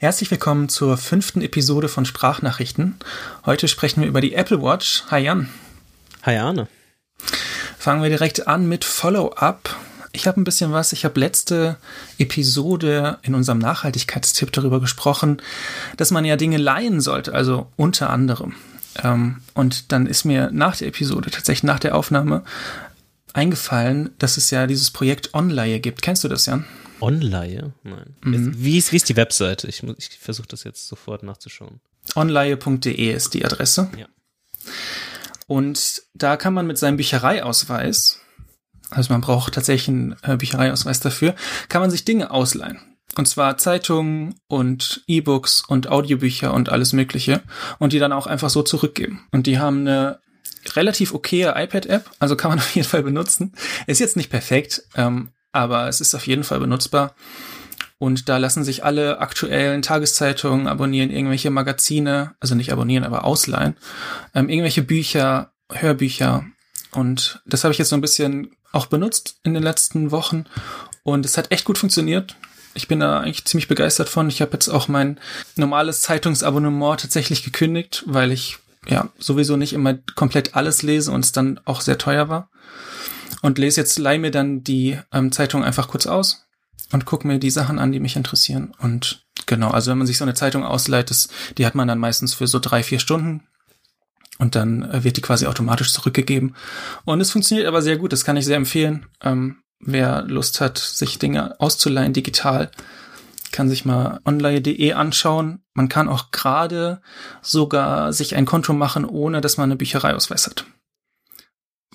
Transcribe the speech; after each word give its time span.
Herzlich 0.00 0.30
willkommen 0.30 0.68
zur 0.68 0.96
fünften 0.96 1.42
Episode 1.42 1.88
von 1.88 2.04
Sprachnachrichten. 2.04 2.94
Heute 3.44 3.66
sprechen 3.66 4.00
wir 4.00 4.08
über 4.08 4.20
die 4.20 4.32
Apple 4.32 4.62
Watch. 4.62 5.02
Hi 5.10 5.24
Jan. 5.24 5.48
Hi 6.22 6.36
Arne. 6.36 6.68
Fangen 7.76 8.04
wir 8.04 8.08
direkt 8.08 8.46
an 8.46 8.68
mit 8.68 8.84
Follow-up. 8.84 9.74
Ich 10.12 10.28
habe 10.28 10.40
ein 10.40 10.44
bisschen 10.44 10.70
was. 10.70 10.92
Ich 10.92 11.04
habe 11.04 11.18
letzte 11.18 11.78
Episode 12.16 13.18
in 13.22 13.34
unserem 13.34 13.58
Nachhaltigkeitstipp 13.58 14.52
darüber 14.52 14.80
gesprochen, 14.80 15.42
dass 15.96 16.12
man 16.12 16.24
ja 16.24 16.36
Dinge 16.36 16.58
leihen 16.58 17.00
sollte, 17.00 17.34
also 17.34 17.66
unter 17.74 18.10
anderem. 18.10 18.54
Ähm, 19.02 19.38
und 19.54 19.90
dann 19.90 20.06
ist 20.06 20.24
mir 20.24 20.52
nach 20.52 20.76
der 20.76 20.86
Episode, 20.86 21.32
tatsächlich 21.32 21.64
nach 21.64 21.80
der 21.80 21.96
Aufnahme, 21.96 22.44
eingefallen, 23.32 24.10
dass 24.20 24.36
es 24.36 24.52
ja 24.52 24.68
dieses 24.68 24.92
Projekt 24.92 25.34
Online 25.34 25.80
gibt. 25.80 26.02
Kennst 26.02 26.22
du 26.22 26.28
das, 26.28 26.46
Jan? 26.46 26.66
Online? 27.00 27.72
Nein. 27.82 28.16
Mhm. 28.22 28.54
Wie, 28.56 28.78
ist, 28.78 28.92
wie 28.92 28.96
ist 28.96 29.08
die 29.08 29.16
Webseite? 29.16 29.68
Ich, 29.68 29.82
ich 29.82 30.18
versuche 30.18 30.48
das 30.48 30.64
jetzt 30.64 30.88
sofort 30.88 31.22
nachzuschauen. 31.22 31.80
Online.de 32.14 33.12
ist 33.12 33.34
die 33.34 33.44
Adresse. 33.44 33.90
Ja. 33.96 34.06
Und 35.46 36.02
da 36.14 36.36
kann 36.36 36.54
man 36.54 36.66
mit 36.66 36.78
seinem 36.78 36.96
Büchereiausweis, 36.96 38.20
also 38.90 39.12
man 39.12 39.20
braucht 39.20 39.54
tatsächlich 39.54 39.88
einen 39.88 40.16
äh, 40.22 40.36
Büchereiausweis 40.36 41.00
dafür, 41.00 41.34
kann 41.68 41.80
man 41.80 41.90
sich 41.90 42.04
Dinge 42.04 42.30
ausleihen. 42.30 42.80
Und 43.16 43.26
zwar 43.26 43.56
Zeitungen 43.56 44.34
und 44.46 45.02
E-Books 45.06 45.64
und 45.66 45.88
Audiobücher 45.88 46.52
und 46.52 46.68
alles 46.68 46.92
Mögliche. 46.92 47.42
Und 47.78 47.92
die 47.92 47.98
dann 47.98 48.12
auch 48.12 48.26
einfach 48.26 48.50
so 48.50 48.62
zurückgeben. 48.62 49.26
Und 49.32 49.46
die 49.46 49.58
haben 49.58 49.80
eine 49.80 50.20
relativ 50.76 51.14
okaye 51.14 51.54
iPad-App, 51.56 52.10
also 52.18 52.36
kann 52.36 52.50
man 52.50 52.58
auf 52.58 52.74
jeden 52.74 52.86
Fall 52.86 53.02
benutzen. 53.02 53.54
Ist 53.86 54.00
jetzt 54.00 54.16
nicht 54.16 54.30
perfekt, 54.30 54.82
ähm, 54.94 55.30
aber 55.58 55.88
es 55.88 56.00
ist 56.00 56.14
auf 56.14 56.26
jeden 56.26 56.44
Fall 56.44 56.60
benutzbar. 56.60 57.14
Und 57.98 58.28
da 58.28 58.36
lassen 58.36 58.62
sich 58.62 58.84
alle 58.84 59.18
aktuellen 59.18 59.82
Tageszeitungen 59.82 60.68
abonnieren, 60.68 61.10
irgendwelche 61.10 61.50
Magazine, 61.50 62.34
also 62.38 62.54
nicht 62.54 62.72
abonnieren, 62.72 63.04
aber 63.04 63.24
ausleihen, 63.24 63.76
ähm, 64.34 64.48
irgendwelche 64.48 64.82
Bücher, 64.82 65.50
Hörbücher. 65.70 66.44
Und 66.92 67.42
das 67.44 67.64
habe 67.64 67.72
ich 67.72 67.78
jetzt 67.78 67.88
so 67.88 67.96
ein 67.96 68.00
bisschen 68.00 68.52
auch 68.70 68.86
benutzt 68.86 69.40
in 69.42 69.52
den 69.52 69.64
letzten 69.64 70.12
Wochen. 70.12 70.44
Und 71.02 71.26
es 71.26 71.36
hat 71.36 71.50
echt 71.50 71.64
gut 71.64 71.76
funktioniert. 71.76 72.36
Ich 72.74 72.86
bin 72.86 73.00
da 73.00 73.18
eigentlich 73.18 73.44
ziemlich 73.46 73.66
begeistert 73.66 74.08
von. 74.08 74.28
Ich 74.28 74.40
habe 74.40 74.52
jetzt 74.52 74.68
auch 74.68 74.86
mein 74.86 75.18
normales 75.56 76.00
Zeitungsabonnement 76.02 77.00
tatsächlich 77.00 77.42
gekündigt, 77.42 78.04
weil 78.06 78.30
ich 78.30 78.58
ja 78.86 79.08
sowieso 79.18 79.56
nicht 79.56 79.72
immer 79.72 79.94
komplett 80.14 80.54
alles 80.54 80.82
lese 80.82 81.10
und 81.10 81.24
es 81.24 81.32
dann 81.32 81.58
auch 81.64 81.80
sehr 81.80 81.98
teuer 81.98 82.28
war 82.28 82.48
und 83.42 83.58
lese 83.58 83.80
jetzt, 83.80 83.98
leih 83.98 84.18
mir 84.18 84.30
dann 84.30 84.64
die 84.64 84.98
ähm, 85.12 85.32
Zeitung 85.32 85.64
einfach 85.64 85.88
kurz 85.88 86.06
aus 86.06 86.46
und 86.92 87.04
gucke 87.04 87.26
mir 87.26 87.38
die 87.38 87.50
Sachen 87.50 87.78
an, 87.78 87.92
die 87.92 88.00
mich 88.00 88.16
interessieren. 88.16 88.72
Und 88.78 89.24
genau, 89.46 89.70
also 89.70 89.90
wenn 89.90 89.98
man 89.98 90.06
sich 90.06 90.18
so 90.18 90.24
eine 90.24 90.34
Zeitung 90.34 90.64
ausleiht, 90.64 91.10
das, 91.10 91.28
die 91.56 91.66
hat 91.66 91.74
man 91.74 91.88
dann 91.88 91.98
meistens 91.98 92.34
für 92.34 92.46
so 92.46 92.58
drei, 92.58 92.82
vier 92.82 92.98
Stunden. 92.98 93.46
Und 94.38 94.54
dann 94.54 94.82
äh, 94.82 95.02
wird 95.02 95.16
die 95.16 95.20
quasi 95.20 95.46
automatisch 95.46 95.92
zurückgegeben. 95.92 96.54
Und 97.04 97.20
es 97.20 97.32
funktioniert 97.32 97.66
aber 97.66 97.82
sehr 97.82 97.96
gut, 97.96 98.12
das 98.12 98.24
kann 98.24 98.36
ich 98.36 98.44
sehr 98.44 98.56
empfehlen. 98.56 99.06
Ähm, 99.20 99.58
wer 99.80 100.22
Lust 100.22 100.60
hat, 100.60 100.78
sich 100.78 101.18
Dinge 101.18 101.60
auszuleihen 101.60 102.12
digital, 102.12 102.70
kann 103.50 103.68
sich 103.68 103.84
mal 103.84 104.20
online.de 104.24 104.92
anschauen. 104.92 105.62
Man 105.74 105.88
kann 105.88 106.08
auch 106.08 106.30
gerade 106.30 107.00
sogar 107.42 108.12
sich 108.12 108.36
ein 108.36 108.46
Konto 108.46 108.72
machen, 108.74 109.04
ohne 109.04 109.40
dass 109.40 109.56
man 109.56 109.70
eine 109.70 109.76
Büchereiausweis 109.76 110.46
hat 110.46 110.66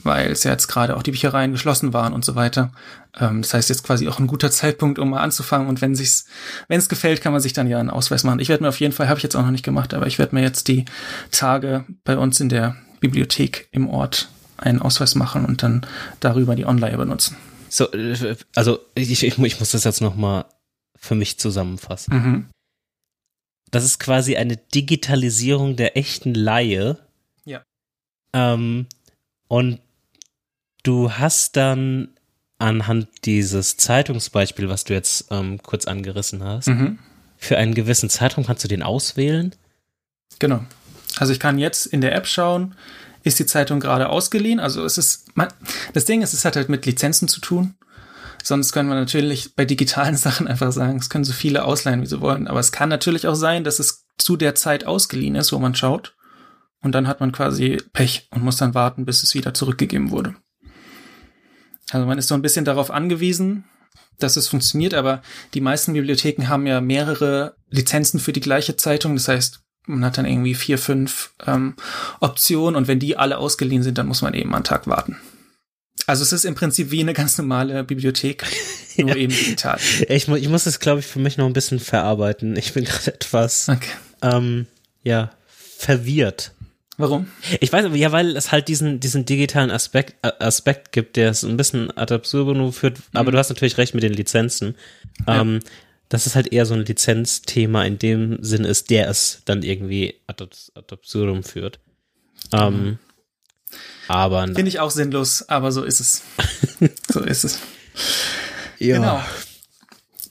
weil 0.04 0.32
es 0.32 0.44
ja 0.44 0.52
jetzt 0.52 0.68
gerade 0.68 0.96
auch 0.96 1.04
die 1.04 1.12
Büchereien 1.12 1.52
geschlossen 1.52 1.94
waren 1.94 2.14
und 2.14 2.26
so 2.26 2.36
weiter. 2.36 2.72
Ähm, 3.20 3.42
das 3.42 3.54
heißt 3.54 3.70
jetzt 3.70 3.84
quasi 3.84 4.08
auch 4.08 4.20
ein 4.20 4.28
guter 4.28 4.52
Zeitpunkt, 4.52 5.00
um 5.00 5.10
mal 5.10 5.22
anzufangen. 5.22 5.68
Und 5.68 5.82
wenn 5.82 5.96
sich's, 5.96 6.26
wenn 6.68 6.80
es 6.80 6.90
gefällt, 6.90 7.22
kann 7.22 7.32
man 7.32 7.42
sich 7.42 7.54
dann 7.54 7.68
ja 7.68 7.80
einen 7.80 7.90
Ausweis 7.90 8.24
machen. 8.24 8.40
Ich 8.40 8.50
werde 8.50 8.64
mir 8.64 8.70
auf 8.70 8.80
jeden 8.80 8.94
Fall, 8.94 9.08
habe 9.08 9.20
ich 9.20 9.24
jetzt 9.24 9.36
auch 9.36 9.44
noch 9.44 9.52
nicht 9.52 9.66
gemacht, 9.66 9.94
aber 9.94 10.08
ich 10.08 10.20
werde 10.20 10.36
mir 10.36 10.42
jetzt 10.42 10.68
die 10.68 10.86
Tage 11.32 11.86
bei 12.04 12.18
uns 12.18 12.40
in 12.40 12.50
der 12.50 12.76
Bibliothek 13.00 13.68
im 13.72 13.90
Ort 13.90 14.30
einen 14.58 14.82
Ausweis 14.82 15.16
machen 15.16 15.46
und 15.46 15.64
dann 15.64 15.86
darüber 16.20 16.56
die 16.56 16.66
Online 16.66 16.98
benutzen. 16.98 17.38
So, 17.70 17.92
äh, 17.92 18.36
also 18.56 18.80
ich, 18.96 19.12
ich, 19.12 19.24
ich 19.24 19.60
muss 19.60 19.72
das 19.72 19.84
jetzt 19.84 20.02
noch 20.02 20.16
mal 20.16 20.46
für 20.96 21.16
mich 21.16 21.40
zusammenfassen. 21.40 22.14
Mhm. 22.14 22.50
Das 23.72 23.84
ist 23.84 24.00
quasi 24.00 24.38
eine 24.38 24.56
Digitalisierung 24.56 25.76
der 25.76 25.98
echten 25.98 26.36
Laie. 26.36 27.00
Ja. 27.44 27.64
Ähm, 28.32 28.86
und 29.48 29.80
du 30.84 31.12
hast 31.12 31.56
dann 31.58 32.10
anhand 32.60 33.08
dieses 33.26 33.78
Zeitungsbeispiel, 33.78 34.70
was 34.70 34.84
du 34.84 34.94
jetzt 34.94 35.28
ähm, 35.32 35.62
kurz 35.62 35.86
angerissen 35.86 36.44
hast, 36.44 36.68
mhm. 36.68 37.00
für 37.38 37.58
einen 37.58 37.74
gewissen 37.74 38.10
Zeitraum 38.10 38.46
kannst 38.46 38.64
du 38.64 38.68
den 38.68 38.84
auswählen? 38.84 39.56
Genau. 40.40 40.64
Also 41.18 41.34
ich 41.34 41.40
kann 41.40 41.60
jetzt 41.60 41.86
in 41.86 42.02
der 42.02 42.16
App 42.16 42.28
schauen, 42.28 42.76
ist 43.24 43.40
die 43.40 43.46
Zeitung 43.46 43.80
gerade 43.80 44.10
ausgeliehen? 44.10 44.60
Also 44.60 44.84
es 44.84 44.98
ist, 44.98 45.36
man, 45.36 45.50
das 45.94 46.06
Ding 46.06 46.22
ist, 46.22 46.34
es 46.34 46.46
hat 46.46 46.56
halt 46.56 46.70
mit 46.70 46.86
Lizenzen 46.86 47.28
zu 47.28 47.40
tun. 47.40 47.76
Sonst 48.44 48.74
können 48.74 48.90
wir 48.90 48.96
natürlich 48.96 49.56
bei 49.56 49.66
digitalen 49.66 50.18
Sachen 50.18 50.48
einfach 50.48 50.72
sagen, 50.72 50.98
es 50.98 51.10
können 51.10 51.24
so 51.24 51.34
viele 51.34 51.64
ausleihen, 51.64 52.02
wie 52.02 52.08
sie 52.08 52.22
wollen. 52.22 52.48
Aber 52.48 52.60
es 52.60 52.72
kann 52.72 52.90
natürlich 52.90 53.28
auch 53.28 53.36
sein, 53.36 53.64
dass 53.64 53.80
es 53.80 54.06
zu 54.18 54.36
der 54.36 54.56
Zeit 54.56 54.86
ausgeliehen 54.86 55.36
ist, 55.36 55.54
wo 55.54 55.60
man 55.60 55.76
schaut. 55.76 56.16
Und 56.82 56.94
dann 56.94 57.08
hat 57.08 57.22
man 57.22 57.32
quasi 57.32 57.78
Pech 57.94 58.28
und 58.32 58.44
muss 58.44 58.58
dann 58.58 58.74
warten, 58.74 59.06
bis 59.06 59.24
es 59.24 59.34
wieder 59.34 59.54
zurückgegeben 59.54 60.12
wurde. 60.12 60.36
Also 61.92 62.06
man 62.06 62.18
ist 62.18 62.28
so 62.28 62.36
ein 62.36 62.42
bisschen 62.42 62.66
darauf 62.66 62.92
angewiesen, 62.92 63.66
dass 64.20 64.38
es 64.38 64.48
funktioniert, 64.48 64.94
aber 64.94 65.22
die 65.54 65.62
meisten 65.62 65.94
Bibliotheken 65.94 66.48
haben 66.48 66.66
ja 66.68 66.82
mehrere 66.82 67.56
Lizenzen 67.70 68.20
für 68.20 68.34
die 68.34 68.40
gleiche 68.40 68.76
Zeitung. 68.78 69.16
Das 69.16 69.28
heißt, 69.28 69.62
man 69.86 70.06
hat 70.06 70.18
dann 70.18 70.26
irgendwie 70.26 70.56
vier, 70.56 70.78
fünf 70.78 71.34
ähm, 71.46 71.76
Optionen 72.20 72.76
und 72.76 72.88
wenn 72.88 73.00
die 73.00 73.18
alle 73.18 73.38
ausgeliehen 73.38 73.84
sind, 73.84 73.98
dann 73.98 74.08
muss 74.08 74.22
man 74.22 74.34
eben 74.34 74.54
einen 74.54 74.64
Tag 74.64 74.88
warten. 74.88 75.18
Also 76.06 76.24
es 76.24 76.34
ist 76.34 76.46
im 76.46 76.56
Prinzip 76.56 76.92
wie 76.92 77.02
eine 77.02 77.14
ganz 77.14 77.38
normale 77.38 77.84
Bibliothek, 77.84 78.46
nur 78.98 79.10
ja. 79.10 79.16
eben 79.16 79.34
digital. 79.34 79.80
Ich, 80.08 80.28
ich 80.28 80.50
muss 80.50 80.64
das, 80.66 80.80
glaube 80.80 81.00
ich, 81.00 81.06
für 81.06 81.20
mich 81.20 81.38
noch 81.38 81.46
ein 81.46 81.54
bisschen 81.54 81.80
verarbeiten. 81.80 82.56
Ich 82.56 82.74
bin 82.74 82.84
gerade 82.86 83.14
etwas, 83.14 83.70
okay. 83.70 83.90
ähm, 84.22 84.68
ja, 85.04 85.32
verwirrt. 85.78 86.54
Warum? 86.98 87.28
Ich 87.60 87.74
weiß, 87.74 87.88
ja, 87.96 88.12
weil 88.12 88.38
es 88.38 88.52
halt 88.52 88.68
diesen, 88.68 89.00
diesen 89.00 89.26
digitalen 89.26 89.72
Aspekt, 89.72 90.16
Aspekt 90.22 90.92
gibt, 90.92 91.16
der 91.16 91.32
es 91.32 91.44
ein 91.44 91.58
bisschen 91.58 91.96
ad 91.98 92.14
absurdum 92.14 92.72
führt, 92.72 93.00
mhm. 93.00 93.04
aber 93.14 93.32
du 93.32 93.38
hast 93.38 93.50
natürlich 93.50 93.78
recht 93.78 93.96
mit 93.96 94.04
den 94.04 94.14
Lizenzen. 94.14 94.76
Ja. 95.28 95.42
Ähm, 95.42 95.60
dass 96.10 96.28
es 96.28 96.36
halt 96.36 96.54
eher 96.54 96.68
so 96.68 96.76
ein 96.76 96.86
Lizenzthema 96.86 97.84
in 97.86 97.98
dem 97.98 98.38
Sinn 98.44 98.66
ist, 98.66 98.92
der 98.92 99.10
es 99.10 99.42
dann 99.46 99.64
irgendwie 99.64 100.20
ad, 100.28 100.44
ad 100.44 100.94
absurdum 100.94 101.42
führt. 101.44 101.80
Ähm, 102.52 102.84
mhm. 102.84 103.00
aber. 104.08 104.44
Finde 104.44 104.68
ich 104.68 104.80
auch 104.80 104.92
sinnlos, 104.92 105.50
aber 105.50 105.72
so 105.72 105.84
ist 105.84 106.00
es. 106.00 106.22
so 107.12 107.22
ist 107.22 107.46
es. 107.46 107.60
Ja. 108.78 108.98
Genau. 108.98 109.24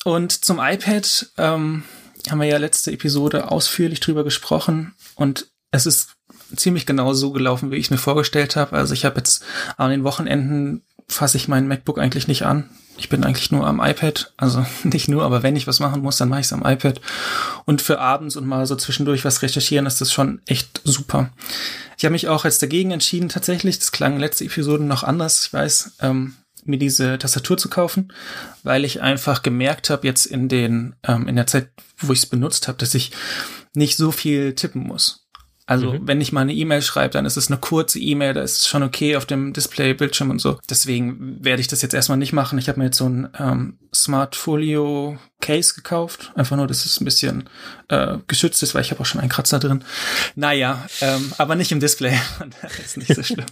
Und 0.05 0.45
zum 0.45 0.61
iPad 0.61 1.33
ähm, 1.39 1.83
haben 2.31 2.41
wir 2.41 2.47
ja 2.47 2.59
letzte 2.59 2.93
Episode 2.93 3.51
ausführlich 3.51 3.99
drüber 3.99 4.23
gesprochen 4.23 4.95
und 5.17 5.49
es 5.73 5.87
ist 5.87 6.15
ziemlich 6.57 6.87
genau 6.87 7.13
so 7.13 7.33
gelaufen, 7.33 7.71
wie 7.71 7.77
ich 7.77 7.91
mir 7.91 7.99
vorgestellt 7.99 8.57
habe. 8.57 8.77
Also 8.77 8.95
ich 8.95 9.05
habe 9.05 9.19
jetzt 9.19 9.45
an 9.77 9.91
den 9.91 10.05
Wochenenden 10.05 10.83
fasse 11.09 11.37
ich 11.37 11.49
mein 11.49 11.69
MacBook 11.69 11.99
eigentlich 11.99 12.29
nicht 12.29 12.45
an. 12.45 12.69
Ich 12.99 13.09
bin 13.09 13.25
eigentlich 13.25 13.51
nur 13.51 13.67
am 13.67 13.81
iPad, 13.81 14.33
also 14.37 14.65
nicht 14.85 15.09
nur, 15.09 15.23
aber 15.23 15.43
wenn 15.43 15.57
ich 15.57 15.67
was 15.67 15.81
machen 15.81 16.03
muss, 16.03 16.19
dann 16.19 16.29
mache 16.29 16.41
ich 16.41 16.47
es 16.47 16.53
am 16.53 16.65
iPad. 16.65 17.01
Und 17.65 17.83
für 17.83 18.01
abends 18.01 18.37
und 18.37 18.47
mal 18.47 18.67
so 18.67 18.77
zwischendurch 18.77 19.25
was 19.25 19.43
recherchieren, 19.43 19.87
ist 19.87 20.01
das 20.01 20.13
schon 20.13 20.41
echt 20.47 20.81
super. 20.85 21.31
Ich 21.97 22.05
habe 22.05 22.13
mich 22.13 22.29
auch 22.29 22.45
jetzt 22.45 22.63
dagegen 22.63 22.91
entschieden, 22.91 23.29
tatsächlich, 23.29 23.79
das 23.79 23.93
klang 23.93 24.19
letzte 24.19 24.45
Episode 24.45 24.85
noch 24.85 25.05
anders, 25.05 25.47
ich 25.47 25.53
weiß, 25.53 25.93
ähm, 26.01 26.35
mir 26.65 26.79
diese 26.79 27.19
Tastatur 27.19 27.59
zu 27.59 27.69
kaufen, 27.69 28.13
weil 28.63 28.85
ich 28.85 29.01
einfach 29.01 29.43
gemerkt 29.43 29.91
habe, 29.91 30.07
jetzt 30.07 30.27
in 30.27 30.49
den, 30.49 30.95
ähm, 31.03 31.27
in 31.27 31.37
der 31.37 31.47
Zeit, 31.47 31.71
wo 31.99 32.13
ich 32.13 32.21
es 32.21 32.27
benutzt 32.27 32.69
habe, 32.69 32.79
dass 32.79 32.95
ich 32.95 33.11
nicht 33.75 33.97
so 33.97 34.13
viel 34.13 34.55
tippen 34.55 34.83
muss. 34.83 35.22
Also 35.73 35.95
mhm. 35.95 36.07
wenn 36.07 36.21
ich 36.21 36.33
mal 36.33 36.43
eine 36.43 36.53
E-Mail 36.53 36.83
schreibe, 36.83 37.15
dann 37.15 37.25
ist 37.25 37.39
es 37.39 37.51
eine 37.51 37.59
kurze 37.59 37.99
E-Mail, 37.99 38.35
da 38.35 38.43
ist 38.43 38.59
es 38.59 38.69
schon 38.69 38.83
okay 38.83 39.17
auf 39.17 39.25
dem 39.25 39.55
Display-Bildschirm 39.55 40.29
und 40.29 40.39
so. 40.39 40.59
Deswegen 40.69 41.43
werde 41.43 41.63
ich 41.63 41.69
das 41.69 41.81
jetzt 41.81 41.95
erstmal 41.95 42.19
nicht 42.19 42.35
machen. 42.35 42.59
Ich 42.59 42.69
habe 42.69 42.79
mir 42.79 42.87
jetzt 42.87 42.99
so 42.99 43.09
ein 43.09 43.31
ähm, 43.39 43.79
Smart 43.95 44.37
Folio 44.37 45.17
Case 45.41 45.73
gekauft. 45.75 46.31
Einfach 46.35 46.57
nur, 46.57 46.67
dass 46.67 46.85
es 46.85 47.01
ein 47.01 47.07
bisschen 47.07 47.49
äh, 47.89 48.19
geschützt 48.29 48.63
ist, 48.63 48.75
weil 48.75 48.83
ich 48.83 48.91
habe 48.91 49.01
auch 49.01 49.07
schon 49.07 49.23
einen 49.23 49.31
Kratzer 49.31 49.59
drin. 49.59 49.83
Naja, 50.35 50.85
ähm, 51.01 51.33
aber 51.39 51.55
nicht 51.55 51.73
im 51.73 51.81
Display. 51.81 52.21
das 52.61 52.79
ist 52.79 52.99
nicht 52.99 53.15
so 53.15 53.23
schlimm. 53.23 53.47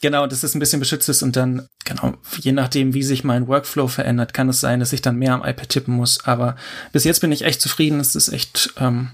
genau, 0.00 0.26
dass 0.26 0.42
es 0.42 0.54
ein 0.54 0.60
bisschen 0.60 0.80
beschützt 0.80 1.10
ist 1.10 1.22
und 1.22 1.36
dann, 1.36 1.68
genau, 1.84 2.14
je 2.40 2.52
nachdem, 2.52 2.94
wie 2.94 3.02
sich 3.02 3.22
mein 3.22 3.48
Workflow 3.48 3.88
verändert, 3.88 4.32
kann 4.32 4.48
es 4.48 4.60
sein, 4.60 4.80
dass 4.80 4.94
ich 4.94 5.02
dann 5.02 5.16
mehr 5.16 5.34
am 5.34 5.44
iPad 5.44 5.68
tippen 5.68 5.92
muss. 5.92 6.24
Aber 6.24 6.56
bis 6.92 7.04
jetzt 7.04 7.20
bin 7.20 7.32
ich 7.32 7.42
echt 7.42 7.60
zufrieden. 7.60 8.00
Es 8.00 8.16
ist 8.16 8.30
echt 8.30 8.70
ähm, 8.78 9.10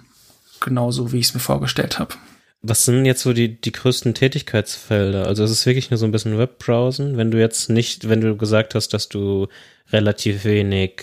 genauso, 0.65 1.13
wie 1.13 1.19
ich 1.19 1.27
es 1.27 1.35
mir 1.35 1.41
vorgestellt 1.41 1.99
habe. 1.99 2.15
Was 2.63 2.87
sind 2.87 3.05
jetzt 3.05 3.23
so 3.23 3.33
die, 3.33 3.61
die 3.61 3.73
größten 3.73 4.15
Tätigkeitsfelder? 4.15 5.27
Also 5.27 5.45
es 5.45 5.51
ist 5.51 5.67
wirklich 5.67 5.91
nur 5.91 5.99
so 5.99 6.07
ein 6.07 6.13
bisschen 6.13 6.39
Webbrowsen, 6.39 7.17
wenn 7.19 7.31
du 7.31 7.39
jetzt 7.39 7.69
nicht, 7.69 8.09
wenn 8.09 8.23
du 8.23 8.37
gesagt 8.37 8.75
hast, 8.75 8.95
dass 8.95 9.09
du 9.09 9.49
relativ 9.93 10.45
wenig 10.45 11.03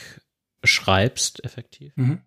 schreibst, 0.64 1.44
effektiv. 1.46 1.94
Mhm. 1.96 2.22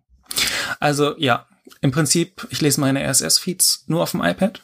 Also 0.79 1.17
ja, 1.17 1.47
im 1.81 1.91
Prinzip, 1.91 2.47
ich 2.49 2.61
lese 2.61 2.79
meine 2.79 3.03
RSS-Feeds 3.05 3.85
nur 3.87 4.03
auf 4.03 4.11
dem 4.11 4.23
iPad. 4.23 4.61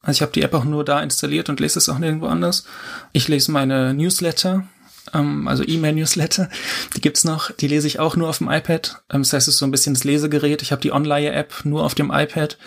Also 0.00 0.18
ich 0.18 0.22
habe 0.22 0.32
die 0.32 0.42
App 0.42 0.54
auch 0.54 0.64
nur 0.64 0.84
da 0.84 1.02
installiert 1.02 1.48
und 1.48 1.60
lese 1.60 1.78
es 1.78 1.88
auch 1.88 1.98
nirgendwo 1.98 2.26
anders. 2.26 2.66
Ich 3.12 3.26
lese 3.26 3.50
meine 3.50 3.94
Newsletter, 3.94 4.68
ähm, 5.12 5.48
also 5.48 5.62
E-Mail-Newsletter, 5.66 6.48
die 6.96 7.00
gibt's 7.00 7.24
noch, 7.24 7.50
die 7.50 7.68
lese 7.68 7.86
ich 7.86 7.98
auch 7.98 8.16
nur 8.16 8.28
auf 8.28 8.38
dem 8.38 8.50
iPad. 8.50 9.02
Ähm, 9.10 9.22
das 9.22 9.32
heißt, 9.32 9.48
es 9.48 9.54
ist 9.54 9.58
so 9.58 9.66
ein 9.66 9.70
bisschen 9.70 9.94
das 9.94 10.04
Lesegerät. 10.04 10.62
Ich 10.62 10.72
habe 10.72 10.82
die 10.82 10.92
Online-App 10.92 11.64
nur 11.64 11.84
auf 11.84 11.94
dem 11.94 12.10
iPad. 12.10 12.58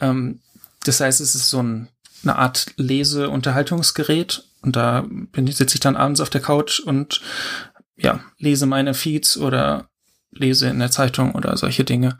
Ähm, 0.00 0.40
das 0.84 1.00
heißt, 1.00 1.20
es 1.20 1.34
ist 1.34 1.50
so 1.50 1.62
ein, 1.62 1.88
eine 2.22 2.36
Art 2.36 2.66
Lese-Unterhaltungsgerät. 2.76 4.44
Und 4.62 4.76
da 4.76 5.04
bin, 5.08 5.46
sitze 5.46 5.76
ich 5.76 5.80
dann 5.80 5.96
abends 5.96 6.20
auf 6.20 6.30
der 6.30 6.40
Couch 6.40 6.80
und 6.80 7.20
ja, 7.96 8.20
lese 8.38 8.66
meine 8.66 8.94
Feeds 8.94 9.36
oder 9.36 9.88
lese 10.30 10.68
in 10.68 10.78
der 10.78 10.90
Zeitung 10.90 11.34
oder 11.34 11.56
solche 11.56 11.84
Dinge. 11.84 12.18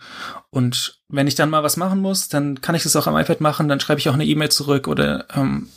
Und 0.50 1.00
wenn 1.08 1.26
ich 1.26 1.34
dann 1.34 1.50
mal 1.50 1.62
was 1.62 1.76
machen 1.76 2.00
muss, 2.00 2.28
dann 2.28 2.60
kann 2.60 2.74
ich 2.74 2.82
das 2.82 2.96
auch 2.96 3.06
am 3.06 3.16
iPad 3.16 3.40
machen, 3.40 3.68
dann 3.68 3.80
schreibe 3.80 3.98
ich 3.98 4.08
auch 4.08 4.14
eine 4.14 4.26
E-Mail 4.26 4.50
zurück 4.50 4.88
oder 4.88 5.26
ähm, 5.34 5.68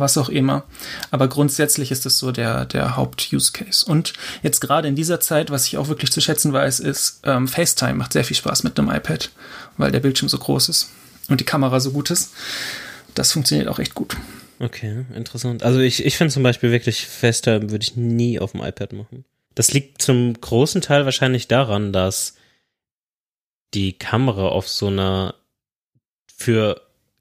was 0.00 0.18
auch 0.18 0.28
immer. 0.28 0.64
Aber 1.10 1.28
grundsätzlich 1.28 1.90
ist 1.90 2.06
das 2.06 2.18
so 2.18 2.32
der, 2.32 2.64
der 2.64 2.96
Haupt-Use-Case. 2.96 3.86
Und 3.86 4.12
jetzt 4.42 4.60
gerade 4.60 4.88
in 4.88 4.96
dieser 4.96 5.20
Zeit, 5.20 5.50
was 5.50 5.66
ich 5.66 5.76
auch 5.76 5.88
wirklich 5.88 6.12
zu 6.12 6.20
schätzen 6.20 6.52
weiß, 6.52 6.80
ist, 6.80 7.20
ähm, 7.24 7.48
FaceTime 7.48 7.94
macht 7.94 8.12
sehr 8.12 8.24
viel 8.24 8.36
Spaß 8.36 8.64
mit 8.64 8.78
einem 8.78 8.90
iPad, 8.90 9.30
weil 9.76 9.90
der 9.90 10.00
Bildschirm 10.00 10.28
so 10.28 10.38
groß 10.38 10.68
ist 10.68 10.90
und 11.28 11.40
die 11.40 11.44
Kamera 11.44 11.80
so 11.80 11.92
gut 11.92 12.10
ist. 12.10 12.32
Das 13.14 13.32
funktioniert 13.32 13.68
auch 13.68 13.78
echt 13.78 13.94
gut. 13.94 14.16
Okay, 14.58 15.04
interessant. 15.14 15.62
Also 15.62 15.80
ich, 15.80 16.04
ich 16.04 16.16
finde 16.16 16.32
zum 16.32 16.42
Beispiel 16.42 16.70
wirklich 16.70 17.06
FaceTime 17.06 17.70
würde 17.70 17.82
ich 17.82 17.96
nie 17.96 18.38
auf 18.38 18.52
dem 18.52 18.62
iPad 18.62 18.92
machen. 18.92 19.24
Das 19.54 19.72
liegt 19.72 20.02
zum 20.02 20.40
großen 20.40 20.80
Teil 20.80 21.04
wahrscheinlich 21.04 21.48
daran, 21.48 21.92
dass 21.92 22.34
die 23.72 23.92
Kamera 23.92 24.48
auf 24.48 24.68
so 24.68 24.88
einer 24.88 25.34
für 26.36 26.80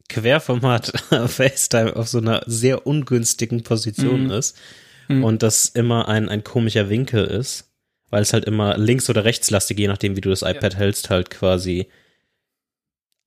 Querformat 0.09 0.87
FaceTime 1.27 1.95
auf 1.95 2.07
so 2.07 2.19
einer 2.19 2.43
sehr 2.45 2.85
ungünstigen 2.85 3.63
Position 3.63 4.25
mhm. 4.25 4.31
ist 4.31 4.57
mhm. 5.07 5.23
und 5.23 5.43
das 5.43 5.67
immer 5.67 6.07
ein, 6.07 6.29
ein 6.29 6.43
komischer 6.43 6.89
Winkel 6.89 7.25
ist, 7.25 7.69
weil 8.09 8.21
es 8.21 8.33
halt 8.33 8.45
immer 8.45 8.77
links 8.77 9.09
oder 9.09 9.23
rechtslastig, 9.23 9.79
je 9.79 9.87
nachdem 9.87 10.15
wie 10.15 10.21
du 10.21 10.29
das 10.29 10.41
iPad 10.41 10.73
ja. 10.73 10.79
hältst, 10.79 11.09
halt 11.09 11.29
quasi 11.29 11.87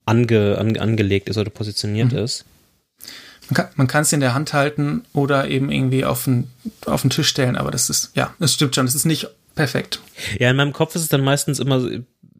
ange, 0.05 0.59
ange, 0.59 0.81
angelegt 0.81 1.29
ist 1.29 1.39
oder 1.39 1.51
positioniert 1.51 2.13
mhm. 2.13 2.19
ist. 2.19 2.45
Man 3.77 3.87
kann 3.87 4.03
es 4.03 4.13
in 4.13 4.21
der 4.21 4.35
Hand 4.35 4.53
halten 4.53 5.05
oder 5.13 5.49
eben 5.49 5.71
irgendwie 5.71 6.05
auf 6.05 6.25
den, 6.25 6.51
auf 6.85 7.03
den 7.03 7.11
Tisch 7.11 7.29
stellen, 7.29 7.57
aber 7.57 7.71
das 7.71 7.91
ist, 7.91 8.11
ja, 8.15 8.35
das 8.41 8.55
stimmt 8.55 8.75
schon, 8.75 8.87
es 8.87 8.97
ist 8.97 9.05
nicht 9.05 9.29
perfekt. 9.55 10.01
Ja, 10.39 10.51
in 10.51 10.57
meinem 10.57 10.73
Kopf 10.73 10.97
ist 10.97 11.03
es 11.03 11.09
dann 11.09 11.23
meistens 11.23 11.61
immer 11.61 11.89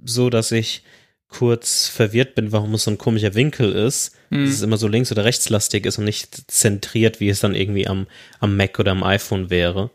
so, 0.05 0.31
dass 0.31 0.51
ich 0.51 0.83
kurz 1.29 1.89
verwirrt 1.89 2.35
bin, 2.35 2.53
warum 2.53 2.75
es 2.75 2.85
so 2.85 2.91
ein 2.91 2.99
komischer 2.99 3.35
Winkel 3.35 3.73
ist. 3.73 4.15
Mhm. 4.31 4.45
Dass 4.45 4.55
es 4.55 4.63
immer 4.63 4.77
so 4.77 4.89
links- 4.89 5.13
oder 5.13 5.25
rechtslastig 5.25 5.87
ist 5.87 5.99
und 5.99 6.05
nicht 6.05 6.51
zentriert, 6.51 7.21
wie 7.21 7.29
es 7.29 7.41
dann 7.41 7.55
irgendwie 7.55 7.87
am, 7.87 8.07
am 8.41 8.57
Mac 8.57 8.79
oder 8.79 8.93
am 8.93 9.03
iPhone 9.03 9.51
wäre. 9.51 9.91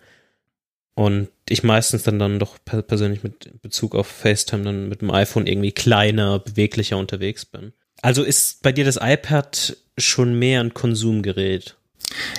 Und 0.93 1.29
ich 1.47 1.63
meistens 1.63 2.03
dann 2.03 2.19
dann 2.19 2.39
doch 2.39 2.57
persönlich 2.63 3.23
mit 3.23 3.61
Bezug 3.61 3.95
auf 3.95 4.07
FaceTime 4.07 4.63
dann 4.63 4.89
mit 4.89 5.01
dem 5.01 5.11
iPhone 5.11 5.47
irgendwie 5.47 5.71
kleiner, 5.71 6.39
beweglicher 6.39 6.97
unterwegs 6.97 7.45
bin. 7.45 7.73
Also 8.01 8.23
ist 8.23 8.61
bei 8.61 8.71
dir 8.71 8.85
das 8.85 8.99
iPad 9.01 9.77
schon 9.97 10.37
mehr 10.37 10.61
ein 10.61 10.73
Konsumgerät? 10.73 11.77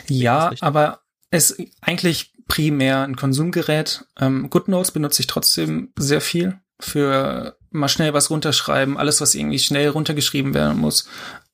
Ja, 0.08 0.52
aber 0.60 1.00
es 1.30 1.50
ist 1.50 1.70
eigentlich 1.80 2.32
primär 2.48 3.02
ein 3.02 3.16
Konsumgerät. 3.16 4.04
Ähm, 4.20 4.50
GoodNotes 4.50 4.90
benutze 4.90 5.20
ich 5.20 5.26
trotzdem 5.26 5.92
sehr 5.96 6.20
viel 6.20 6.58
für 6.78 7.56
mal 7.72 7.88
schnell 7.88 8.14
was 8.14 8.30
runterschreiben. 8.30 8.96
Alles, 8.96 9.20
was 9.20 9.34
irgendwie 9.34 9.58
schnell 9.58 9.88
runtergeschrieben 9.88 10.54
werden 10.54 10.78
muss, 10.78 11.06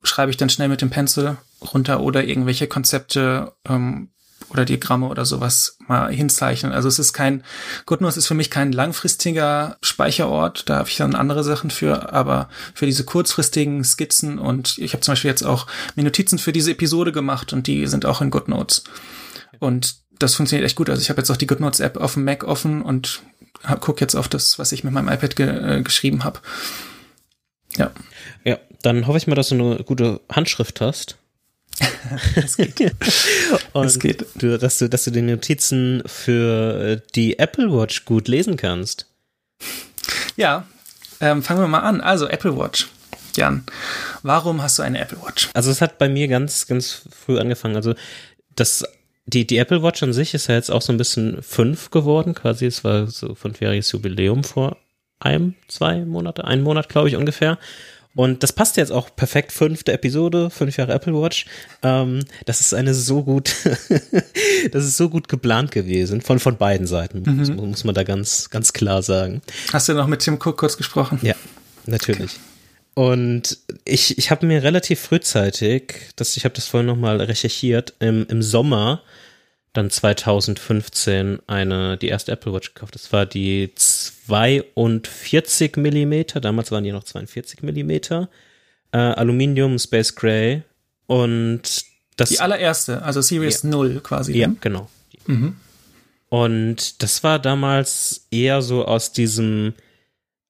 schreibe 0.03 0.31
ich 0.31 0.37
dann 0.37 0.49
schnell 0.49 0.69
mit 0.69 0.81
dem 0.81 0.89
Pencil 0.89 1.37
runter 1.73 1.99
oder 2.01 2.23
irgendwelche 2.23 2.67
Konzepte 2.67 3.53
ähm, 3.67 4.09
oder 4.49 4.65
Diagramme 4.65 5.07
oder 5.07 5.25
sowas 5.25 5.77
mal 5.87 6.11
hinzeichnen. 6.11 6.71
Also 6.71 6.87
es 6.87 6.99
ist 6.99 7.13
kein, 7.13 7.43
GoodNotes 7.85 8.17
ist 8.17 8.27
für 8.27 8.33
mich 8.33 8.49
kein 8.49 8.71
langfristiger 8.71 9.77
Speicherort, 9.81 10.69
da 10.69 10.77
habe 10.77 10.89
ich 10.89 10.97
dann 10.97 11.15
andere 11.15 11.43
Sachen 11.43 11.69
für, 11.69 12.13
aber 12.13 12.49
für 12.73 12.85
diese 12.85 13.03
kurzfristigen 13.03 13.83
Skizzen 13.83 14.39
und 14.39 14.77
ich 14.77 14.93
habe 14.93 15.01
zum 15.01 15.13
Beispiel 15.13 15.29
jetzt 15.29 15.43
auch 15.43 15.67
mir 15.95 16.03
Notizen 16.03 16.39
für 16.39 16.51
diese 16.53 16.71
Episode 16.71 17.11
gemacht 17.11 17.53
und 17.53 17.67
die 17.67 17.85
sind 17.87 18.05
auch 18.05 18.21
in 18.21 18.31
GoodNotes. 18.31 18.83
Und 19.59 19.97
das 20.17 20.35
funktioniert 20.35 20.65
echt 20.65 20.75
gut. 20.75 20.89
Also 20.89 21.01
ich 21.01 21.09
habe 21.09 21.19
jetzt 21.21 21.29
auch 21.29 21.37
die 21.37 21.47
GoodNotes 21.47 21.79
App 21.79 21.97
auf 21.97 22.13
dem 22.13 22.25
Mac 22.25 22.43
offen 22.43 22.81
und 22.81 23.21
gucke 23.79 24.01
jetzt 24.01 24.15
auf 24.15 24.27
das, 24.27 24.59
was 24.59 24.71
ich 24.71 24.83
mit 24.83 24.93
meinem 24.93 25.09
iPad 25.09 25.35
ge 25.35 25.47
äh, 25.47 25.81
geschrieben 25.81 26.23
habe. 26.23 26.39
Ja. 27.77 27.91
Ja, 28.43 28.57
dann 28.81 29.07
hoffe 29.07 29.17
ich 29.17 29.27
mal, 29.27 29.35
dass 29.35 29.49
du 29.49 29.55
eine 29.55 29.83
gute 29.83 30.21
Handschrift 30.31 30.81
hast. 30.81 31.17
das 32.35 32.57
geht. 32.57 32.79
Und 33.73 33.85
das 33.85 33.99
geht. 33.99 34.25
Du, 34.35 34.57
dass, 34.57 34.79
du, 34.79 34.89
dass 34.89 35.03
du 35.05 35.11
die 35.11 35.21
Notizen 35.21 36.03
für 36.05 36.81
äh, 36.81 37.01
die 37.15 37.39
Apple 37.39 37.71
Watch 37.71 38.05
gut 38.05 38.27
lesen 38.27 38.57
kannst. 38.57 39.07
Ja, 40.35 40.65
ähm, 41.19 41.43
fangen 41.43 41.61
wir 41.61 41.67
mal 41.67 41.79
an. 41.79 42.01
Also 42.01 42.27
Apple 42.27 42.57
Watch. 42.57 42.87
Jan, 43.35 43.63
warum 44.23 44.61
hast 44.61 44.79
du 44.79 44.83
eine 44.83 44.99
Apple 44.99 45.21
Watch? 45.21 45.49
Also 45.53 45.71
es 45.71 45.81
hat 45.81 45.97
bei 45.97 46.09
mir 46.09 46.27
ganz, 46.27 46.67
ganz 46.67 47.03
früh 47.11 47.39
angefangen. 47.39 47.75
Also 47.75 47.93
das, 48.55 48.83
die, 49.29 49.45
die 49.45 49.57
Apple 49.57 49.83
Watch 49.83 50.03
an 50.03 50.13
sich 50.13 50.33
ist 50.33 50.47
ja 50.47 50.55
jetzt 50.55 50.71
auch 50.71 50.81
so 50.81 50.91
ein 50.91 50.97
bisschen 50.97 51.41
fünf 51.41 51.91
geworden, 51.91 52.33
quasi. 52.33 52.65
Es 52.65 52.83
war 52.83 53.07
so 53.07 53.35
fünfjähriges 53.35 53.91
Jubiläum 53.91 54.43
vor 54.43 54.77
einem, 55.19 55.55
zwei 55.67 56.05
Monate, 56.05 56.45
einen 56.45 56.63
Monat, 56.63 56.89
glaube 56.89 57.09
ich, 57.09 57.15
ungefähr. 57.15 57.57
Und 58.15 58.41
das 58.41 58.53
passt 58.53 58.75
jetzt 58.77 58.91
auch 58.91 59.15
perfekt. 59.15 59.51
Fünfte 59.51 59.93
Episode, 59.93 60.49
fünf 60.49 60.77
Jahre 60.77 60.93
Apple 60.93 61.13
Watch. 61.13 61.45
Ähm, 61.83 62.21
das 62.45 62.59
ist 62.59 62.73
eine 62.73 62.93
so 62.93 63.23
gut, 63.23 63.55
das 64.71 64.85
ist 64.85 64.97
so 64.97 65.09
gut 65.09 65.27
geplant 65.29 65.71
gewesen 65.71 66.21
von 66.21 66.39
von 66.39 66.57
beiden 66.57 66.87
Seiten, 66.87 67.23
mhm. 67.25 67.37
muss, 67.37 67.49
muss, 67.49 67.83
man 67.83 67.95
da 67.95 68.03
ganz 68.03 68.49
ganz 68.49 68.73
klar 68.73 69.03
sagen. 69.03 69.41
Hast 69.71 69.89
du 69.89 69.93
noch 69.93 70.07
mit 70.07 70.21
Tim 70.21 70.35
Cook 70.35 70.57
kurz 70.57 70.75
gesprochen? 70.75 71.19
Ja, 71.21 71.35
natürlich. 71.85 72.31
Okay. 72.31 72.48
Und 72.99 73.59
ich, 73.85 74.17
ich 74.17 74.29
habe 74.29 74.45
mir 74.45 74.61
relativ 74.61 74.99
frühzeitig, 74.99 76.11
das, 76.17 76.35
ich 76.35 76.43
habe 76.43 76.55
das 76.55 76.67
vorhin 76.67 76.87
nochmal 76.87 77.21
recherchiert, 77.21 77.93
im, 77.99 78.25
im 78.27 78.41
Sommer 78.41 79.03
dann 79.71 79.89
2015 79.89 81.39
eine, 81.47 81.95
die 81.95 82.09
erste 82.09 82.33
Apple 82.33 82.51
Watch 82.51 82.73
gekauft. 82.73 82.95
Das 82.95 83.13
war 83.13 83.25
die 83.25 83.71
42 83.73 85.77
Millimeter, 85.77 86.41
damals 86.41 86.73
waren 86.73 86.83
die 86.83 86.91
noch 86.91 87.05
42 87.05 87.63
Millimeter, 87.63 88.27
äh, 88.91 88.97
Aluminium 88.97 89.79
Space 89.79 90.13
Gray 90.13 90.63
und 91.07 91.85
das. 92.17 92.27
Die 92.27 92.41
allererste, 92.41 93.01
also 93.01 93.21
Series 93.21 93.63
ja. 93.63 93.69
0 93.69 94.01
quasi. 94.01 94.37
Ja, 94.37 94.49
ne? 94.49 94.57
genau. 94.59 94.89
Mhm. 95.25 95.55
Und 96.27 97.01
das 97.01 97.23
war 97.23 97.39
damals 97.39 98.27
eher 98.29 98.61
so 98.61 98.83
aus 98.83 99.13
diesem 99.13 99.73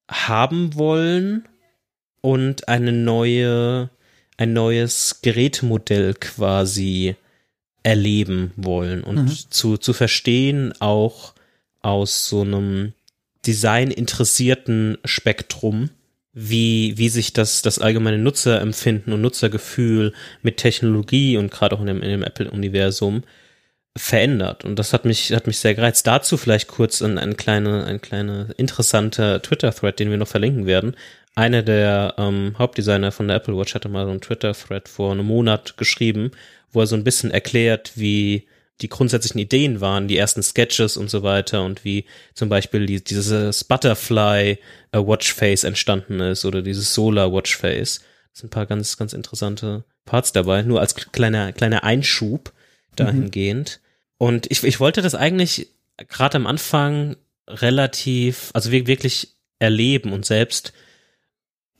haben 0.09 0.73
wollen 0.73 1.47
und 2.21 2.67
eine 2.67 2.91
neue, 2.91 3.89
ein 4.37 4.53
neues 4.53 5.21
Gerätemodell 5.21 6.13
quasi 6.13 7.15
erleben 7.83 8.51
wollen 8.55 9.03
und 9.03 9.25
mhm. 9.25 9.37
zu, 9.49 9.77
zu 9.77 9.93
verstehen 9.93 10.73
auch 10.79 11.33
aus 11.81 12.27
so 12.27 12.41
einem 12.41 12.93
designinteressierten 13.45 14.97
Spektrum, 15.05 15.89
wie, 16.33 16.97
wie 16.97 17.09
sich 17.09 17.33
das, 17.33 17.61
das 17.61 17.79
allgemeine 17.79 18.17
Nutzerempfinden 18.17 19.13
und 19.13 19.21
Nutzergefühl 19.21 20.13
mit 20.41 20.57
Technologie 20.57 21.37
und 21.37 21.51
gerade 21.51 21.75
auch 21.75 21.81
in 21.81 21.87
dem, 21.87 22.01
in 22.01 22.09
dem 22.09 22.23
Apple-Universum 22.23 23.23
verändert. 23.97 24.63
Und 24.63 24.77
das 24.77 24.93
hat 24.93 25.05
mich, 25.05 25.33
hat 25.33 25.47
mich 25.47 25.57
sehr 25.57 25.75
gereizt. 25.75 26.05
Dazu 26.05 26.37
vielleicht 26.37 26.67
kurz 26.67 27.01
ein, 27.01 27.17
ein 27.17 27.37
kleiner, 27.37 27.85
ein 27.85 28.01
kleiner 28.01 28.47
interessanter 28.57 29.41
Twitter-Thread, 29.41 29.99
den 29.99 30.11
wir 30.11 30.17
noch 30.17 30.27
verlinken 30.27 30.65
werden. 30.65 30.95
Einer 31.35 31.63
der 31.63 32.15
ähm, 32.17 32.55
Hauptdesigner 32.57 33.11
von 33.11 33.27
der 33.27 33.37
Apple 33.37 33.57
Watch 33.57 33.75
hatte 33.75 33.89
mal 33.89 34.05
so 34.05 34.11
einen 34.11 34.21
Twitter-Thread 34.21 34.89
vor 34.89 35.11
einem 35.11 35.25
Monat 35.25 35.77
geschrieben, 35.77 36.31
wo 36.71 36.81
er 36.81 36.87
so 36.87 36.95
ein 36.95 37.03
bisschen 37.03 37.31
erklärt, 37.31 37.93
wie 37.95 38.47
die 38.81 38.89
grundsätzlichen 38.89 39.39
Ideen 39.39 39.81
waren, 39.81 40.07
die 40.07 40.17
ersten 40.17 40.41
Sketches 40.41 40.95
und 40.95 41.09
so 41.09 41.21
weiter 41.23 41.63
und 41.63 41.83
wie 41.83 42.05
zum 42.33 42.49
Beispiel 42.49 42.85
die, 42.85 43.03
dieses 43.03 43.63
Butterfly 43.63 44.57
äh, 44.91 44.97
Watchface 44.97 45.65
entstanden 45.65 46.19
ist 46.21 46.45
oder 46.45 46.61
dieses 46.61 46.93
Solar 46.93 47.31
Watchface. 47.31 48.01
Das 48.31 48.41
sind 48.41 48.47
ein 48.47 48.51
paar 48.51 48.65
ganz, 48.65 48.97
ganz 48.97 49.13
interessante 49.13 49.83
Parts 50.05 50.31
dabei, 50.31 50.61
nur 50.61 50.79
als 50.79 50.95
kleiner, 50.95 51.51
kleiner 51.51 51.83
Einschub 51.83 52.53
dahingehend. 52.95 53.79
Mhm. 53.81 54.25
Und 54.25 54.51
ich, 54.51 54.63
ich 54.63 54.79
wollte 54.79 55.01
das 55.01 55.15
eigentlich 55.15 55.69
gerade 56.07 56.37
am 56.37 56.47
Anfang 56.47 57.17
relativ, 57.47 58.51
also 58.53 58.71
wirklich 58.71 59.35
erleben 59.59 60.13
und 60.13 60.25
selbst 60.25 60.73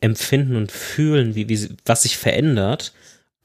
empfinden 0.01 0.56
und 0.56 0.72
fühlen, 0.72 1.36
wie, 1.36 1.50
wie, 1.50 1.70
was 1.86 2.03
sich 2.03 2.18
verändert. 2.18 2.94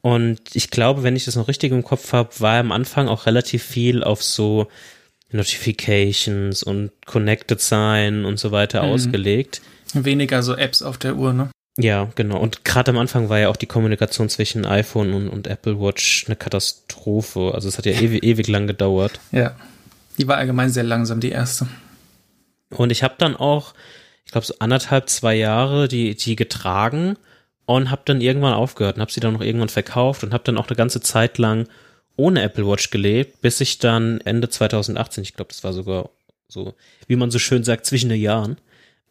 Und 0.00 0.40
ich 0.54 0.70
glaube, 0.70 1.02
wenn 1.02 1.16
ich 1.16 1.25
das 1.25 1.37
noch 1.37 1.49
richtig 1.49 1.73
im 1.73 1.82
Kopf 1.82 2.12
habe, 2.12 2.30
war 2.38 2.58
am 2.58 2.73
Anfang 2.73 3.08
auch 3.08 3.26
relativ 3.26 3.62
viel 3.62 4.04
auf 4.04 4.23
so 4.23 4.68
Notifications 5.30 6.62
und 6.62 6.90
Connected 7.06 7.61
sein 7.61 8.25
und 8.25 8.38
so 8.38 8.52
weiter 8.52 8.82
mhm. 8.82 8.90
ausgelegt. 8.90 9.62
Weniger 9.94 10.42
so 10.42 10.56
Apps 10.56 10.82
auf 10.82 10.99
der 10.99 11.16
Uhr, 11.16 11.32
ne? 11.32 11.50
Ja, 11.76 12.08
genau. 12.14 12.38
Und 12.38 12.64
gerade 12.64 12.92
am 12.92 12.99
Anfang 12.99 13.28
war 13.28 13.38
ja 13.40 13.49
auch 13.49 13.56
die 13.56 13.66
Kommunikation 13.66 14.28
zwischen 14.28 14.64
iPhone 14.64 15.12
und, 15.12 15.28
und 15.28 15.46
Apple 15.49 15.80
Watch 15.80 16.26
eine 16.26 16.37
Katastrophe. 16.37 17.52
Also 17.52 17.68
es 17.68 17.78
hat 17.78 17.87
ja 17.87 17.92
ewig, 18.00 18.23
ewig 18.23 18.46
lang 18.49 18.66
gedauert. 18.66 19.18
Ja. 19.32 19.56
Die 20.16 20.28
war 20.28 20.37
allgemein 20.37 20.70
sehr 20.70 20.84
langsam, 20.84 21.18
die 21.18 21.30
erste. 21.30 21.66
Und 22.70 22.90
ich 22.92 23.02
habe 23.02 23.14
dann 23.18 23.34
auch, 23.34 23.75
ich 24.25 24.33
glaube, 24.33 24.47
so 24.47 24.54
anderthalb, 24.59 25.09
zwei 25.09 25.35
Jahre 25.35 25.88
die, 25.88 26.14
die 26.14 26.37
getragen 26.37 27.16
und 27.66 27.90
habe 27.90 28.02
dann 28.04 28.21
irgendwann 28.21 28.54
aufgehört 28.54 28.97
und 28.97 29.00
habe 29.00 29.12
sie 29.12 29.21
dann 29.21 29.35
noch 29.35 29.40
irgendwann 29.40 29.69
verkauft 29.69 30.25
und 30.25 30.33
habe 30.33 30.45
dann 30.45 30.59
auch 30.59 30.69
eine 30.69 30.76
ganze 30.76 31.00
Zeit 31.00 31.38
lang 31.38 31.69
ohne 32.16 32.43
Apple 32.43 32.66
Watch 32.66 32.90
gelebt, 32.90 33.40
bis 33.40 33.61
ich 33.61 33.78
dann 33.78 34.21
Ende 34.21 34.49
2018, 34.49 35.23
ich 35.23 35.35
glaube, 35.35 35.49
das 35.49 35.64
war 35.64 35.73
sogar 35.73 36.11
so, 36.49 36.75
wie 37.09 37.16
man 37.16 37.31
so 37.31 37.38
schön 37.38 37.64
sagt, 37.64 37.87
zwischen 37.87 38.11
den 38.11 38.21
Jahren, 38.21 38.59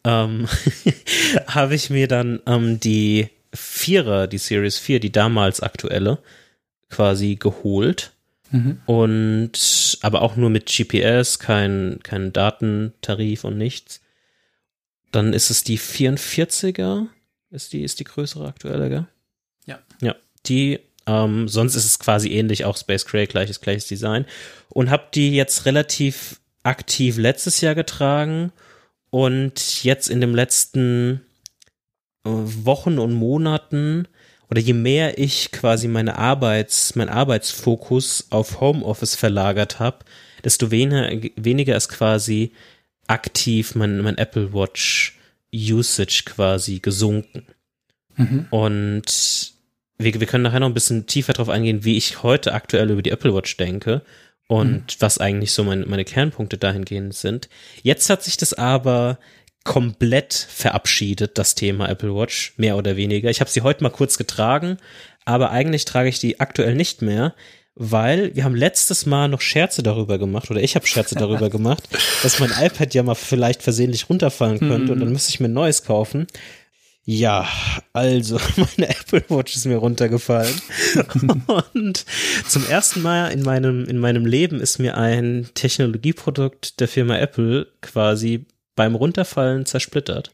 ähm, 0.04 0.48
habe 1.46 1.74
ich 1.74 1.90
mir 1.90 2.08
dann 2.08 2.40
ähm, 2.46 2.80
die 2.80 3.28
Vierer, 3.52 4.26
die 4.26 4.38
Series 4.38 4.78
4, 4.78 5.00
die 5.00 5.12
damals 5.12 5.60
aktuelle, 5.60 6.18
quasi 6.90 7.36
geholt. 7.36 8.12
Mhm. 8.50 8.80
Und 8.86 9.98
aber 10.02 10.22
auch 10.22 10.36
nur 10.36 10.50
mit 10.50 10.66
GPS, 10.66 11.38
kein, 11.38 12.00
kein 12.02 12.32
Datentarif 12.32 13.44
und 13.44 13.58
nichts. 13.58 14.00
Dann 15.14 15.32
ist 15.32 15.50
es 15.50 15.62
die 15.62 15.78
44er, 15.78 17.06
ist 17.50 17.72
die, 17.72 17.82
ist 17.82 18.00
die 18.00 18.04
größere 18.04 18.48
aktuelle, 18.48 18.88
gell? 18.88 19.06
Ja. 19.66 19.78
Ja, 20.00 20.16
die 20.46 20.80
ähm, 21.06 21.48
sonst 21.48 21.74
ist 21.74 21.84
es 21.84 21.98
quasi 21.98 22.30
ähnlich, 22.30 22.64
auch 22.64 22.76
Space 22.76 23.06
Gray, 23.06 23.26
gleiches, 23.26 23.60
gleiches 23.60 23.86
Design. 23.86 24.24
Und 24.70 24.90
habe 24.90 25.04
die 25.14 25.34
jetzt 25.34 25.66
relativ 25.66 26.40
aktiv 26.62 27.18
letztes 27.18 27.60
Jahr 27.60 27.74
getragen 27.74 28.52
und 29.10 29.84
jetzt 29.84 30.08
in 30.08 30.20
den 30.20 30.32
letzten 30.32 31.20
äh, 32.24 32.30
Wochen 32.30 32.98
und 32.98 33.12
Monaten 33.12 34.08
oder 34.50 34.60
je 34.60 34.72
mehr 34.72 35.18
ich 35.18 35.52
quasi 35.52 35.88
meine 35.88 36.18
Arbeits, 36.18 36.96
mein 36.96 37.08
Arbeitsfokus 37.08 38.28
auf 38.30 38.60
Homeoffice 38.60 39.14
verlagert 39.14 39.78
habe, 39.78 39.98
desto 40.42 40.70
weniger, 40.70 41.30
weniger 41.36 41.76
ist 41.76 41.88
quasi 41.88 42.52
aktiv 43.06 43.74
mein, 43.74 44.00
mein 44.00 44.18
Apple 44.18 44.52
Watch 44.52 45.18
Usage 45.54 46.22
quasi 46.24 46.80
gesunken. 46.80 47.46
Mhm. 48.16 48.46
Und 48.50 49.52
wir, 49.98 50.20
wir 50.20 50.26
können 50.26 50.44
nachher 50.44 50.60
noch 50.60 50.68
ein 50.68 50.74
bisschen 50.74 51.06
tiefer 51.06 51.32
darauf 51.32 51.48
eingehen, 51.48 51.84
wie 51.84 51.96
ich 51.96 52.22
heute 52.22 52.52
aktuell 52.52 52.90
über 52.90 53.02
die 53.02 53.10
Apple 53.10 53.34
Watch 53.34 53.56
denke 53.56 54.02
und 54.48 54.74
mhm. 54.74 54.96
was 54.98 55.18
eigentlich 55.18 55.52
so 55.52 55.64
mein, 55.64 55.88
meine 55.88 56.04
Kernpunkte 56.04 56.58
dahingehend 56.58 57.14
sind. 57.14 57.48
Jetzt 57.82 58.10
hat 58.10 58.22
sich 58.22 58.36
das 58.36 58.54
aber 58.54 59.18
komplett 59.64 60.34
verabschiedet, 60.34 61.38
das 61.38 61.54
Thema 61.54 61.88
Apple 61.88 62.14
Watch, 62.14 62.52
mehr 62.58 62.76
oder 62.76 62.96
weniger. 62.96 63.30
Ich 63.30 63.40
habe 63.40 63.50
sie 63.50 63.62
heute 63.62 63.82
mal 63.82 63.90
kurz 63.90 64.18
getragen, 64.18 64.76
aber 65.24 65.50
eigentlich 65.50 65.86
trage 65.86 66.10
ich 66.10 66.18
die 66.18 66.38
aktuell 66.38 66.74
nicht 66.74 67.00
mehr, 67.00 67.34
weil 67.76 68.34
wir 68.36 68.44
haben 68.44 68.54
letztes 68.54 69.06
Mal 69.06 69.28
noch 69.28 69.40
Scherze 69.40 69.82
darüber 69.82 70.18
gemacht, 70.18 70.50
oder 70.50 70.62
ich 70.62 70.76
habe 70.76 70.86
Scherze 70.86 71.14
darüber 71.14 71.50
gemacht, 71.50 71.82
dass 72.22 72.38
mein 72.38 72.50
iPad 72.50 72.94
ja 72.94 73.02
mal 73.02 73.14
vielleicht 73.14 73.62
versehentlich 73.62 74.08
runterfallen 74.08 74.58
könnte 74.58 74.86
mhm. 74.86 74.90
und 74.90 75.00
dann 75.00 75.12
müsste 75.12 75.30
ich 75.30 75.40
mir 75.40 75.48
ein 75.48 75.52
neues 75.52 75.84
kaufen. 75.84 76.26
Ja, 77.06 77.46
also 77.92 78.40
meine 78.56 78.88
Apple 78.88 79.24
Watch 79.28 79.56
ist 79.56 79.66
mir 79.66 79.76
runtergefallen 79.76 80.54
und 81.74 82.04
zum 82.48 82.66
ersten 82.66 83.02
Mal 83.02 83.28
in 83.28 83.42
meinem 83.42 83.84
in 83.84 83.98
meinem 83.98 84.24
Leben 84.24 84.58
ist 84.58 84.78
mir 84.78 84.96
ein 84.96 85.48
Technologieprodukt 85.54 86.80
der 86.80 86.88
Firma 86.88 87.18
Apple 87.18 87.66
quasi 87.82 88.46
beim 88.74 88.94
Runterfallen 88.94 89.66
zersplittert. 89.66 90.32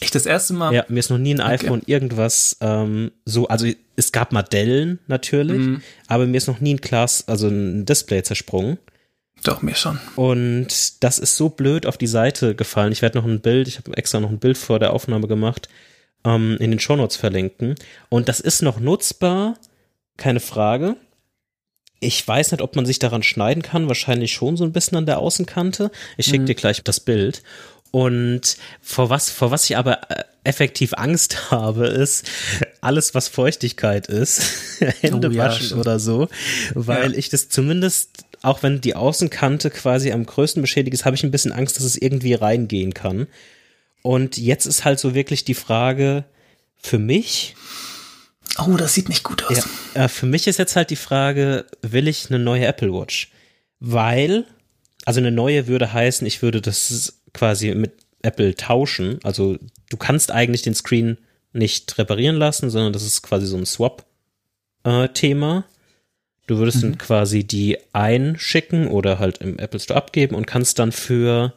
Echt 0.00 0.14
das 0.14 0.26
erste 0.26 0.54
Mal? 0.54 0.74
Ja, 0.74 0.84
mir 0.88 0.98
ist 0.98 1.10
noch 1.10 1.18
nie 1.18 1.34
ein 1.34 1.40
iPhone 1.40 1.80
okay. 1.80 1.92
irgendwas 1.92 2.56
ähm, 2.60 3.12
so, 3.24 3.48
also 3.48 3.66
es 3.96 4.12
gab 4.12 4.32
Modellen 4.32 4.98
natürlich, 5.06 5.58
mhm. 5.58 5.82
aber 6.08 6.26
mir 6.26 6.36
ist 6.36 6.48
noch 6.48 6.60
nie 6.60 6.74
ein 6.74 6.78
Glas, 6.78 7.28
also 7.28 7.48
ein 7.48 7.84
Display 7.86 8.22
zersprungen. 8.22 8.78
Doch, 9.44 9.60
mir 9.62 9.74
schon. 9.74 10.00
Und 10.16 11.02
das 11.04 11.18
ist 11.18 11.36
so 11.36 11.50
blöd 11.50 11.84
auf 11.86 11.98
die 11.98 12.06
Seite 12.06 12.54
gefallen. 12.54 12.92
Ich 12.92 13.02
werde 13.02 13.18
noch 13.18 13.26
ein 13.26 13.40
Bild, 13.40 13.68
ich 13.68 13.78
habe 13.78 13.96
extra 13.96 14.20
noch 14.20 14.30
ein 14.30 14.38
Bild 14.38 14.56
vor 14.56 14.78
der 14.78 14.92
Aufnahme 14.92 15.28
gemacht, 15.28 15.68
ähm, 16.24 16.56
in 16.58 16.70
den 16.70 16.80
Shownotes 16.80 17.16
verlinken. 17.16 17.74
Und 18.08 18.28
das 18.28 18.40
ist 18.40 18.62
noch 18.62 18.80
nutzbar, 18.80 19.58
keine 20.16 20.40
Frage. 20.40 20.96
Ich 22.00 22.26
weiß 22.26 22.52
nicht, 22.52 22.62
ob 22.62 22.74
man 22.74 22.86
sich 22.86 22.98
daran 22.98 23.22
schneiden 23.22 23.62
kann, 23.62 23.88
wahrscheinlich 23.88 24.32
schon 24.32 24.56
so 24.56 24.64
ein 24.64 24.72
bisschen 24.72 24.98
an 24.98 25.06
der 25.06 25.18
Außenkante. 25.18 25.90
Ich 26.16 26.26
schicke 26.26 26.40
mhm. 26.40 26.46
dir 26.46 26.54
gleich 26.54 26.82
das 26.82 27.00
Bild. 27.00 27.42
Und 27.94 28.56
vor 28.82 29.08
was, 29.08 29.30
vor 29.30 29.52
was 29.52 29.70
ich 29.70 29.76
aber 29.76 30.10
äh, 30.10 30.24
effektiv 30.42 30.94
Angst 30.94 31.50
habe, 31.52 31.86
ist 31.86 32.28
alles, 32.80 33.14
was 33.14 33.28
Feuchtigkeit 33.28 34.08
ist, 34.08 34.42
Hände 35.00 35.30
oh, 35.32 35.36
waschen 35.36 35.70
ja, 35.70 35.76
oder 35.76 36.00
so, 36.00 36.26
weil 36.74 37.12
ja. 37.12 37.18
ich 37.18 37.28
das 37.28 37.48
zumindest 37.48 38.24
auch 38.42 38.64
wenn 38.64 38.80
die 38.80 38.96
Außenkante 38.96 39.70
quasi 39.70 40.10
am 40.10 40.26
größten 40.26 40.60
beschädigt 40.60 40.92
ist, 40.92 41.04
habe 41.04 41.14
ich 41.14 41.22
ein 41.22 41.30
bisschen 41.30 41.52
Angst, 41.52 41.76
dass 41.76 41.84
es 41.84 41.96
irgendwie 41.96 42.34
reingehen 42.34 42.94
kann. 42.94 43.28
Und 44.02 44.38
jetzt 44.38 44.66
ist 44.66 44.84
halt 44.84 44.98
so 44.98 45.14
wirklich 45.14 45.44
die 45.44 45.54
Frage 45.54 46.24
für 46.76 46.98
mich. 46.98 47.54
Oh, 48.58 48.76
das 48.76 48.92
sieht 48.92 49.08
nicht 49.08 49.22
gut 49.22 49.44
aus. 49.44 49.68
Ja, 49.94 50.04
äh, 50.04 50.08
für 50.08 50.26
mich 50.26 50.48
ist 50.48 50.58
jetzt 50.58 50.74
halt 50.74 50.90
die 50.90 50.96
Frage, 50.96 51.64
will 51.80 52.08
ich 52.08 52.28
eine 52.28 52.40
neue 52.40 52.66
Apple 52.66 52.92
Watch? 52.92 53.30
Weil, 53.78 54.46
also 55.06 55.20
eine 55.20 55.30
neue 55.30 55.68
würde 55.68 55.92
heißen, 55.92 56.26
ich 56.26 56.42
würde 56.42 56.60
das 56.60 57.22
quasi 57.34 57.74
mit 57.74 57.92
Apple 58.22 58.54
tauschen. 58.54 59.18
Also 59.22 59.58
du 59.90 59.96
kannst 59.98 60.30
eigentlich 60.32 60.62
den 60.62 60.74
Screen 60.74 61.18
nicht 61.52 61.98
reparieren 61.98 62.36
lassen, 62.36 62.70
sondern 62.70 62.94
das 62.94 63.02
ist 63.02 63.22
quasi 63.22 63.46
so 63.46 63.56
ein 63.56 63.66
Swap-Thema. 63.66 65.58
Äh, 65.58 65.74
Du 66.46 66.58
würdest 66.58 66.78
mhm. 66.78 66.82
dann 66.82 66.98
quasi 66.98 67.44
die 67.44 67.78
einschicken 67.92 68.88
oder 68.88 69.18
halt 69.18 69.38
im 69.38 69.58
Apple 69.58 69.80
Store 69.80 69.96
abgeben 69.96 70.34
und 70.34 70.46
kannst 70.46 70.78
dann 70.78 70.92
für, 70.92 71.54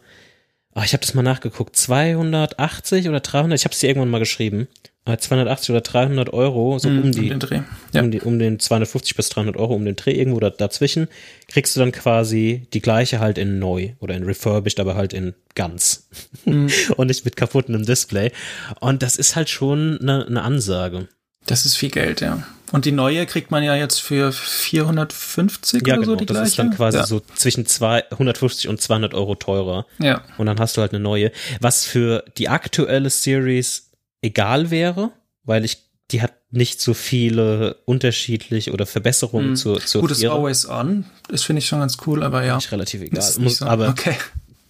oh, 0.76 0.82
ich 0.84 0.94
habe 0.94 1.02
das 1.02 1.14
mal 1.14 1.24
nachgeguckt, 1.24 1.76
280 1.76 3.10
oder 3.10 3.20
300, 3.20 3.60
ich 3.60 3.66
habe 3.66 3.74
es 3.74 3.80
dir 3.80 3.88
irgendwann 3.88 4.10
mal 4.10 4.20
geschrieben, 4.20 4.68
280 5.16 5.70
äh, 5.70 5.72
oder 5.72 5.82
300 5.82 6.34
Euro, 6.34 6.80
so 6.80 6.90
mhm, 6.90 7.04
um 7.04 7.12
die, 7.12 7.20
um 7.22 7.30
den 7.30 7.40
Dreh. 7.40 7.62
Ja. 7.94 8.02
Um, 8.02 8.12
die, 8.12 8.22
um 8.22 8.40
den 8.40 8.60
250 8.60 9.16
bis 9.16 9.30
300 9.30 9.56
Euro 9.58 9.76
um 9.76 9.86
den 9.86 9.96
Dreh 9.96 10.12
irgendwo 10.12 10.40
da, 10.40 10.50
dazwischen, 10.50 11.08
kriegst 11.48 11.76
du 11.76 11.80
dann 11.80 11.92
quasi 11.92 12.68
die 12.74 12.82
gleiche 12.82 13.20
halt 13.20 13.38
in 13.38 13.60
neu 13.60 13.92
oder 14.00 14.16
in 14.16 14.24
refurbished, 14.24 14.80
aber 14.80 14.96
halt 14.96 15.14
in 15.14 15.34
ganz 15.56 16.10
mhm. 16.46 16.70
und 16.98 17.08
nicht 17.08 17.26
mit 17.26 17.36
kaputtem 17.36 17.86
Display. 17.86 18.32
Und 18.80 19.04
das 19.04 19.16
ist 19.16 19.36
halt 19.36 19.50
schon 19.50 20.00
eine, 20.02 20.26
eine 20.26 20.42
Ansage. 20.42 21.08
Das 21.46 21.66
ist 21.66 21.78
viel 21.78 21.90
Geld, 21.90 22.22
ja. 22.22 22.44
Und 22.74 22.84
die 22.84 22.92
neue 22.92 23.26
kriegt 23.26 23.50
man 23.50 23.64
ja 23.64 23.76
jetzt 23.76 24.00
für 24.00 24.34
450 24.34 25.88
ja, 25.88 25.94
oder 25.94 26.02
genau. 26.02 26.12
so 26.12 26.16
die 26.18 26.26
das 26.26 26.36
gleiche? 26.36 26.50
ist 26.50 26.60
dann 26.60 26.72
quasi 26.72 26.98
ja. 26.98 27.06
so 27.06 27.22
zwischen 27.36 27.66
150 27.66 28.68
und 28.68 28.82
200 28.82 29.14
Euro 29.14 29.36
teurer. 29.36 29.86
Ja. 30.00 30.24
Und 30.38 30.48
dann 30.48 30.60
hast 30.60 30.76
du 30.76 30.82
halt 30.82 30.92
eine 30.92 31.00
neue. 31.00 31.32
Was 31.62 31.86
für 31.86 32.26
die 32.38 32.50
aktuelle 32.50 33.10
Series 33.10 33.87
egal 34.22 34.72
wäre, 34.72 35.12
weil 35.44 35.66
ich, 35.66 35.78
die 36.12 36.22
hat 36.22 36.34
nicht 36.52 36.82
so 36.82 36.94
viele 36.94 37.76
unterschiedliche 37.86 38.72
oder 38.72 38.86
Verbesserungen 38.86 39.52
mhm. 39.52 39.56
zur, 39.56 39.80
zur 39.80 40.02
Gut, 40.02 40.12
das 40.12 40.24
Always 40.24 40.68
On, 40.68 41.06
das 41.30 41.44
finde 41.44 41.60
ich 41.60 41.68
schon 41.68 41.80
ganz 41.80 41.98
cool, 42.06 42.24
aber 42.24 42.44
ja. 42.44 42.58
Ist 42.58 42.72
relativ 42.72 43.02
egal. 43.02 43.20
Ist 43.20 43.40
Muss, 43.40 43.58
so. 43.58 43.66
Aber 43.66 43.90
okay. 43.90 44.16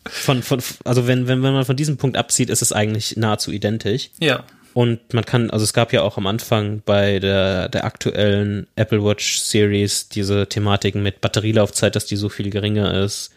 Von, 0.10 0.42
von, 0.42 0.63
also 0.86 1.06
wenn, 1.06 1.27
wenn, 1.27 1.44
wenn 1.44 1.54
man 1.54 1.66
von 1.66 1.75
diesem 1.75 1.98
Punkt 1.98 2.18
abzieht, 2.18 2.50
ist 2.50 2.62
es 2.62 2.72
eigentlich 2.72 3.18
nahezu 3.18 3.51
identisch. 3.51 4.10
Ja. 4.20 4.44
Und 4.74 5.13
man 5.13 5.25
kann, 5.25 5.50
also 5.50 5.63
es 5.63 5.74
gab 5.74 5.92
ja 5.92 6.01
auch 6.04 6.18
am 6.18 6.27
Anfang 6.27 6.82
bei 6.86 7.20
der, 7.20 7.68
der 7.68 7.84
aktuellen 7.84 8.68
Apple 8.75 9.04
Watch 9.04 9.39
Series 9.39 10.08
diese 10.08 10.48
Thematiken 10.48 11.01
mit 11.04 11.20
Batterielaufzeit, 11.20 11.96
dass 11.96 12.06
die 12.06 12.16
so 12.16 12.30
viel 12.30 12.51
geringer 12.51 13.04
ist 13.04 13.32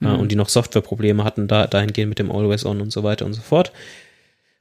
mhm. 0.00 0.08
äh, 0.08 0.12
und 0.12 0.32
die 0.32 0.36
noch 0.36 0.48
Softwareprobleme 0.48 1.22
hatten, 1.22 1.48
da 1.48 1.66
dahingehend 1.66 2.08
mit 2.08 2.18
dem 2.18 2.32
Always 2.32 2.64
On 2.64 2.80
und 2.80 2.92
so 2.92 3.02
weiter 3.02 3.26
und 3.26 3.34
so 3.34 3.42
fort. 3.42 3.72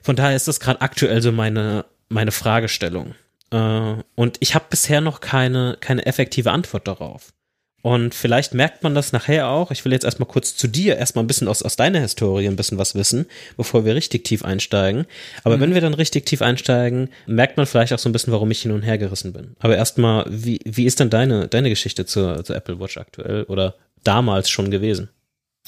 Von 0.05 0.15
daher 0.15 0.35
ist 0.35 0.47
das 0.47 0.59
gerade 0.59 0.81
aktuell 0.81 1.19
so 1.19 1.31
meine, 1.31 1.83
meine 2.09 2.31
Fragestellung. 2.31 3.15
Äh, 3.49 3.95
und 4.13 4.37
ich 4.39 4.53
habe 4.53 4.65
bisher 4.69 5.01
noch 5.01 5.19
keine, 5.19 5.77
keine 5.79 6.05
effektive 6.05 6.51
Antwort 6.51 6.87
darauf. 6.87 7.33
Und 7.81 8.13
vielleicht 8.13 8.53
merkt 8.53 8.83
man 8.83 8.93
das 8.93 9.13
nachher 9.13 9.49
auch. 9.49 9.71
Ich 9.71 9.83
will 9.83 9.91
jetzt 9.91 10.05
erstmal 10.05 10.29
kurz 10.29 10.55
zu 10.55 10.67
dir 10.67 10.97
erstmal 10.97 11.23
ein 11.23 11.27
bisschen 11.27 11.47
aus, 11.47 11.63
aus 11.63 11.75
deiner 11.75 12.01
Historie 12.01 12.45
ein 12.45 12.55
bisschen 12.55 12.77
was 12.77 12.93
wissen, 12.93 13.25
bevor 13.57 13.83
wir 13.83 13.95
richtig 13.95 14.25
tief 14.25 14.45
einsteigen. 14.45 15.07
Aber 15.43 15.57
mhm. 15.57 15.61
wenn 15.61 15.73
wir 15.73 15.81
dann 15.81 15.95
richtig 15.95 16.27
tief 16.27 16.43
einsteigen, 16.43 17.09
merkt 17.25 17.57
man 17.57 17.65
vielleicht 17.65 17.91
auch 17.91 17.99
so 17.99 18.07
ein 18.07 18.11
bisschen, 18.11 18.31
warum 18.31 18.51
ich 18.51 18.61
hin 18.61 18.73
und 18.73 18.83
her 18.83 18.99
gerissen 18.99 19.33
bin. 19.33 19.55
Aber 19.57 19.75
erstmal, 19.75 20.27
wie, 20.29 20.59
wie 20.65 20.85
ist 20.85 20.99
denn 20.99 21.09
deine, 21.09 21.47
deine 21.47 21.69
Geschichte 21.69 22.05
zur, 22.05 22.43
zur 22.43 22.55
Apple 22.55 22.79
Watch 22.79 22.97
aktuell 22.97 23.45
oder 23.45 23.73
damals 24.03 24.51
schon 24.51 24.69
gewesen? 24.69 25.09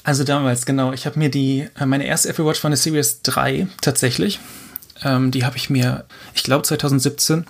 Also 0.08 0.24
damals, 0.24 0.64
genau. 0.64 0.94
Ich 0.94 1.04
habe 1.04 1.18
mir 1.18 1.30
die, 1.30 1.68
äh, 1.78 1.84
meine 1.84 2.06
erste 2.06 2.30
Apple 2.30 2.46
Watch 2.46 2.64
war 2.64 2.70
eine 2.70 2.78
Series 2.78 3.20
3 3.20 3.68
tatsächlich. 3.82 4.40
Ähm, 5.04 5.30
die 5.30 5.44
habe 5.44 5.58
ich 5.58 5.68
mir, 5.68 6.06
ich 6.34 6.44
glaube 6.44 6.62
2017 6.62 7.44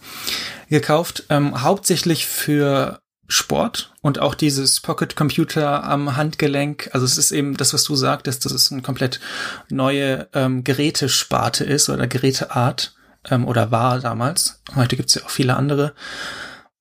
gekauft, 0.69 1.23
ähm, 1.29 1.63
hauptsächlich 1.63 2.27
für 2.27 2.99
Sport 3.29 3.95
und 4.03 4.19
auch 4.19 4.35
dieses 4.35 4.81
Pocket 4.81 5.15
Computer 5.15 5.85
am 5.85 6.17
Handgelenk. 6.17 6.91
Also 6.95 7.07
es 7.07 7.17
ist 7.17 7.31
eben 7.31 7.57
das, 7.57 7.75
was 7.75 7.85
du 7.85 7.95
sagtest, 7.95 8.45
dass 8.45 8.51
es 8.51 8.73
eine 8.73 8.83
komplett 8.83 9.21
neue 9.69 10.27
ähm, 10.35 10.65
Gerätesparte 10.65 11.63
ist 11.63 11.89
oder 11.89 12.09
Geräteart 12.09 12.97
ähm, 13.31 13.47
oder 13.47 13.71
war 13.71 14.01
damals. 14.01 14.63
Heute 14.75 14.97
gibt's 14.97 15.15
ja 15.15 15.23
auch 15.23 15.31
viele 15.31 15.55
andere. 15.55 15.95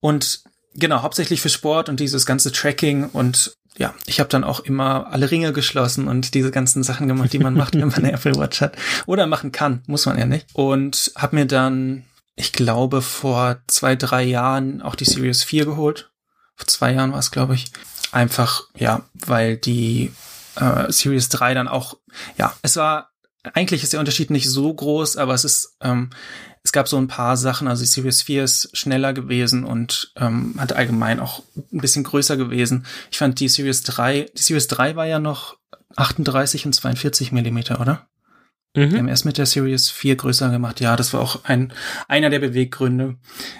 Und 0.00 0.40
genau, 0.74 1.02
hauptsächlich 1.02 1.40
für 1.40 1.50
Sport 1.50 1.88
und 1.88 2.00
dieses 2.00 2.26
ganze 2.26 2.50
Tracking 2.50 3.10
und 3.10 3.56
ja, 3.78 3.94
ich 4.06 4.18
habe 4.18 4.28
dann 4.28 4.42
auch 4.42 4.60
immer 4.60 5.06
alle 5.12 5.30
Ringe 5.30 5.52
geschlossen 5.52 6.08
und 6.08 6.34
diese 6.34 6.50
ganzen 6.50 6.82
Sachen 6.82 7.06
gemacht, 7.06 7.32
die 7.32 7.38
man 7.38 7.54
macht, 7.54 7.74
wenn 7.74 7.86
man 7.86 7.94
eine 7.94 8.12
Apple 8.12 8.34
Watch 8.34 8.60
hat. 8.60 8.76
Oder 9.06 9.26
machen 9.28 9.52
kann, 9.52 9.82
muss 9.86 10.04
man 10.04 10.18
ja 10.18 10.26
nicht. 10.26 10.48
Und 10.52 11.12
habe 11.14 11.36
mir 11.36 11.46
dann, 11.46 12.04
ich 12.34 12.52
glaube, 12.52 13.02
vor 13.02 13.58
zwei, 13.68 13.94
drei 13.94 14.24
Jahren 14.24 14.82
auch 14.82 14.96
die 14.96 15.04
Series 15.04 15.44
4 15.44 15.64
geholt. 15.64 16.10
Vor 16.56 16.66
zwei 16.66 16.92
Jahren 16.92 17.12
war 17.12 17.20
es, 17.20 17.30
glaube 17.30 17.54
ich. 17.54 17.66
Einfach, 18.10 18.64
ja, 18.76 19.02
weil 19.14 19.56
die 19.56 20.12
äh, 20.56 20.90
Series 20.90 21.28
3 21.28 21.54
dann 21.54 21.68
auch, 21.68 21.98
ja, 22.36 22.52
es 22.62 22.74
war, 22.74 23.10
eigentlich 23.54 23.84
ist 23.84 23.92
der 23.92 24.00
Unterschied 24.00 24.30
nicht 24.30 24.50
so 24.50 24.74
groß, 24.74 25.16
aber 25.16 25.34
es 25.34 25.44
ist, 25.44 25.76
ähm, 25.82 26.10
es 26.68 26.72
gab 26.72 26.86
so 26.86 26.98
ein 26.98 27.08
paar 27.08 27.38
Sachen, 27.38 27.66
also 27.66 27.82
die 27.82 27.88
Series 27.88 28.20
4 28.20 28.44
ist 28.44 28.76
schneller 28.76 29.14
gewesen 29.14 29.64
und 29.64 30.12
ähm, 30.16 30.54
hat 30.58 30.74
allgemein 30.74 31.18
auch 31.18 31.42
ein 31.56 31.80
bisschen 31.80 32.04
größer 32.04 32.36
gewesen. 32.36 32.84
Ich 33.10 33.16
fand 33.16 33.40
die 33.40 33.48
Series 33.48 33.84
3, 33.84 34.26
die 34.36 34.42
Series 34.42 34.68
3 34.68 34.94
war 34.94 35.06
ja 35.06 35.18
noch 35.18 35.56
38 35.96 36.66
und 36.66 36.74
42 36.74 37.32
Millimeter, 37.32 37.80
oder? 37.80 38.06
Mhm. 38.76 38.90
Die 38.90 38.98
haben 38.98 39.08
erst 39.08 39.24
mit 39.24 39.38
der 39.38 39.46
Series 39.46 39.88
4 39.88 40.16
größer 40.16 40.50
gemacht. 40.50 40.80
Ja, 40.80 40.94
das 40.94 41.14
war 41.14 41.22
auch 41.22 41.42
ein, 41.44 41.72
einer 42.06 42.28
der 42.28 42.40
Beweggründe. 42.40 43.16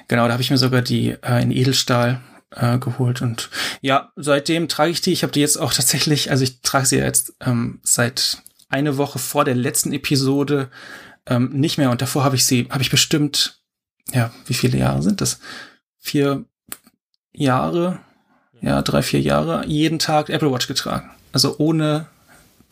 Genau, 0.08 0.26
da 0.26 0.34
habe 0.34 0.42
ich 0.42 0.50
mir 0.50 0.58
sogar 0.58 0.82
die 0.82 1.16
äh, 1.22 1.42
in 1.42 1.50
Edelstahl 1.50 2.20
äh, 2.50 2.76
geholt 2.76 3.22
und 3.22 3.48
ja, 3.80 4.12
seitdem 4.16 4.68
trage 4.68 4.90
ich 4.90 5.00
die. 5.00 5.12
Ich 5.12 5.22
habe 5.22 5.32
die 5.32 5.40
jetzt 5.40 5.56
auch 5.56 5.72
tatsächlich, 5.72 6.30
also 6.30 6.44
ich 6.44 6.60
trage 6.60 6.84
sie 6.84 6.98
jetzt 6.98 7.36
ähm, 7.40 7.80
seit 7.82 8.42
eine 8.68 8.98
Woche 8.98 9.18
vor 9.18 9.46
der 9.46 9.54
letzten 9.54 9.94
Episode 9.94 10.68
ähm, 11.28 11.50
nicht 11.52 11.78
mehr. 11.78 11.90
Und 11.90 12.02
davor 12.02 12.24
habe 12.24 12.36
ich 12.36 12.44
sie, 12.44 12.66
habe 12.70 12.82
ich 12.82 12.90
bestimmt, 12.90 13.60
ja, 14.12 14.30
wie 14.46 14.54
viele 14.54 14.78
Jahre 14.78 15.02
sind 15.02 15.20
das? 15.20 15.40
Vier 15.98 16.44
Jahre, 17.32 18.00
ja, 18.60 18.82
drei, 18.82 19.02
vier 19.02 19.20
Jahre, 19.20 19.64
jeden 19.66 19.98
Tag 19.98 20.30
Apple 20.30 20.52
Watch 20.52 20.66
getragen. 20.66 21.10
Also 21.32 21.56
ohne, 21.58 22.06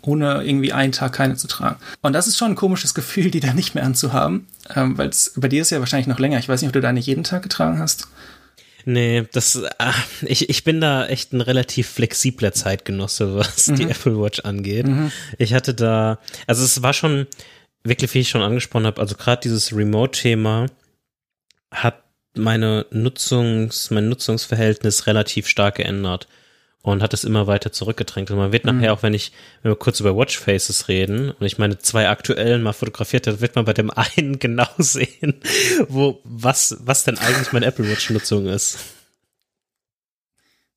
ohne 0.03 0.43
irgendwie 0.43 0.73
einen 0.73 0.93
Tag 0.93 1.13
keine 1.13 1.37
zu 1.37 1.47
tragen. 1.47 1.77
Und 2.03 2.13
das 2.13 2.27
ist 2.27 2.37
schon 2.37 2.53
ein 2.53 2.57
komisches 2.57 2.95
Gefühl, 2.95 3.31
die 3.31 3.41
da 3.41 3.53
nicht 3.53 3.75
mehr 3.75 3.85
anzuhaben, 3.85 4.47
ähm, 4.75 4.97
weil 4.99 5.11
bei 5.37 5.49
dir 5.49 5.63
ist 5.63 5.71
ja 5.71 5.81
wahrscheinlich 5.81 6.07
noch 6.09 6.19
länger. 6.19 6.39
Ich 6.39 6.49
weiß 6.49 6.63
nicht, 6.63 6.69
ob 6.69 6.75
du 6.75 6.81
deine 6.81 7.01
jeden 7.01 7.25
Tag 7.25 7.43
getragen 7.43 7.79
hast. 7.79 8.09
Nee, 8.89 9.27
das, 9.33 9.61
ach, 9.79 10.01
ich, 10.23 10.49
ich 10.49 10.63
bin 10.63 10.81
da 10.81 11.07
echt 11.07 11.33
ein 11.33 11.41
relativ 11.41 11.89
flexibler 11.89 12.53
Zeitgenosse, 12.53 13.35
was 13.35 13.67
mhm. 13.67 13.77
die 13.77 13.91
Apple 13.91 14.17
Watch 14.21 14.41
angeht. 14.41 14.87
Mhm. 14.87 15.11
Ich 15.39 15.55
hatte 15.55 15.75
da, 15.75 16.21
also 16.47 16.65
es 16.65 16.83
war 16.83 16.93
schon, 16.93 17.27
wirklich, 17.89 18.13
wie 18.15 18.21
ich 18.21 18.29
schon 18.29 18.43
angesprochen 18.43 18.87
habe, 18.87 19.01
also 19.01 19.15
gerade 19.15 19.43
dieses 19.43 19.75
Remote-Thema 19.75 20.67
hat 21.71 22.03
meine 22.35 22.87
Nutzungs, 22.91 23.91
mein 23.91 24.09
Nutzungsverhältnis 24.09 25.07
relativ 25.07 25.49
stark 25.49 25.77
geändert 25.77 26.29
und 26.83 27.03
hat 27.03 27.15
es 27.15 27.25
immer 27.25 27.47
weiter 27.47 27.73
zurückgedrängt. 27.73 28.31
Und 28.31 28.37
man 28.39 28.53
wird 28.53 28.65
mhm. 28.65 28.77
nachher 28.77 28.93
auch, 28.93 29.03
wenn 29.03 29.15
ich, 29.15 29.33
wenn 29.63 29.73
wir 29.73 29.77
kurz 29.77 30.01
über 30.01 30.17
Watchfaces 30.17 30.89
reden 30.89 31.31
und 31.31 31.45
ich 31.45 31.59
meine 31.59 31.79
zwei 31.79 32.09
aktuellen 32.09 32.63
mal 32.63 32.73
fotografiert 32.73 33.27
habe, 33.27 33.41
wird 33.41 33.57
man 33.57 33.65
bei 33.65 33.73
dem 33.73 33.91
einen 33.95 34.39
genau 34.39 34.69
sehen, 34.79 35.41
wo, 35.89 36.21
was, 36.25 36.77
was 36.81 37.05
denn 37.05 37.19
eigentlich 37.19 37.53
meine 37.53 37.67
Apple 37.67 37.91
Watch 37.91 38.11
Nutzung 38.11 38.47
ist. 38.47 38.79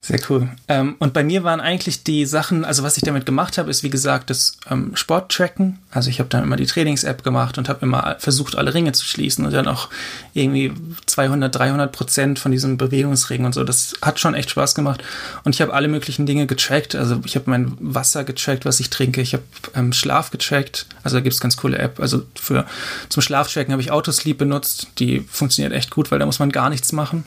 Sehr 0.02 0.20
cool. 0.30 0.48
Ähm, 0.70 0.96
und 1.00 1.12
bei 1.12 1.26
mir 1.26 1.44
waren 1.44 1.60
eigentlich 1.60 2.06
die 2.06 2.26
Sachen, 2.26 2.64
also 2.64 2.84
was 2.84 2.96
ich 2.96 3.04
damit 3.04 3.26
gemacht 3.26 3.58
habe, 3.58 3.70
ist 3.70 3.84
wie 3.84 3.90
gesagt 3.90 4.30
das 4.30 4.58
ähm, 4.72 4.96
Sporttracken. 4.96 5.80
Also 5.92 6.10
ich 6.10 6.20
habe 6.20 6.30
dann 6.30 6.44
immer 6.44 6.56
die 6.56 6.68
Trainings-App 6.68 7.22
gemacht 7.22 7.58
und 7.58 7.68
habe 7.68 7.82
immer 7.82 8.16
versucht, 8.18 8.56
alle 8.56 8.74
Ringe 8.74 8.94
zu 8.94 9.06
schließen 9.06 9.46
und 9.46 9.52
dann 9.52 9.68
auch 9.68 9.90
irgendwie 10.34 10.72
200, 11.06 11.54
300 11.54 11.92
Prozent 11.92 12.40
von 12.40 12.54
diesem 12.54 12.78
Bewegungsring 12.78 13.44
und 13.44 13.54
so. 13.54 13.66
Das 13.66 13.94
hat 14.02 14.22
schon 14.22 14.36
echt 14.36 14.52
Spaß 14.52 14.74
gemacht. 14.74 15.04
Und 15.44 15.54
ich 15.54 15.62
habe 15.62 15.74
alle 15.74 15.90
möglichen 15.90 16.26
Dinge 16.26 16.48
getrackt. 16.48 16.96
Also 16.96 17.20
ich 17.26 17.36
habe 17.36 17.50
mein 17.50 17.76
Wasser 17.82 18.24
getrackt, 18.24 18.64
was 18.64 18.80
ich 18.80 18.90
trinke. 18.90 19.20
Ich 19.20 19.34
habe 19.34 19.44
ähm, 19.76 19.92
Schlaf 19.92 20.32
getrackt. 20.32 20.86
Also 21.04 21.18
da 21.18 21.22
gibt's 21.22 21.42
ganz 21.42 21.58
coole 21.58 21.78
App. 21.78 22.00
Also 22.00 22.24
für 22.36 22.66
zum 23.10 23.22
Schlaftracken 23.22 23.74
habe 23.74 23.82
ich 23.82 23.92
Autosleep 23.92 24.38
benutzt. 24.38 24.88
Die 25.00 25.20
funktioniert 25.30 25.74
echt 25.74 25.92
gut, 25.92 26.10
weil 26.10 26.20
da 26.20 26.26
muss 26.26 26.40
man 26.40 26.54
gar 26.54 26.70
nichts 26.70 26.94
machen 26.94 27.26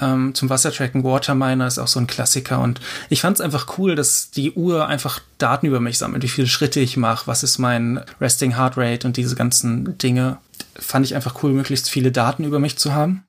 ähm, 0.00 0.34
zum 0.34 0.50
Wassertracken. 0.50 1.04
Waterminer 1.04 1.66
ist 1.66 1.78
auch 1.78 1.88
so 1.88 2.00
ein 2.00 2.06
Klassiker 2.06 2.60
und 2.60 2.80
ich 3.10 3.20
fand 3.20 3.36
es 3.36 3.40
einfach 3.40 3.78
cool, 3.78 3.94
dass 3.94 4.30
die 4.30 4.52
Uhr 4.52 4.86
einfach 4.86 5.20
Daten 5.38 5.66
über 5.66 5.80
mich 5.80 5.98
sammelt, 5.98 6.22
wie 6.22 6.28
viele 6.28 6.46
Schritte 6.46 6.80
ich 6.80 6.96
mache, 6.96 7.26
was 7.26 7.42
ist 7.42 7.58
mein 7.58 8.02
Resting 8.20 8.56
Heart 8.56 8.76
Rate 8.76 9.06
und 9.06 9.16
diese 9.16 9.36
ganzen 9.36 9.98
Dinge. 9.98 10.38
Fand 10.74 11.04
ich 11.04 11.14
einfach 11.14 11.42
cool, 11.42 11.52
möglichst 11.52 11.90
viele 11.90 12.12
Daten 12.12 12.44
über 12.44 12.58
mich 12.58 12.78
zu 12.78 12.94
haben. 12.94 13.24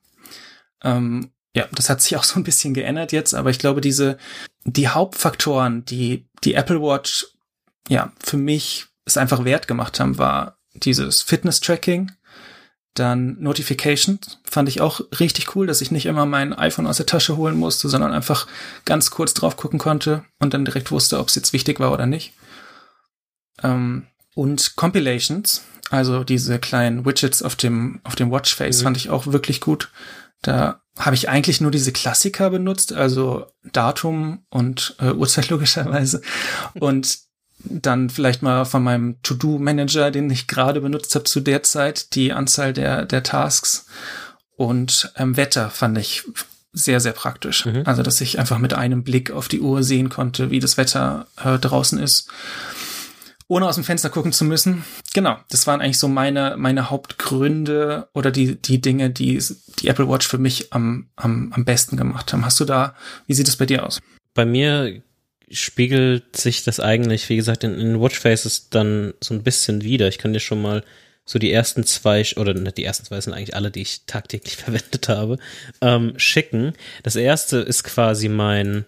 Ähm, 0.82 1.30
ja, 1.54 1.66
das 1.72 1.88
hat 1.88 2.02
sich 2.02 2.16
auch 2.16 2.24
so 2.24 2.40
ein 2.40 2.44
bisschen 2.44 2.74
geändert 2.74 3.12
jetzt, 3.12 3.34
aber 3.34 3.50
ich 3.50 3.58
glaube, 3.58 3.80
diese, 3.80 4.18
die 4.64 4.88
Hauptfaktoren, 4.88 5.84
die 5.84 6.26
die 6.42 6.54
Apple 6.54 6.80
Watch, 6.80 7.26
ja, 7.88 8.12
für 8.22 8.36
mich 8.36 8.86
es 9.04 9.16
einfach 9.16 9.44
wert 9.44 9.68
gemacht 9.68 10.00
haben, 10.00 10.18
war 10.18 10.58
dieses 10.72 11.22
Fitness-Tracking, 11.22 12.10
dann 12.94 13.36
Notifications 13.40 14.38
fand 14.44 14.68
ich 14.68 14.80
auch 14.80 15.00
richtig 15.18 15.54
cool, 15.56 15.66
dass 15.66 15.80
ich 15.80 15.90
nicht 15.90 16.06
immer 16.06 16.26
mein 16.26 16.52
iPhone 16.52 16.86
aus 16.86 16.96
der 16.96 17.06
Tasche 17.06 17.36
holen 17.36 17.56
musste, 17.56 17.88
sondern 17.88 18.12
einfach 18.12 18.46
ganz 18.84 19.10
kurz 19.10 19.34
drauf 19.34 19.56
gucken 19.56 19.80
konnte 19.80 20.24
und 20.38 20.54
dann 20.54 20.64
direkt 20.64 20.92
wusste, 20.92 21.18
ob 21.18 21.28
es 21.28 21.34
jetzt 21.34 21.52
wichtig 21.52 21.80
war 21.80 21.92
oder 21.92 22.06
nicht. 22.06 22.34
Ähm, 23.62 24.06
und 24.34 24.76
Compilations, 24.76 25.62
also 25.90 26.24
diese 26.24 26.58
kleinen 26.58 27.04
Widgets 27.04 27.42
auf 27.42 27.56
dem, 27.56 28.00
auf 28.04 28.14
dem 28.14 28.30
Watchface, 28.30 28.80
mhm. 28.80 28.84
fand 28.84 28.96
ich 28.96 29.10
auch 29.10 29.26
wirklich 29.26 29.60
gut. 29.60 29.90
Da 30.42 30.80
habe 30.98 31.16
ich 31.16 31.28
eigentlich 31.28 31.60
nur 31.60 31.70
diese 31.70 31.92
Klassiker 31.92 32.50
benutzt, 32.50 32.92
also 32.92 33.46
Datum 33.72 34.44
und 34.50 34.94
äh, 35.00 35.12
Uhrzeit 35.12 35.48
logischerweise. 35.50 36.22
Und 36.74 37.18
dann 37.64 38.10
vielleicht 38.10 38.42
mal 38.42 38.64
von 38.64 38.82
meinem 38.82 39.16
To-Do-Manager, 39.22 40.10
den 40.10 40.30
ich 40.30 40.46
gerade 40.46 40.80
benutzt 40.80 41.14
habe 41.14 41.24
zu 41.24 41.40
der 41.40 41.62
Zeit, 41.62 42.14
die 42.14 42.32
Anzahl 42.32 42.72
der, 42.72 43.04
der 43.04 43.22
Tasks 43.22 43.86
und 44.56 45.12
ähm, 45.16 45.36
Wetter 45.36 45.70
fand 45.70 45.98
ich 45.98 46.24
sehr, 46.72 47.00
sehr 47.00 47.12
praktisch. 47.12 47.66
Mhm. 47.66 47.82
Also, 47.84 48.02
dass 48.02 48.20
ich 48.20 48.38
einfach 48.38 48.58
mit 48.58 48.74
einem 48.74 49.04
Blick 49.04 49.30
auf 49.30 49.48
die 49.48 49.60
Uhr 49.60 49.82
sehen 49.82 50.08
konnte, 50.08 50.50
wie 50.50 50.60
das 50.60 50.76
Wetter 50.76 51.26
äh, 51.42 51.58
draußen 51.58 51.98
ist, 51.98 52.28
ohne 53.46 53.66
aus 53.66 53.76
dem 53.76 53.84
Fenster 53.84 54.10
gucken 54.10 54.32
zu 54.32 54.44
müssen. 54.44 54.84
Genau, 55.12 55.36
das 55.50 55.66
waren 55.66 55.80
eigentlich 55.80 55.98
so 55.98 56.08
meine, 56.08 56.56
meine 56.56 56.90
Hauptgründe 56.90 58.08
oder 58.12 58.30
die, 58.30 58.60
die 58.60 58.80
Dinge, 58.80 59.10
die 59.10 59.40
die 59.78 59.88
Apple 59.88 60.08
Watch 60.08 60.26
für 60.26 60.38
mich 60.38 60.72
am, 60.72 61.08
am, 61.16 61.52
am 61.52 61.64
besten 61.64 61.96
gemacht 61.96 62.32
haben. 62.32 62.44
Hast 62.44 62.58
du 62.58 62.64
da, 62.64 62.94
wie 63.26 63.34
sieht 63.34 63.48
es 63.48 63.56
bei 63.56 63.66
dir 63.66 63.86
aus? 63.86 64.00
Bei 64.34 64.44
mir 64.44 65.02
spiegelt 65.54 66.36
sich 66.36 66.64
das 66.64 66.80
eigentlich, 66.80 67.28
wie 67.28 67.36
gesagt, 67.36 67.64
in, 67.64 67.78
in 67.78 68.00
Watchfaces 68.00 68.68
dann 68.70 69.14
so 69.20 69.34
ein 69.34 69.42
bisschen 69.42 69.82
wieder. 69.82 70.08
Ich 70.08 70.18
kann 70.18 70.32
dir 70.32 70.40
schon 70.40 70.62
mal 70.62 70.82
so 71.24 71.38
die 71.38 71.52
ersten 71.52 71.84
zwei, 71.84 72.24
oder 72.36 72.54
nicht 72.54 72.76
die 72.76 72.84
ersten 72.84 73.06
zwei 73.06 73.20
sind 73.20 73.32
eigentlich 73.32 73.56
alle, 73.56 73.70
die 73.70 73.82
ich 73.82 74.02
tagtäglich 74.06 74.56
verwendet 74.58 75.08
habe, 75.08 75.38
ähm, 75.80 76.14
schicken. 76.16 76.74
Das 77.02 77.16
erste 77.16 77.58
ist 77.58 77.84
quasi 77.84 78.28
mein, 78.28 78.84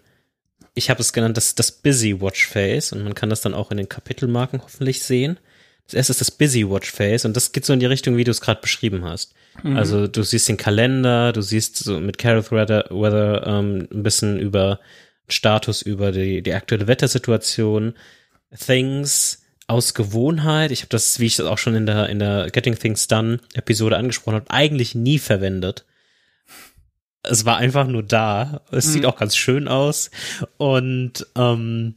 ich 0.74 0.90
habe 0.90 1.00
es 1.00 1.12
genannt, 1.12 1.36
das, 1.36 1.54
das 1.54 1.72
Busy 1.72 2.20
Watchface 2.20 2.92
und 2.92 3.02
man 3.04 3.14
kann 3.14 3.30
das 3.30 3.40
dann 3.40 3.54
auch 3.54 3.70
in 3.70 3.78
den 3.78 3.88
Kapitelmarken 3.88 4.62
hoffentlich 4.62 5.02
sehen. 5.02 5.38
Das 5.86 5.94
erste 5.94 6.12
ist 6.12 6.20
das 6.20 6.30
Busy 6.32 6.68
Watchface 6.68 7.24
und 7.24 7.36
das 7.36 7.52
geht 7.52 7.64
so 7.64 7.72
in 7.72 7.80
die 7.80 7.86
Richtung, 7.86 8.16
wie 8.16 8.24
du 8.24 8.32
es 8.32 8.40
gerade 8.40 8.60
beschrieben 8.60 9.04
hast. 9.04 9.34
Mhm. 9.62 9.76
Also 9.76 10.06
du 10.08 10.22
siehst 10.22 10.48
den 10.48 10.56
Kalender, 10.56 11.32
du 11.32 11.42
siehst 11.42 11.76
so 11.76 12.00
mit 12.00 12.18
Carol 12.18 12.44
Weather, 12.50 12.86
Weather 12.90 13.46
ähm, 13.46 13.88
ein 13.92 14.02
bisschen 14.02 14.38
über 14.38 14.80
Status 15.28 15.82
über 15.82 16.12
die, 16.12 16.42
die 16.42 16.54
aktuelle 16.54 16.86
Wettersituation, 16.86 17.94
Things 18.54 19.42
aus 19.66 19.94
Gewohnheit. 19.94 20.70
Ich 20.70 20.80
habe 20.80 20.90
das, 20.90 21.18
wie 21.18 21.26
ich 21.26 21.36
das 21.36 21.46
auch 21.46 21.58
schon 21.58 21.74
in 21.74 21.86
der, 21.86 22.08
in 22.08 22.18
der 22.18 22.50
Getting 22.50 22.78
Things 22.78 23.08
Done 23.08 23.40
Episode 23.54 23.96
angesprochen 23.96 24.36
habe, 24.36 24.50
eigentlich 24.50 24.94
nie 24.94 25.18
verwendet. 25.18 25.84
Es 27.22 27.44
war 27.44 27.56
einfach 27.56 27.86
nur 27.88 28.04
da. 28.04 28.62
Es 28.70 28.86
mhm. 28.86 28.90
sieht 28.90 29.06
auch 29.06 29.16
ganz 29.16 29.36
schön 29.36 29.66
aus. 29.66 30.10
Und 30.56 31.26
ähm, 31.36 31.96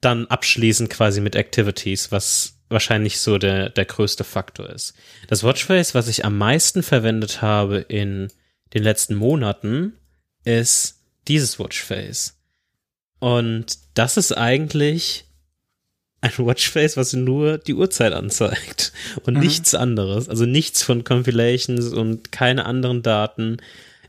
dann 0.00 0.26
abschließend 0.26 0.90
quasi 0.90 1.20
mit 1.20 1.34
Activities, 1.34 2.12
was 2.12 2.58
wahrscheinlich 2.68 3.20
so 3.20 3.38
der, 3.38 3.70
der 3.70 3.86
größte 3.86 4.24
Faktor 4.24 4.68
ist. 4.68 4.94
Das 5.28 5.42
Watchface, 5.42 5.94
was 5.94 6.08
ich 6.08 6.24
am 6.24 6.36
meisten 6.36 6.82
verwendet 6.82 7.40
habe 7.40 7.78
in 7.78 8.28
den 8.74 8.82
letzten 8.82 9.14
Monaten, 9.14 9.94
ist 10.44 11.02
dieses 11.26 11.58
Watchface. 11.58 12.37
Und 13.18 13.78
das 13.94 14.16
ist 14.16 14.36
eigentlich 14.36 15.24
ein 16.20 16.32
Watchface, 16.38 16.96
was 16.96 17.12
nur 17.12 17.58
die 17.58 17.74
Uhrzeit 17.74 18.12
anzeigt 18.12 18.92
und 19.24 19.34
mhm. 19.34 19.40
nichts 19.40 19.74
anderes. 19.74 20.28
Also 20.28 20.46
nichts 20.46 20.82
von 20.82 21.04
Compilations 21.04 21.88
und 21.88 22.32
keine 22.32 22.66
anderen 22.66 23.02
Daten. 23.02 23.58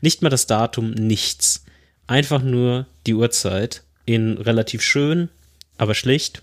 Nicht 0.00 0.22
mal 0.22 0.30
das 0.30 0.46
Datum, 0.46 0.90
nichts. 0.92 1.64
einfach 2.06 2.42
nur 2.42 2.86
die 3.06 3.14
Uhrzeit 3.14 3.84
in 4.04 4.38
relativ 4.38 4.82
schön, 4.82 5.28
aber 5.78 5.94
schlicht. 5.94 6.42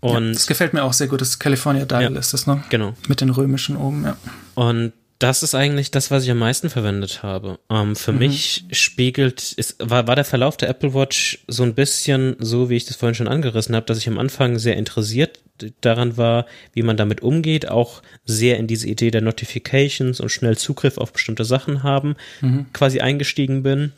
Und 0.00 0.28
ja, 0.28 0.32
das 0.32 0.46
gefällt 0.46 0.72
mir 0.72 0.84
auch 0.84 0.92
sehr 0.92 1.08
gut. 1.08 1.20
Das 1.20 1.38
California 1.38 1.84
Dial 1.84 2.12
ja, 2.14 2.18
ist 2.18 2.32
das, 2.32 2.46
ne? 2.46 2.62
Genau. 2.70 2.94
Mit 3.08 3.20
den 3.20 3.30
römischen 3.30 3.76
oben, 3.76 4.04
ja. 4.04 4.16
Und 4.54 4.92
das 5.18 5.42
ist 5.42 5.54
eigentlich 5.54 5.90
das, 5.90 6.10
was 6.10 6.24
ich 6.24 6.30
am 6.30 6.38
meisten 6.38 6.70
verwendet 6.70 7.22
habe. 7.22 7.58
Ähm, 7.70 7.96
für 7.96 8.12
mhm. 8.12 8.18
mich 8.18 8.64
spiegelt, 8.70 9.52
ist, 9.52 9.76
war, 9.80 10.06
war 10.06 10.14
der 10.14 10.24
Verlauf 10.24 10.56
der 10.56 10.68
Apple 10.68 10.94
Watch 10.94 11.44
so 11.48 11.64
ein 11.64 11.74
bisschen 11.74 12.36
so, 12.38 12.70
wie 12.70 12.76
ich 12.76 12.84
das 12.84 12.96
vorhin 12.96 13.16
schon 13.16 13.28
angerissen 13.28 13.74
habe, 13.74 13.86
dass 13.86 13.98
ich 13.98 14.08
am 14.08 14.18
Anfang 14.18 14.58
sehr 14.58 14.76
interessiert 14.76 15.40
daran 15.80 16.16
war, 16.16 16.46
wie 16.72 16.82
man 16.82 16.96
damit 16.96 17.20
umgeht, 17.20 17.68
auch 17.68 18.02
sehr 18.24 18.58
in 18.58 18.68
diese 18.68 18.86
Idee 18.86 19.10
der 19.10 19.22
Notifications 19.22 20.20
und 20.20 20.28
schnell 20.28 20.56
Zugriff 20.56 20.98
auf 20.98 21.12
bestimmte 21.12 21.44
Sachen 21.44 21.82
haben, 21.82 22.14
mhm. 22.40 22.66
quasi 22.72 23.00
eingestiegen 23.00 23.64
bin. 23.64 23.92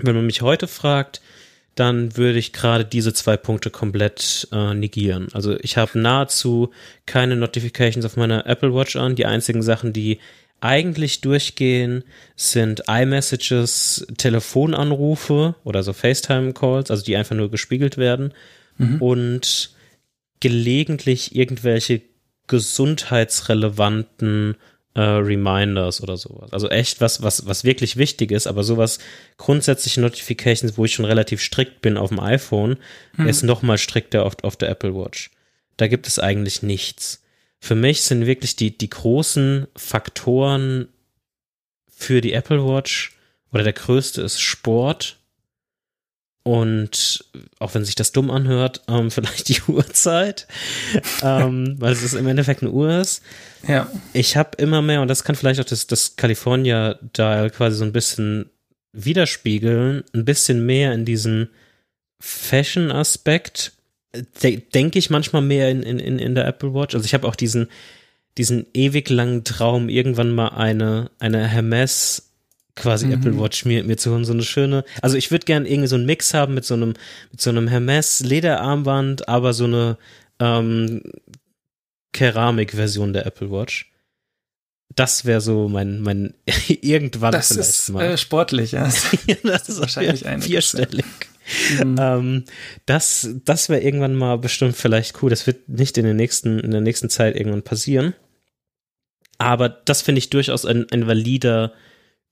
Wenn 0.00 0.14
man 0.14 0.26
mich 0.26 0.42
heute 0.42 0.68
fragt, 0.68 1.20
dann 1.78 2.16
würde 2.16 2.38
ich 2.38 2.52
gerade 2.52 2.84
diese 2.84 3.12
zwei 3.12 3.36
Punkte 3.36 3.70
komplett 3.70 4.48
äh, 4.52 4.74
negieren. 4.74 5.28
Also 5.32 5.58
ich 5.60 5.76
habe 5.76 5.98
nahezu 5.98 6.70
keine 7.06 7.36
Notifications 7.36 8.04
auf 8.04 8.16
meiner 8.16 8.46
Apple 8.46 8.74
Watch 8.74 8.96
an. 8.96 9.14
Die 9.14 9.26
einzigen 9.26 9.62
Sachen, 9.62 9.92
die 9.92 10.18
eigentlich 10.60 11.20
durchgehen, 11.20 12.02
sind 12.34 12.82
iMessages, 12.88 14.08
Telefonanrufe 14.16 15.54
oder 15.62 15.84
so 15.84 15.92
FaceTime-Calls, 15.92 16.90
also 16.90 17.04
die 17.04 17.16
einfach 17.16 17.36
nur 17.36 17.50
gespiegelt 17.50 17.96
werden 17.96 18.34
mhm. 18.76 19.00
und 19.00 19.70
gelegentlich 20.40 21.36
irgendwelche 21.36 22.02
gesundheitsrelevanten 22.48 24.56
äh, 24.98 25.00
Reminders 25.00 26.02
oder 26.02 26.16
sowas. 26.16 26.52
Also 26.52 26.68
echt 26.68 27.00
was, 27.00 27.22
was, 27.22 27.46
was 27.46 27.62
wirklich 27.62 27.96
wichtig 27.96 28.32
ist, 28.32 28.48
aber 28.48 28.64
sowas 28.64 28.98
grundsätzliche 29.36 30.00
Notifications, 30.00 30.76
wo 30.76 30.84
ich 30.84 30.92
schon 30.92 31.04
relativ 31.04 31.40
strikt 31.40 31.82
bin 31.82 31.96
auf 31.96 32.08
dem 32.08 32.18
iPhone, 32.18 32.78
hm. 33.14 33.28
ist 33.28 33.44
noch 33.44 33.62
mal 33.62 33.78
strikter 33.78 34.26
auf, 34.26 34.34
auf 34.42 34.56
der 34.56 34.70
Apple 34.70 34.96
Watch. 34.96 35.30
Da 35.76 35.86
gibt 35.86 36.08
es 36.08 36.18
eigentlich 36.18 36.64
nichts. 36.64 37.22
Für 37.60 37.76
mich 37.76 38.02
sind 38.02 38.26
wirklich 38.26 38.56
die, 38.56 38.76
die 38.76 38.90
großen 38.90 39.68
Faktoren 39.76 40.88
für 41.86 42.20
die 42.20 42.32
Apple 42.32 42.66
Watch 42.66 43.16
oder 43.52 43.62
der 43.62 43.74
größte 43.74 44.22
ist 44.22 44.40
Sport 44.40 45.20
und 46.48 47.26
auch 47.58 47.74
wenn 47.74 47.84
sich 47.84 47.94
das 47.94 48.12
dumm 48.12 48.30
anhört, 48.30 48.80
ähm, 48.88 49.10
vielleicht 49.10 49.50
die 49.50 49.60
Uhrzeit, 49.68 50.48
ähm, 51.22 51.76
weil 51.78 51.92
es 51.92 52.14
im 52.14 52.26
Endeffekt 52.26 52.62
eine 52.62 52.70
Uhr 52.70 53.00
ist. 53.00 53.22
Ja. 53.66 53.90
Ich 54.14 54.34
habe 54.34 54.56
immer 54.56 54.80
mehr, 54.80 55.02
und 55.02 55.08
das 55.08 55.24
kann 55.24 55.36
vielleicht 55.36 55.60
auch 55.60 55.66
das, 55.66 55.86
das 55.86 56.16
California 56.16 56.98
Dial 57.14 57.50
quasi 57.50 57.76
so 57.76 57.84
ein 57.84 57.92
bisschen 57.92 58.48
widerspiegeln, 58.94 60.04
ein 60.14 60.24
bisschen 60.24 60.64
mehr 60.64 60.94
in 60.94 61.04
diesen 61.04 61.50
Fashion-Aspekt. 62.18 63.72
De 64.42 64.62
Denke 64.72 64.98
ich 64.98 65.10
manchmal 65.10 65.42
mehr 65.42 65.68
in, 65.68 65.82
in, 65.82 66.18
in 66.18 66.34
der 66.34 66.46
Apple 66.46 66.72
Watch. 66.72 66.94
Also 66.94 67.04
ich 67.04 67.12
habe 67.12 67.28
auch 67.28 67.36
diesen, 67.36 67.68
diesen 68.38 68.64
ewig 68.72 69.10
langen 69.10 69.44
Traum, 69.44 69.90
irgendwann 69.90 70.34
mal 70.34 70.48
eine, 70.48 71.10
eine 71.18 71.46
Hermes 71.46 72.27
quasi 72.78 73.06
mhm. 73.06 73.12
Apple 73.12 73.40
Watch 73.40 73.64
mir, 73.64 73.84
mir 73.84 73.96
zu 73.96 74.12
holen, 74.12 74.24
so 74.24 74.32
eine 74.32 74.42
schöne, 74.42 74.84
also 75.02 75.16
ich 75.16 75.30
würde 75.30 75.44
gern 75.44 75.66
irgendwie 75.66 75.88
so 75.88 75.96
einen 75.96 76.06
Mix 76.06 76.32
haben 76.32 76.54
mit 76.54 76.64
so 76.64 76.74
einem, 76.74 76.94
mit 77.30 77.40
so 77.40 77.50
einem 77.50 77.68
Hermes 77.68 78.20
Lederarmband, 78.20 79.28
aber 79.28 79.52
so 79.52 79.64
eine 79.64 79.98
ähm, 80.40 81.02
Keramik-Version 82.12 83.12
der 83.12 83.26
Apple 83.26 83.50
Watch. 83.50 83.92
Das 84.94 85.24
wäre 85.24 85.40
so 85.40 85.68
mein, 85.68 86.00
mein 86.00 86.34
irgendwann 86.68 87.32
das 87.32 87.48
vielleicht 87.48 87.68
ist, 87.68 87.88
mal. 87.90 88.04
Äh, 88.04 88.18
sportlich, 88.18 88.72
ja. 88.72 88.84
das 89.42 89.68
ist 89.68 89.80
wahrscheinlich 89.80 90.26
ein 90.26 90.40
vierstellig. 90.42 91.04
Mhm. 91.82 91.96
Ähm, 91.98 92.44
das 92.84 93.28
das 93.44 93.68
wäre 93.68 93.80
irgendwann 93.80 94.14
mal 94.14 94.36
bestimmt 94.36 94.76
vielleicht 94.76 95.22
cool. 95.22 95.30
Das 95.30 95.46
wird 95.46 95.68
nicht 95.68 95.96
in, 95.98 96.04
den 96.04 96.16
nächsten, 96.16 96.58
in 96.60 96.70
der 96.70 96.80
nächsten 96.80 97.10
Zeit 97.10 97.36
irgendwann 97.36 97.62
passieren. 97.62 98.14
Aber 99.38 99.68
das 99.68 100.02
finde 100.02 100.18
ich 100.18 100.30
durchaus 100.30 100.66
ein, 100.66 100.86
ein 100.90 101.06
valider 101.06 101.72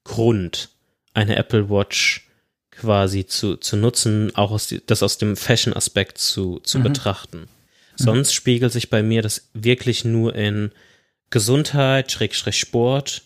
Grund, 0.06 0.70
eine 1.14 1.36
Apple 1.36 1.68
Watch 1.68 2.28
quasi 2.70 3.26
zu, 3.26 3.56
zu 3.56 3.76
nutzen, 3.76 4.34
auch 4.36 4.52
aus 4.52 4.68
die, 4.68 4.80
das 4.84 5.02
aus 5.02 5.18
dem 5.18 5.36
Fashion-Aspekt 5.36 6.18
zu, 6.18 6.60
zu 6.60 6.78
mhm. 6.78 6.82
betrachten. 6.84 7.38
Mhm. 7.40 7.46
Sonst 7.96 8.30
mhm. 8.30 8.34
spiegelt 8.34 8.72
sich 8.72 8.88
bei 8.88 9.02
mir 9.02 9.22
das 9.22 9.50
wirklich 9.52 10.04
nur 10.04 10.34
in 10.34 10.70
Gesundheit, 11.30 12.12
Schrägstrich 12.12 12.56
Sport, 12.56 13.22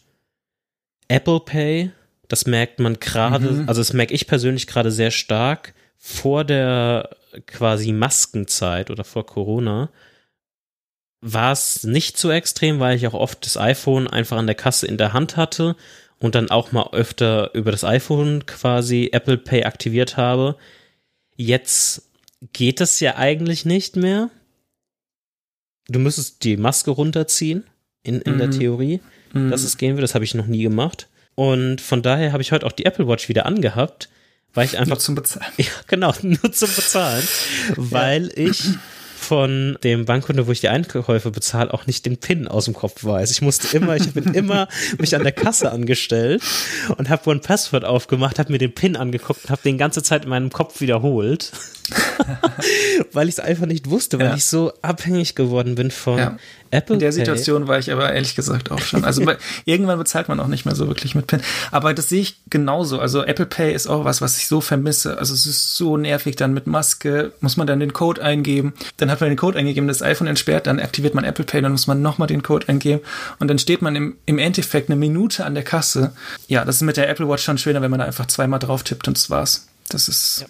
Apple 1.08 1.40
Pay, 1.40 1.90
das 2.28 2.46
merkt 2.46 2.78
man 2.78 2.98
gerade, 2.98 3.50
mhm. 3.50 3.68
also 3.68 3.80
das 3.80 3.92
merke 3.92 4.14
ich 4.14 4.26
persönlich 4.26 4.66
gerade 4.66 4.90
sehr 4.90 5.10
stark 5.10 5.74
vor 5.98 6.44
der 6.44 7.10
quasi 7.46 7.92
Maskenzeit 7.92 8.90
oder 8.90 9.04
vor 9.04 9.26
Corona 9.26 9.90
war 11.20 11.52
es 11.52 11.84
nicht 11.84 12.16
so 12.16 12.30
extrem, 12.30 12.80
weil 12.80 12.96
ich 12.96 13.06
auch 13.06 13.14
oft 13.14 13.44
das 13.44 13.58
iPhone 13.58 14.08
einfach 14.08 14.38
an 14.38 14.46
der 14.46 14.56
Kasse 14.56 14.86
in 14.86 14.96
der 14.96 15.12
Hand 15.12 15.36
hatte 15.36 15.76
und 16.20 16.34
dann 16.34 16.50
auch 16.50 16.70
mal 16.70 16.90
öfter 16.92 17.52
über 17.54 17.72
das 17.72 17.82
iPhone 17.82 18.46
quasi 18.46 19.08
Apple 19.12 19.38
Pay 19.38 19.64
aktiviert 19.64 20.16
habe. 20.16 20.56
Jetzt 21.36 22.02
geht 22.52 22.80
es 22.80 23.00
ja 23.00 23.16
eigentlich 23.16 23.64
nicht 23.64 23.96
mehr. 23.96 24.30
Du 25.88 25.98
müsstest 25.98 26.44
die 26.44 26.56
Maske 26.56 26.90
runterziehen, 26.90 27.64
in, 28.02 28.20
in 28.20 28.34
mhm. 28.34 28.38
der 28.38 28.50
Theorie, 28.50 29.00
mhm. 29.32 29.50
dass 29.50 29.64
es 29.64 29.78
gehen 29.78 29.96
wird. 29.96 30.04
Das 30.04 30.14
habe 30.14 30.24
ich 30.24 30.34
noch 30.34 30.46
nie 30.46 30.62
gemacht. 30.62 31.08
Und 31.34 31.80
von 31.80 32.02
daher 32.02 32.32
habe 32.32 32.42
ich 32.42 32.52
heute 32.52 32.66
auch 32.66 32.72
die 32.72 32.84
Apple 32.84 33.08
Watch 33.08 33.28
wieder 33.28 33.46
angehabt, 33.46 34.10
weil 34.52 34.66
ich 34.66 34.76
einfach. 34.76 34.96
Nur 34.96 34.98
zum 34.98 35.14
Bezahlen. 35.14 35.52
Ja, 35.56 35.72
genau, 35.86 36.12
nur 36.22 36.52
zum 36.52 36.68
Bezahlen. 36.74 37.26
weil 37.76 38.30
ich 38.36 38.62
von 39.30 39.78
dem 39.84 40.06
Bankkonto, 40.06 40.48
wo 40.48 40.50
ich 40.50 40.58
die 40.58 40.70
Einkäufe 40.70 41.30
bezahle, 41.30 41.72
auch 41.72 41.86
nicht 41.86 42.04
den 42.04 42.16
PIN 42.16 42.48
aus 42.48 42.64
dem 42.64 42.74
Kopf 42.74 43.04
weiß. 43.04 43.30
Ich 43.30 43.42
musste 43.42 43.76
immer, 43.76 43.94
ich 43.94 44.12
bin 44.12 44.34
immer 44.34 44.66
mich 44.98 45.14
an 45.14 45.22
der 45.22 45.30
Kasse 45.30 45.70
angestellt 45.70 46.42
und 46.98 47.08
habe 47.08 47.30
One 47.30 47.38
Password 47.38 47.84
aufgemacht, 47.84 48.40
habe 48.40 48.50
mir 48.50 48.58
den 48.58 48.74
PIN 48.74 48.96
angeguckt 48.96 49.44
und 49.44 49.50
habe 49.50 49.62
den 49.62 49.78
ganze 49.78 50.02
Zeit 50.02 50.24
in 50.24 50.30
meinem 50.30 50.50
Kopf 50.50 50.80
wiederholt. 50.80 51.52
weil 53.12 53.28
ich 53.28 53.34
es 53.34 53.40
einfach 53.40 53.66
nicht 53.66 53.90
wusste, 53.90 54.18
weil 54.18 54.28
ja. 54.28 54.34
ich 54.34 54.44
so 54.44 54.72
abhängig 54.82 55.34
geworden 55.34 55.74
bin 55.74 55.90
von 55.90 56.18
ja. 56.18 56.36
Apple. 56.70 56.94
In 56.94 57.00
der 57.00 57.12
Situation 57.12 57.66
war 57.66 57.78
ich 57.78 57.90
aber 57.90 58.12
ehrlich 58.12 58.36
gesagt 58.36 58.70
auch 58.70 58.80
schon. 58.80 59.04
Also 59.04 59.24
irgendwann 59.64 59.98
bezahlt 59.98 60.28
man 60.28 60.38
auch 60.38 60.46
nicht 60.46 60.64
mehr 60.64 60.74
so 60.74 60.86
wirklich 60.86 61.14
mit 61.14 61.26
PIN. 61.26 61.40
Aber 61.70 61.94
das 61.94 62.08
sehe 62.08 62.20
ich 62.20 62.36
genauso. 62.48 63.00
Also 63.00 63.24
Apple 63.24 63.46
Pay 63.46 63.74
ist 63.74 63.88
auch 63.88 64.04
was, 64.04 64.20
was 64.20 64.38
ich 64.38 64.46
so 64.46 64.60
vermisse. 64.60 65.18
Also 65.18 65.34
es 65.34 65.46
ist 65.46 65.74
so 65.76 65.96
nervig 65.96 66.36
dann 66.36 66.54
mit 66.54 66.66
Maske, 66.66 67.32
muss 67.40 67.56
man 67.56 67.66
dann 67.66 67.80
den 67.80 67.92
Code 67.92 68.22
eingeben. 68.22 68.74
Dann 68.98 69.10
hat 69.10 69.19
man 69.20 69.30
den 69.30 69.36
Code 69.36 69.58
eingegeben, 69.58 69.88
das 69.88 70.02
iPhone 70.02 70.28
entsperrt, 70.28 70.66
dann 70.66 70.80
aktiviert 70.80 71.14
man 71.14 71.24
Apple 71.24 71.44
Pay, 71.44 71.62
dann 71.62 71.72
muss 71.72 71.86
man 71.86 72.02
nochmal 72.02 72.28
den 72.28 72.42
Code 72.42 72.68
eingeben. 72.68 73.00
Und 73.38 73.48
dann 73.48 73.58
steht 73.58 73.82
man 73.82 73.96
im, 73.96 74.16
im 74.26 74.38
Endeffekt 74.38 74.88
eine 74.88 74.96
Minute 74.96 75.44
an 75.44 75.54
der 75.54 75.64
Kasse. 75.64 76.12
Ja, 76.48 76.64
das 76.64 76.76
ist 76.76 76.82
mit 76.82 76.96
der 76.96 77.08
Apple 77.08 77.28
Watch 77.28 77.44
schon 77.44 77.58
schöner, 77.58 77.82
wenn 77.82 77.90
man 77.90 78.00
da 78.00 78.06
einfach 78.06 78.26
zweimal 78.26 78.58
drauf 78.58 78.82
tippt 78.82 79.08
und 79.08 79.16
das 79.16 79.30
war's. 79.30 79.68
Das 79.88 80.08
ist. 80.08 80.40
Ja 80.42 80.46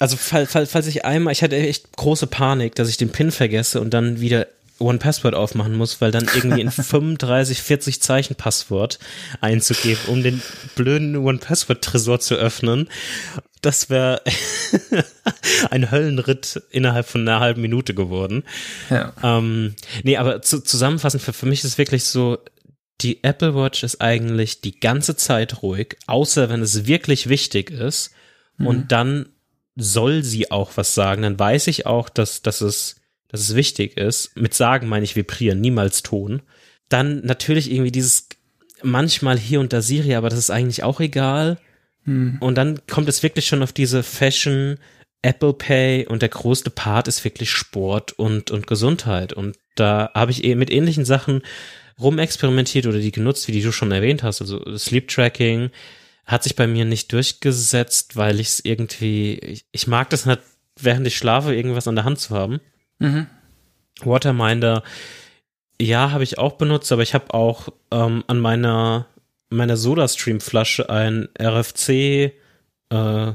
also 0.00 0.16
fall, 0.16 0.46
fall, 0.46 0.66
falls 0.66 0.86
ich 0.86 1.04
einmal, 1.04 1.32
ich 1.32 1.42
hatte 1.42 1.56
echt 1.56 1.94
große 1.96 2.26
Panik, 2.26 2.74
dass 2.74 2.88
ich 2.88 2.96
den 2.96 3.10
PIN 3.10 3.30
vergesse 3.30 3.80
und 3.80 3.90
dann 3.90 4.20
wieder 4.20 4.46
One 4.78 4.98
Password 4.98 5.34
aufmachen 5.34 5.76
muss, 5.76 6.00
weil 6.00 6.10
dann 6.10 6.26
irgendwie 6.34 6.62
ein 6.62 6.70
35, 6.70 7.60
40 7.60 8.00
Zeichen 8.00 8.34
Passwort 8.34 8.98
einzugeben, 9.42 10.00
um 10.06 10.22
den 10.22 10.40
blöden 10.74 11.16
One 11.16 11.38
Password 11.38 11.82
Tresor 11.82 12.18
zu 12.18 12.34
öffnen. 12.34 12.88
Das 13.60 13.90
wäre 13.90 14.22
ein 15.70 15.90
Höllenritt 15.90 16.62
innerhalb 16.70 17.06
von 17.06 17.22
einer 17.28 17.40
halben 17.40 17.60
Minute 17.60 17.94
geworden. 17.94 18.44
Ja. 18.88 19.12
Ähm, 19.22 19.74
nee, 20.02 20.16
aber 20.16 20.42
zu, 20.42 20.62
zusammenfassend, 20.62 21.22
für, 21.22 21.32
für 21.32 21.46
mich 21.46 21.64
ist 21.64 21.78
wirklich 21.78 22.04
so, 22.04 22.38
die 23.00 23.24
Apple 23.24 23.54
Watch 23.54 23.82
ist 23.82 24.00
eigentlich 24.00 24.60
die 24.60 24.78
ganze 24.78 25.16
Zeit 25.16 25.62
ruhig, 25.62 25.96
außer 26.06 26.48
wenn 26.48 26.62
es 26.62 26.86
wirklich 26.86 27.28
wichtig 27.28 27.70
ist. 27.70 28.12
Mhm. 28.56 28.66
Und 28.66 28.92
dann 28.92 29.28
soll 29.76 30.22
sie 30.22 30.50
auch 30.50 30.72
was 30.76 30.94
sagen, 30.94 31.22
dann 31.22 31.38
weiß 31.38 31.66
ich 31.68 31.86
auch, 31.86 32.08
dass, 32.08 32.42
dass, 32.42 32.60
es, 32.60 32.96
dass 33.28 33.40
es 33.40 33.54
wichtig 33.54 33.96
ist. 33.96 34.36
Mit 34.36 34.54
sagen 34.54 34.88
meine 34.88 35.04
ich 35.04 35.16
vibrieren, 35.16 35.60
niemals 35.60 36.02
Ton. 36.02 36.42
Dann 36.88 37.24
natürlich 37.24 37.70
irgendwie 37.70 37.92
dieses 37.92 38.28
manchmal 38.82 39.38
hier 39.38 39.60
und 39.60 39.72
da 39.72 39.82
Siri, 39.82 40.14
aber 40.14 40.28
das 40.28 40.38
ist 40.38 40.50
eigentlich 40.50 40.82
auch 40.82 41.00
egal. 41.00 41.58
Hm. 42.04 42.38
Und 42.40 42.56
dann 42.56 42.80
kommt 42.86 43.08
es 43.08 43.22
wirklich 43.22 43.46
schon 43.46 43.62
auf 43.62 43.72
diese 43.72 44.02
Fashion, 44.02 44.78
Apple 45.22 45.52
Pay 45.52 46.06
und 46.06 46.22
der 46.22 46.30
größte 46.30 46.70
Part 46.70 47.06
ist 47.06 47.24
wirklich 47.24 47.50
Sport 47.50 48.12
und, 48.12 48.50
und 48.50 48.66
Gesundheit. 48.66 49.32
Und 49.32 49.58
da 49.74 50.10
habe 50.14 50.30
ich 50.30 50.44
eh 50.44 50.54
mit 50.54 50.70
ähnlichen 50.70 51.04
Sachen 51.04 51.42
rumexperimentiert 52.00 52.86
oder 52.86 52.98
die 52.98 53.12
genutzt, 53.12 53.46
wie 53.46 53.52
die 53.52 53.62
du 53.62 53.72
schon 53.72 53.92
erwähnt 53.92 54.22
hast, 54.22 54.40
also 54.40 54.76
Sleep 54.78 55.08
Tracking, 55.08 55.70
hat 56.24 56.44
sich 56.44 56.56
bei 56.56 56.66
mir 56.66 56.84
nicht 56.84 57.12
durchgesetzt, 57.12 58.16
weil 58.16 58.40
ich 58.40 58.48
es 58.48 58.64
irgendwie, 58.64 59.34
ich, 59.40 59.66
ich, 59.72 59.86
mag 59.86 60.08
das 60.10 60.26
nicht, 60.26 60.40
während 60.78 61.06
ich 61.06 61.16
schlafe, 61.16 61.54
irgendwas 61.54 61.88
an 61.88 61.96
der 61.96 62.04
Hand 62.04 62.18
zu 62.18 62.34
haben. 62.34 62.60
Mhm. 62.98 63.26
Waterminder, 64.02 64.82
ja, 65.80 66.12
habe 66.12 66.24
ich 66.24 66.38
auch 66.38 66.52
benutzt, 66.52 66.92
aber 66.92 67.02
ich 67.02 67.14
habe 67.14 67.34
auch 67.34 67.68
ähm, 67.90 68.24
an 68.26 68.38
meiner, 68.38 69.06
meiner 69.50 69.76
Soda-Stream-Flasche 69.76 70.88
ein 70.88 71.28
RFC 71.38 72.32
äh, 72.90 73.32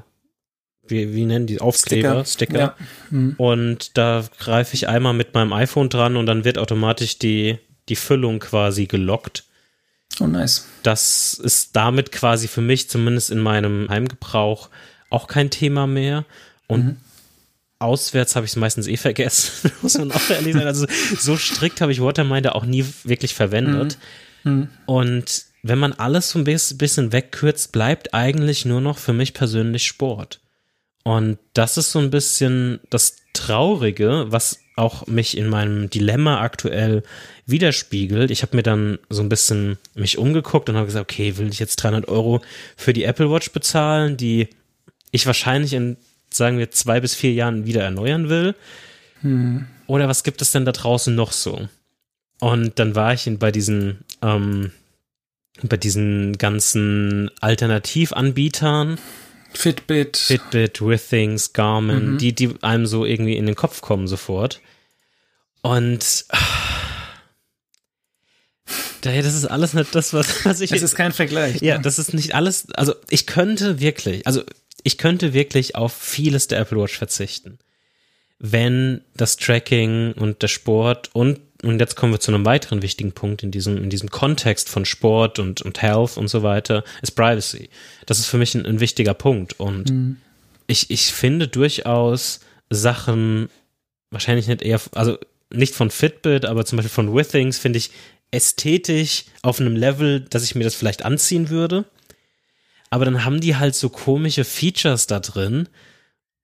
wie, 0.88 1.14
wie 1.14 1.26
nennen 1.26 1.48
die 1.48 1.62
Aufkleber, 1.62 2.26
Sticker. 2.26 2.26
Sticker. 2.26 2.60
Ja. 2.60 2.76
Mhm. 3.10 3.34
Und 3.38 3.98
da 3.98 4.24
greife 4.38 4.76
ich 4.76 4.88
einmal 4.88 5.14
mit 5.14 5.34
meinem 5.34 5.54
iPhone 5.54 5.90
dran 5.90 6.16
und 6.16 6.26
dann 6.26 6.46
wird 6.46 6.58
automatisch 6.58 7.18
die, 7.18 7.58
die 7.90 7.96
Füllung 7.96 8.40
quasi 8.40 8.86
gelockt. 8.86 9.46
Oh, 10.20 10.28
nice. 10.28 10.68
Das 10.84 11.34
ist 11.34 11.76
damit 11.76 12.12
quasi 12.12 12.48
für 12.48 12.62
mich, 12.62 12.90
zumindest 12.90 13.32
in 13.32 13.40
meinem 13.40 13.90
Heimgebrauch, 13.90 14.70
auch 15.10 15.28
kein 15.28 15.50
Thema 15.50 15.88
mehr. 15.88 16.26
Und 16.68 16.86
mhm. 16.86 16.98
auswärts 17.80 18.36
habe 18.36 18.46
ich 18.46 18.52
es 18.52 18.56
meistens 18.56 18.88
eh 18.88 18.98
vergessen, 18.98 19.72
muss 19.82 19.98
man 19.98 20.12
auch 20.12 20.30
ehrlich 20.30 20.54
sein. 20.54 20.68
Also 20.68 20.86
so 21.18 21.36
strikt 21.36 21.82
habe 21.82 21.92
ich 21.92 22.02
Waterminder 22.02 22.56
auch 22.56 22.66
nie 22.66 22.86
wirklich 23.04 23.34
verwendet. 23.34 23.98
Mhm. 24.44 24.52
Mhm. 24.52 24.68
Und 24.86 25.46
wenn 25.68 25.80
man 25.80 25.94
alles 25.94 26.30
so 26.30 26.38
ein 26.38 26.44
bisschen 26.44 27.12
wegkürzt, 27.12 27.72
bleibt 27.72 28.14
eigentlich 28.14 28.66
nur 28.66 28.82
noch 28.82 29.00
für 29.00 29.14
mich 29.14 29.34
persönlich 29.34 29.88
Sport. 29.88 30.40
Und 31.04 31.40
das 31.54 31.78
ist 31.78 31.92
so 31.92 31.98
ein 31.98 32.12
bisschen 32.12 32.80
das 32.92 33.16
Traurige, 33.34 34.26
was 34.28 34.60
auch 34.76 35.08
mich 35.08 35.36
in 35.36 35.50
meinem 35.50 35.90
Dilemma 35.90 36.42
aktuell 36.42 37.02
widerspiegelt. 37.48 38.30
Ich 38.30 38.44
habe 38.44 38.56
mir 38.56 38.62
dann 38.62 39.00
so 39.10 39.24
ein 39.24 39.30
bisschen 39.30 39.80
mich 39.96 40.20
umgeguckt 40.20 40.70
und 40.70 40.76
habe 40.76 40.86
gesagt, 40.86 41.12
okay, 41.12 41.36
will 41.38 41.50
ich 41.50 41.58
jetzt 41.58 41.78
300 41.78 42.08
Euro 42.10 42.42
für 42.78 42.94
die 42.94 43.04
Apple 43.04 43.32
Watch 43.32 43.52
bezahlen, 43.52 44.18
die 44.18 44.50
ich 45.10 45.26
wahrscheinlich 45.26 45.74
in, 45.74 45.98
sagen 46.30 46.60
wir, 46.60 46.70
zwei 46.70 47.00
bis 47.00 47.16
vier 47.16 47.34
Jahren 47.34 47.66
wieder 47.66 47.82
erneuern 47.82 48.30
will? 48.30 48.54
Hm. 49.22 49.66
Oder 49.88 50.08
was 50.08 50.24
gibt 50.24 50.44
es 50.44 50.52
denn 50.52 50.66
da 50.66 50.74
draußen 50.74 51.16
noch 51.16 51.32
so? 51.32 51.68
Und 52.40 52.78
dann 52.78 52.94
war 52.94 53.14
ich 53.14 53.28
bei 53.40 53.52
diesen, 53.52 54.06
ähm, 54.22 54.72
bei 55.64 55.78
diesen 55.78 56.38
ganzen 56.38 57.32
Alternativanbietern, 57.42 58.98
Fitbit. 59.58 60.18
Fitbit, 60.18 60.82
Withings, 60.82 61.54
Garmin, 61.54 62.14
mhm. 62.14 62.18
die, 62.18 62.34
die 62.34 62.56
einem 62.62 62.86
so 62.86 63.06
irgendwie 63.06 63.38
in 63.38 63.46
den 63.46 63.56
Kopf 63.56 63.82
kommen 63.82 64.08
sofort. 64.08 64.62
Und 65.62 66.26
daher, 69.02 69.24
das 69.24 69.36
ist 69.36 69.46
alles 69.46 69.74
nicht 69.74 69.96
das, 69.96 70.14
was, 70.14 70.46
was 70.46 70.62
ich. 70.62 70.72
Es 70.72 70.82
ist 70.82 70.96
kein 70.96 71.14
Vergleich. 71.14 71.62
Ja, 71.62 71.78
ne? 71.78 71.84
das 71.84 72.00
ist 72.00 72.14
nicht 72.14 72.36
alles. 72.36 72.70
Also 72.74 72.94
ich 73.10 73.26
könnte 73.26 73.80
wirklich, 73.80 74.28
also 74.28 74.44
ich 74.84 74.98
könnte 74.98 75.34
wirklich 75.34 75.76
auf 75.76 75.94
vieles 75.94 76.48
der 76.48 76.60
Apple 76.60 76.80
Watch 76.80 76.98
verzichten. 76.98 77.60
Wenn 78.38 79.02
das 79.16 79.38
Tracking 79.38 80.14
und 80.14 80.42
der 80.42 80.50
Sport 80.50 81.10
und 81.14 81.40
und 81.66 81.80
jetzt 81.80 81.96
kommen 81.96 82.14
wir 82.14 82.20
zu 82.20 82.32
einem 82.32 82.46
weiteren 82.46 82.82
wichtigen 82.82 83.12
Punkt 83.12 83.42
in 83.42 83.50
diesem, 83.50 83.78
in 83.78 83.90
diesem 83.90 84.12
Kontext 84.12 84.70
von 84.70 84.86
Sport 84.86 85.40
und, 85.40 85.64
und 85.64 85.82
Health 85.82 86.16
und 86.18 86.28
so 86.28 86.44
weiter, 86.44 86.84
ist 87.02 87.12
Privacy. 87.12 87.70
Das 88.06 88.20
ist 88.20 88.28
für 88.28 88.38
mich 88.38 88.54
ein, 88.54 88.66
ein 88.66 88.80
wichtiger 88.80 89.16
Punkt. 89.16 89.60
Und 89.60 89.90
mhm. 89.90 90.18
ich, 90.68 90.92
ich 90.92 91.12
finde 91.12 91.48
durchaus 91.48 92.42
Sachen, 92.70 93.50
wahrscheinlich 94.12 94.48
nicht 94.48 94.62
eher, 94.62 94.80
also 94.94 95.18
nicht 95.52 95.74
von 95.74 95.90
Fitbit, 95.90 96.46
aber 96.46 96.66
zum 96.66 96.78
Beispiel 96.78 96.94
von 96.94 97.16
Withings 97.16 97.58
finde 97.58 97.78
ich 97.78 97.90
ästhetisch 98.30 99.26
auf 99.42 99.60
einem 99.60 99.76
Level, 99.76 100.22
dass 100.22 100.44
ich 100.44 100.54
mir 100.54 100.66
das 100.66 100.76
vielleicht 100.76 101.04
anziehen 101.04 101.50
würde. 101.50 101.86
Aber 102.92 103.06
dann 103.06 103.26
haben 103.26 103.42
die 103.42 103.56
halt 103.56 103.74
so 103.74 103.90
komische 103.90 104.44
Features 104.44 105.08
da 105.08 105.20
drin, 105.20 105.68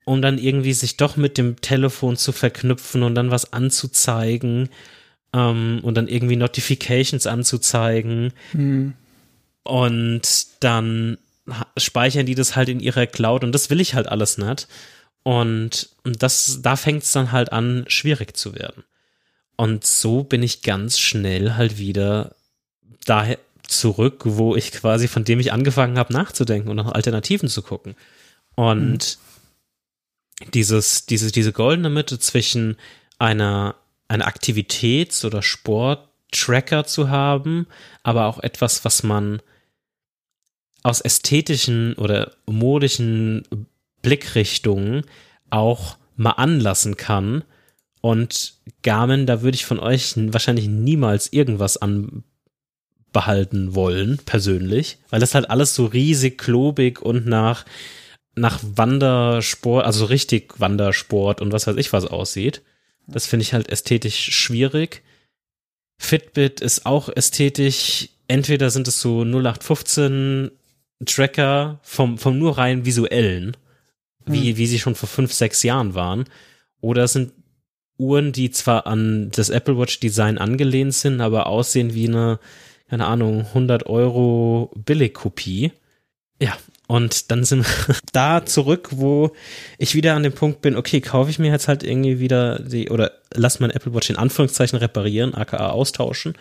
um 0.04 0.22
dann 0.22 0.40
irgendwie 0.40 0.74
sich 0.74 0.98
doch 0.98 1.16
mit 1.16 1.38
dem 1.38 1.62
Telefon 1.62 2.18
zu 2.18 2.32
verknüpfen 2.32 3.04
und 3.04 3.14
dann 3.14 3.30
was 3.30 3.54
anzuzeigen 3.54 4.70
ähm, 5.34 5.80
und 5.84 5.96
dann 5.96 6.08
irgendwie 6.08 6.36
Notifications 6.36 7.28
anzuzeigen. 7.28 8.34
Mhm. 8.54 8.94
Und 9.64 10.48
dann 10.60 11.18
speichern 11.78 12.26
die 12.26 12.36
das 12.36 12.56
halt 12.56 12.70
in 12.70 12.80
ihrer 12.80 13.08
Cloud 13.08 13.44
und 13.44 13.52
das 13.52 13.70
will 13.70 13.82
ich 13.82 13.94
halt 13.94 14.08
alles 14.08 14.38
nicht. 14.38 14.68
Und 15.24 15.90
das, 16.04 16.60
da 16.62 16.76
fängt 16.76 17.04
es 17.04 17.12
dann 17.12 17.32
halt 17.32 17.52
an, 17.52 17.86
schwierig 17.88 18.36
zu 18.36 18.56
werden. 18.56 18.84
Und 19.56 19.86
so 19.86 20.24
bin 20.24 20.42
ich 20.42 20.64
ganz 20.64 20.98
schnell 20.98 21.54
halt 21.54 21.78
wieder 21.78 22.36
daher 23.06 23.38
zurück, 23.68 24.22
wo 24.26 24.56
ich 24.56 24.72
quasi, 24.72 25.08
von 25.08 25.24
dem 25.24 25.40
ich 25.40 25.54
angefangen 25.54 26.00
habe 26.00 26.14
nachzudenken 26.14 26.70
und 26.70 26.78
nach 26.78 26.92
Alternativen 26.92 27.48
zu 27.48 27.62
gucken. 27.62 27.96
Und 28.56 29.20
mhm. 30.40 30.52
dieses, 30.52 31.06
diese, 31.06 31.32
diese 31.32 31.54
goldene 31.54 31.90
Mitte 31.90 32.18
zwischen 32.18 32.78
einer 33.20 33.76
eine 34.12 34.28
Aktivitäts- 34.28 35.24
oder 35.24 35.42
Sporttracker 35.42 36.86
zu 36.86 37.10
haben, 37.10 37.68
aber 38.04 38.26
auch 38.26 38.40
etwas, 38.40 38.84
was 38.84 39.04
man 39.04 39.42
aus 40.84 41.00
ästhetischen 41.00 41.94
oder 41.94 42.34
modischen 42.46 43.44
Blickrichtungen 44.02 45.06
auch 45.50 45.98
mal 46.18 46.32
anlassen 46.32 46.98
kann. 46.98 47.46
Und 48.02 48.56
Garmin, 48.84 49.28
da 49.28 49.44
würde 49.44 49.56
ich 49.56 49.66
von 49.66 49.80
euch 49.80 50.14
wahrscheinlich 50.18 50.68
niemals 50.68 51.32
irgendwas 51.32 51.78
anbehalten 51.78 53.76
wollen, 53.76 54.20
persönlich, 54.26 54.98
weil 55.10 55.22
das 55.22 55.36
halt 55.36 55.50
alles 55.50 55.74
so 55.74 55.86
riesig 55.86 56.38
klobig 56.38 57.02
und 57.02 57.28
nach, 57.28 57.64
nach 58.36 58.60
Wandersport, 58.62 59.86
also 59.86 60.06
richtig 60.06 60.60
Wandersport 60.60 61.40
und 61.40 61.54
was 61.54 61.66
weiß 61.68 61.78
ich 61.78 61.94
was 61.94 62.06
aussieht. 62.06 62.62
Das 63.12 63.28
finde 63.28 63.44
ich 63.44 63.54
halt 63.54 63.70
ästhetisch 63.70 64.32
schwierig. 64.32 65.04
Fitbit 66.00 66.62
ist 66.62 66.86
auch 66.86 67.10
ästhetisch. 67.10 68.10
Entweder 68.28 68.70
sind 68.70 68.88
es 68.88 69.02
so 69.02 69.24
0815 69.24 70.52
Tracker 71.06 71.80
vom, 71.84 72.18
vom 72.18 72.38
nur 72.38 72.58
rein 72.58 72.86
visuellen, 72.86 73.58
wie, 74.26 74.52
hm. 74.52 74.58
wie 74.58 74.68
sie 74.68 74.80
schon 74.80 74.96
vor 74.96 75.10
fünf, 75.10 75.34
sechs 75.34 75.64
Jahren 75.64 75.94
waren. 75.96 76.26
Oder 76.80 77.04
es 77.04 77.14
sind 77.14 77.34
Uhren, 77.98 78.32
die 78.32 78.50
zwar 78.50 78.88
an 78.88 79.30
das 79.32 79.50
Apple 79.50 79.78
Watch 79.78 80.00
Design 80.00 80.38
angelehnt 80.38 80.94
sind, 80.94 81.22
aber 81.22 81.48
aussehen 81.48 81.94
wie 81.94 82.08
eine, 82.08 82.40
keine 82.90 83.06
Ahnung, 83.06 83.42
100 83.42 83.86
Euro 83.86 84.72
Billigkopie. 84.76 85.72
Ja, 86.42 86.58
und 86.92 87.32
dann 87.32 87.46
sind 87.46 87.66
wir 87.66 87.96
da 88.12 88.46
zurück, 88.46 88.90
wo 88.92 89.34
ich 89.78 89.96
wieder 89.96 90.14
an 90.14 90.24
dem 90.24 90.34
Punkt 90.34 90.60
bin, 90.60 90.76
okay, 90.76 91.00
kaufe 91.00 91.30
ich 91.30 91.40
mir 91.40 91.50
jetzt 91.50 91.70
halt 91.70 91.84
irgendwie 91.84 92.20
wieder 92.20 92.60
die, 92.60 92.90
oder 92.90 93.14
lass 93.34 93.62
mein 93.62 93.72
Apple 93.72 93.94
Watch 93.94 94.10
in 94.10 94.18
Anführungszeichen 94.18 94.78
reparieren, 94.78 95.34
aka 95.34 95.70
austauschen. 95.70 96.34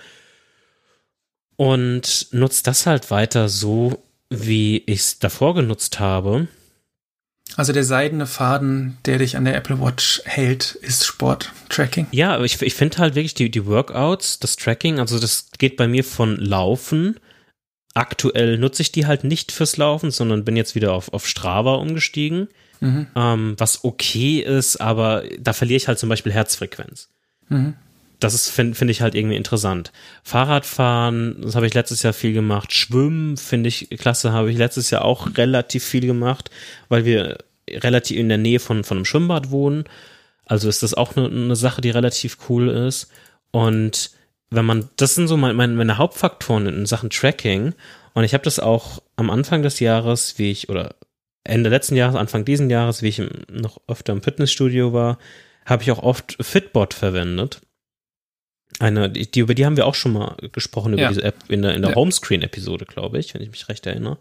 Und 1.55 2.27
nutze 2.33 2.65
das 2.65 2.85
halt 2.85 3.13
weiter 3.13 3.49
so, 3.49 4.03
wie 4.29 4.79
ich 4.87 4.99
es 4.99 5.19
davor 5.21 5.55
genutzt 5.55 6.01
habe. 6.01 6.49
Also 7.55 7.73
der 7.73 7.85
seidene 7.85 8.27
Faden, 8.27 8.99
der 9.05 9.19
dich 9.19 9.37
an 9.37 9.45
der 9.45 9.55
Apple 9.55 9.81
Watch 9.81 10.21
hält, 10.25 10.75
ist 10.75 11.07
Sport-Tracking. 11.07 12.09
Ja, 12.11 12.35
aber 12.35 12.45
ich, 12.45 12.61
ich 12.61 12.75
finde 12.75 12.99
halt 12.99 13.15
wirklich 13.15 13.35
die, 13.35 13.53
die 13.53 13.67
Workouts, 13.67 14.41
das 14.41 14.57
Tracking, 14.57 14.99
also 14.99 15.21
das 15.21 15.51
geht 15.59 15.77
bei 15.77 15.87
mir 15.87 16.03
von 16.03 16.35
Laufen 16.39 17.21
aktuell 17.95 18.59
nutze 18.59 18.83
ich 18.83 18.93
die 18.93 19.07
halt 19.07 19.25
nicht 19.25 19.53
fürs 19.53 19.77
Laufen, 19.77 20.11
sondern 20.11 20.45
bin 20.45 20.57
jetzt 20.57 20.75
wieder 20.75 20.93
auf, 20.93 21.13
auf 21.13 21.27
Strava 21.27 21.75
umgestiegen. 21.75 22.49
Mhm. 22.81 23.09
Ähm, 23.15 23.55
was 23.59 23.85
okay 23.85 24.41
ist, 24.41 24.77
aber 24.77 25.25
da 25.39 25.53
verliere 25.53 25.77
ich 25.77 25.89
halt 25.89 25.99
zum 25.99 26.09
Beispiel 26.09 26.33
Herzfrequenz. 26.33 27.09
Mhm. 27.49 27.75
Das 28.21 28.51
finde 28.51 28.75
find 28.75 28.91
ich 28.91 29.01
halt 29.01 29.15
irgendwie 29.15 29.37
interessant. 29.37 29.93
Fahrradfahren, 30.23 31.41
das 31.41 31.55
habe 31.55 31.67
ich 31.67 31.75
letztes 31.75 32.03
Jahr 32.03 32.13
viel 32.13 32.35
gemacht. 32.35 32.75
Schwimmen 32.75 33.39
finde 33.39 33.69
ich 33.69 33.89
klasse, 33.91 34.33
habe 34.33 34.51
ich 34.51 34.59
letztes 34.59 34.91
Jahr 34.91 35.05
auch 35.05 35.37
relativ 35.37 35.85
viel 35.85 36.07
gemacht, 36.07 36.51
weil 36.91 37.07
wir 37.07 37.39
relativ 37.71 38.19
in 38.19 38.29
der 38.29 38.39
Nähe 38.39 38.61
von, 38.61 38.85
von 38.85 38.99
einem 38.99 39.05
Schwimmbad 39.07 39.51
wohnen. 39.51 39.85
Also 40.45 40.69
ist 40.69 40.83
das 40.83 40.95
auch 40.95 41.17
eine, 41.17 41.27
eine 41.27 41.57
Sache, 41.57 41.81
die 41.81 41.91
relativ 41.91 42.37
cool 42.49 42.69
ist. 42.69 43.11
Und 43.53 44.11
wenn 44.51 44.65
man, 44.65 44.89
das 44.97 45.15
sind 45.15 45.29
so 45.29 45.37
meine, 45.37 45.55
meine 45.55 45.99
Hauptfaktoren 45.99 46.67
in 46.67 46.87
Sachen 46.87 47.11
Tracking. 47.11 47.75
Und 48.15 48.25
ich 48.25 48.35
habe 48.35 48.45
das 48.45 48.59
auch 48.59 49.01
am 49.17 49.31
Anfang 49.31 49.63
des 49.63 49.81
Jahres, 49.81 50.39
wie 50.39 50.51
ich, 50.51 50.69
oder 50.69 50.97
Ende 51.45 51.71
letzten 51.71 51.97
Jahres, 51.97 52.17
Anfang 52.17 52.45
diesen 52.45 52.69
Jahres, 52.69 53.03
wie 53.03 53.09
ich 53.09 53.23
noch 53.51 53.81
öfter 53.87 54.13
im 54.13 54.23
Fitnessstudio 54.23 54.93
war, 54.93 55.19
habe 55.65 55.83
ich 55.83 55.91
auch 55.93 56.03
oft 56.03 56.37
Fitbot 56.41 56.95
verwendet. 56.95 57.61
Eine, 58.79 59.11
die, 59.11 59.41
über 59.41 59.55
die 59.55 59.67
haben 59.67 59.77
wir 59.77 59.87
auch 59.87 59.95
schon 59.95 60.13
mal 60.13 60.37
gesprochen, 60.53 60.95
über 60.95 61.03
ja. 61.03 61.09
diese 61.09 61.23
App 61.23 61.37
in 61.49 61.63
der, 61.63 61.75
in 61.75 61.83
der 61.83 61.93
ja. 61.93 61.97
Homescreen-Episode, 61.97 62.87
glaube 62.87 63.19
ich, 63.19 63.35
wenn 63.35 63.43
ich 63.43 63.51
mich 63.51 63.69
recht 63.69 63.87
erinnere. 63.87 64.19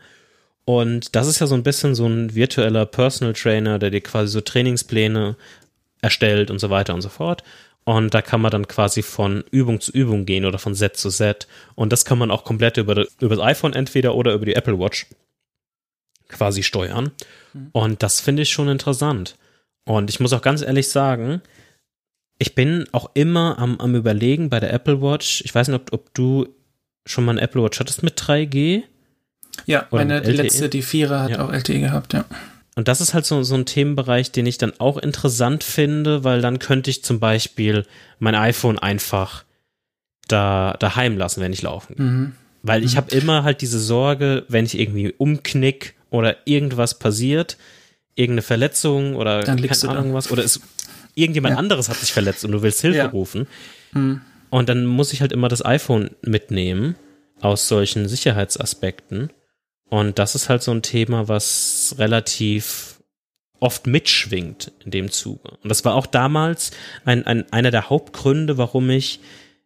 Und 0.65 1.15
das 1.15 1.28
ist 1.28 1.39
ja 1.39 1.48
so 1.48 1.56
ein 1.56 1.63
bisschen 1.63 1.96
so 1.96 2.06
ein 2.06 2.36
virtueller 2.36 2.86
Personal 2.86 3.34
Trainer, 3.34 3.80
der 3.80 3.89
dir 3.89 4.02
quasi 4.02 4.32
so 4.32 4.42
Trainingspläne 4.42 5.36
erstellt 6.02 6.52
und 6.52 6.60
so 6.60 6.70
weiter 6.70 6.94
und 6.94 7.02
so 7.02 7.10
fort. 7.10 7.44
Und 7.89 8.13
da 8.13 8.21
kann 8.21 8.39
man 8.39 8.52
dann 8.52 8.67
quasi 8.67 9.02
von 9.02 9.43
Übung 9.49 9.82
zu 9.82 9.91
Übung 9.91 10.28
gehen 10.28 10.45
oder 10.45 10.60
von 10.60 10.75
Set 10.75 10.95
zu 10.95 11.10
Set. 11.10 11.47
Und 11.73 11.91
das 11.91 12.06
kann 12.06 12.19
man 12.19 12.30
auch 12.30 12.43
komplett 12.43 12.78
über, 12.78 13.08
über 13.19 13.36
das 13.36 13.43
iPhone 13.43 13.73
entweder 13.73 14.13
oder 14.13 14.36
über 14.36 14.45
die 14.45 14.54
Apple 14.54 14.78
Watch 14.78 15.08
quasi 16.28 16.62
steuern. 16.62 17.10
Mhm. 17.54 17.69
Und 17.71 18.04
das 18.04 18.21
finde 18.21 18.43
ich 18.43 18.52
schon 18.52 18.69
interessant. 18.69 19.38
Und 19.86 20.12
ich 20.12 20.19
muss 20.19 20.34
auch 20.34 20.43
ganz 20.43 20.62
ehrlich 20.62 20.88
sagen, 20.89 21.41
ich 22.38 22.54
bin 22.54 22.86
auch 22.91 23.10
immer 23.15 23.58
am, 23.58 23.80
am 23.80 23.95
Überlegen 23.95 24.52
bei 24.52 24.60
der 24.60 24.71
Apple 24.71 25.02
Watch. 25.02 25.41
Ich 25.43 25.56
weiß 25.56 25.69
nicht, 25.69 25.75
ob, 25.82 25.91
ob 25.91 26.13
du 26.13 26.47
schon 27.08 27.25
mal 27.25 27.32
eine 27.32 27.41
Apple 27.41 27.63
Watch 27.63 27.80
hattest 27.80 28.04
mit 28.04 28.21
3G. 28.21 28.84
Ja, 29.65 29.88
Oder 29.89 30.06
meine 30.06 30.17
LTE? 30.21 30.32
letzte, 30.34 30.69
die 30.69 30.84
Vierer, 30.84 31.23
hat 31.23 31.32
Ja. 31.32 31.43
auch 31.43 31.52
LTE 31.52 31.80
gehabt, 31.80 32.13
ja. 32.13 32.25
Und 32.80 32.88
das 32.88 33.02
ist 33.02 33.13
halt 33.13 33.26
so, 33.26 33.44
so 33.44 33.56
ein 33.56 33.65
Themenbereich, 33.65 34.32
den 34.32 34.46
ich 34.46 34.58
dann 34.58 34.72
auch 34.80 34.98
interessant 34.98 35.65
finde, 35.65 36.24
weil 36.24 36.39
dann 36.39 36.60
könnte 36.60 36.89
ich 36.89 37.04
zum 37.04 37.20
Beispiel 37.20 37.86
mein 38.20 38.36
iPhone 38.36 38.80
einfach 38.80 39.44
da 40.30 40.78
daheim 40.80 41.18
lassen, 41.18 41.42
wenn 41.42 41.52
ich 41.52 41.62
laufen 41.62 41.96
gehe. 41.98 42.06
Mhm. 42.06 42.32
Weil 42.63 42.86
ich 42.86 42.94
Mhm. 42.94 42.98
habe 43.00 43.12
immer 43.12 43.44
halt 43.44 43.60
diese 43.60 43.82
Sorge, 43.82 44.46
wenn 44.48 44.63
ich 44.63 44.80
irgendwie 44.80 45.13
umknick 45.18 45.96
oder 46.10 46.38
irgendwas 46.46 46.98
passiert, 46.98 47.58
irgendeine 48.15 48.44
Verletzung 48.44 49.18
oder 49.18 49.42
Dann 49.44 49.58
keine 49.62 49.78
du 49.78 49.88
da. 49.88 49.92
Ahnung 49.92 50.13
was, 50.13 50.32
oder 50.32 50.46
es, 50.46 50.62
irgendjemand 51.15 51.56
Ja. 51.56 51.60
anderes 51.60 51.89
hat 51.89 51.98
sich 51.98 52.13
verletzt 52.13 52.46
und 52.46 52.54
du 52.54 52.62
willst 52.62 52.80
Hilfe 52.80 52.98
Ja. 53.00 53.08
rufen. 53.08 53.46
Mhm. 53.92 54.22
Und 54.52 54.70
dann 54.70 54.86
muss 54.86 55.12
ich 55.12 55.20
halt 55.20 55.34
immer 55.34 55.50
das 55.50 55.65
iPhone 55.65 56.12
mitnehmen 56.22 56.96
aus 57.42 57.68
solchen 57.68 58.08
Sicherheitsaspekten. 58.08 59.32
Und 59.89 60.19
das 60.19 60.36
ist 60.36 60.49
halt 60.49 60.63
so 60.63 60.71
ein 60.71 60.82
Thema, 60.82 61.28
was 61.28 61.95
relativ 61.97 62.99
oft 63.60 63.88
mitschwingt 63.88 64.71
in 64.86 64.91
dem 64.91 65.12
Zuge. 65.12 65.49
Und 65.62 65.69
das 65.69 65.84
war 65.84 65.95
auch 65.95 66.06
damals 66.06 66.71
ein, 67.06 67.25
ein, 67.25 67.52
einer 67.52 67.71
der 67.71 67.89
Hauptgründe, 67.89 68.58
warum 68.58 68.89
ich 68.89 69.19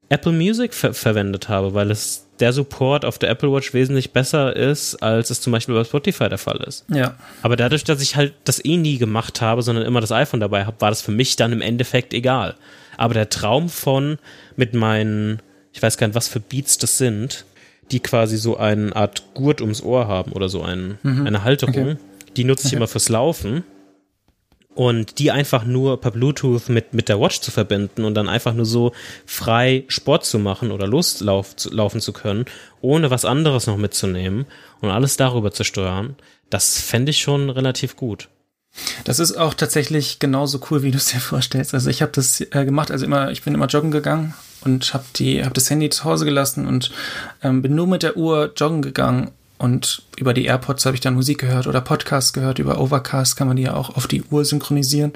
Apple 0.10 0.32
Music 0.32 0.74
ver 0.74 0.94
verwendet 0.94 1.50
habe, 1.50 1.74
weil 1.74 1.92
es 1.92 2.28
der 2.40 2.54
Support 2.54 3.06
auf 3.06 3.20
der 3.20 3.30
Apple 3.30 3.52
Watch 3.52 3.74
wesentlich 3.74 4.12
besser 4.12 4.56
ist, 4.56 4.96
als 4.98 5.30
es 5.30 5.42
zum 5.42 5.54
Beispiel 5.54 5.76
bei 5.76 5.84
Spotify 5.84 6.30
der 6.30 6.38
Fall 6.38 6.58
ist. 6.68 6.86
Ja. 6.90 7.16
Aber 7.42 7.56
dadurch, 7.56 7.84
dass 7.84 8.02
ich 8.02 8.16
halt 8.16 8.34
das 8.44 8.64
eh 8.64 8.78
nie 8.78 8.98
gemacht 8.98 9.42
habe, 9.42 9.62
sondern 9.62 9.86
immer 9.86 10.02
das 10.02 10.12
iPhone 10.12 10.40
dabei 10.40 10.66
habe, 10.66 10.82
war 10.82 10.90
das 10.90 11.02
für 11.02 11.12
mich 11.12 11.36
dann 11.36 11.54
im 11.54 11.62
Endeffekt 11.62 12.14
egal. 12.14 12.56
Aber 12.98 13.14
der 13.14 13.30
Traum 13.30 13.70
von 13.70 14.18
mit 14.56 14.74
meinen, 14.74 15.42
ich 15.72 15.82
weiß 15.82 15.98
gar 15.98 16.08
nicht, 16.08 16.16
was 16.16 16.28
für 16.28 16.40
Beats 16.40 16.78
das 16.78 16.98
sind, 16.98 17.46
die 17.92 18.00
quasi 18.00 18.38
so 18.38 18.58
eine 18.58 18.96
Art 18.96 19.24
Gurt 19.34 19.62
ums 19.62 19.82
Ohr 19.84 20.08
haben 20.08 20.32
oder 20.32 20.50
so 20.50 20.62
ein, 20.64 20.98
Mhm. 21.04 21.28
eine 21.28 21.44
Halterung, 21.44 21.76
Okay. 21.76 21.98
die 22.38 22.44
nutze 22.44 22.64
ich 22.68 22.74
Okay. 22.74 22.78
immer 22.78 22.88
fürs 22.88 23.10
Laufen. 23.10 23.64
Und 24.76 25.20
die 25.20 25.30
einfach 25.30 25.66
nur 25.66 26.02
per 26.02 26.10
Bluetooth 26.10 26.68
mit, 26.70 26.96
mit 26.96 27.08
der 27.08 27.20
Watch 27.20 27.42
zu 27.42 27.52
verbinden 27.52 28.06
und 28.06 28.16
dann 28.16 28.28
einfach 28.28 28.56
nur 28.56 28.66
so 28.66 28.92
frei 29.28 29.84
Sport 29.88 30.26
zu 30.26 30.40
machen 30.40 30.72
oder 30.72 30.88
loslaufen 30.88 32.02
zu 32.02 32.12
können, 32.12 32.46
ohne 32.82 33.12
was 33.12 33.24
anderes 33.24 33.68
noch 33.68 33.78
mitzunehmen 33.78 34.48
und 34.82 34.90
alles 34.90 35.16
darüber 35.16 35.52
zu 35.52 35.64
steuern, 35.64 36.16
das 36.50 36.80
fände 36.82 37.12
ich 37.12 37.20
schon 37.22 37.52
relativ 37.52 37.96
gut. 37.96 38.30
Das 39.04 39.20
ist 39.20 39.38
auch 39.38 39.54
tatsächlich 39.54 40.18
genauso 40.18 40.60
cool, 40.72 40.82
wie 40.82 40.90
du 40.90 40.98
es 40.98 41.06
dir 41.06 41.20
vorstellst. 41.20 41.76
Also 41.76 41.92
ich 41.92 42.02
habe 42.02 42.12
das 42.12 42.42
äh, 42.42 42.66
gemacht, 42.66 42.90
also 42.90 43.06
immer, 43.06 43.30
ich 43.30 43.44
bin 43.44 43.54
immer 43.54 43.68
joggen 43.68 43.92
gegangen 43.92 44.34
und 44.66 44.94
habe 44.94 45.06
die, 45.16 45.44
habe 45.44 45.54
das 45.54 45.70
Handy 45.70 45.90
zu 45.90 46.04
Hause 46.04 46.26
gelassen 46.26 46.68
und 46.68 46.92
ähm, 47.42 47.62
bin 47.62 47.76
nur 47.76 47.88
mit 47.88 48.04
der 48.04 48.18
Uhr 48.18 48.52
joggen 48.56 48.82
gegangen 48.82 49.32
und 49.58 50.04
über 50.18 50.34
die 50.34 50.46
AirPods 50.46 50.86
habe 50.86 50.96
ich 50.96 51.02
dann 51.02 51.14
Musik 51.14 51.38
gehört 51.38 51.68
oder 51.68 51.80
Podcasts 51.80 52.34
gehört. 52.34 52.60
Über 52.60 52.80
Overcast 52.80 53.38
kann 53.38 53.48
man 53.48 53.56
die 53.56 53.64
ja 53.64 53.76
auch 53.76 53.96
auf 53.96 54.08
die 54.08 54.24
Uhr 54.24 54.44
synchronisieren. 54.44 55.14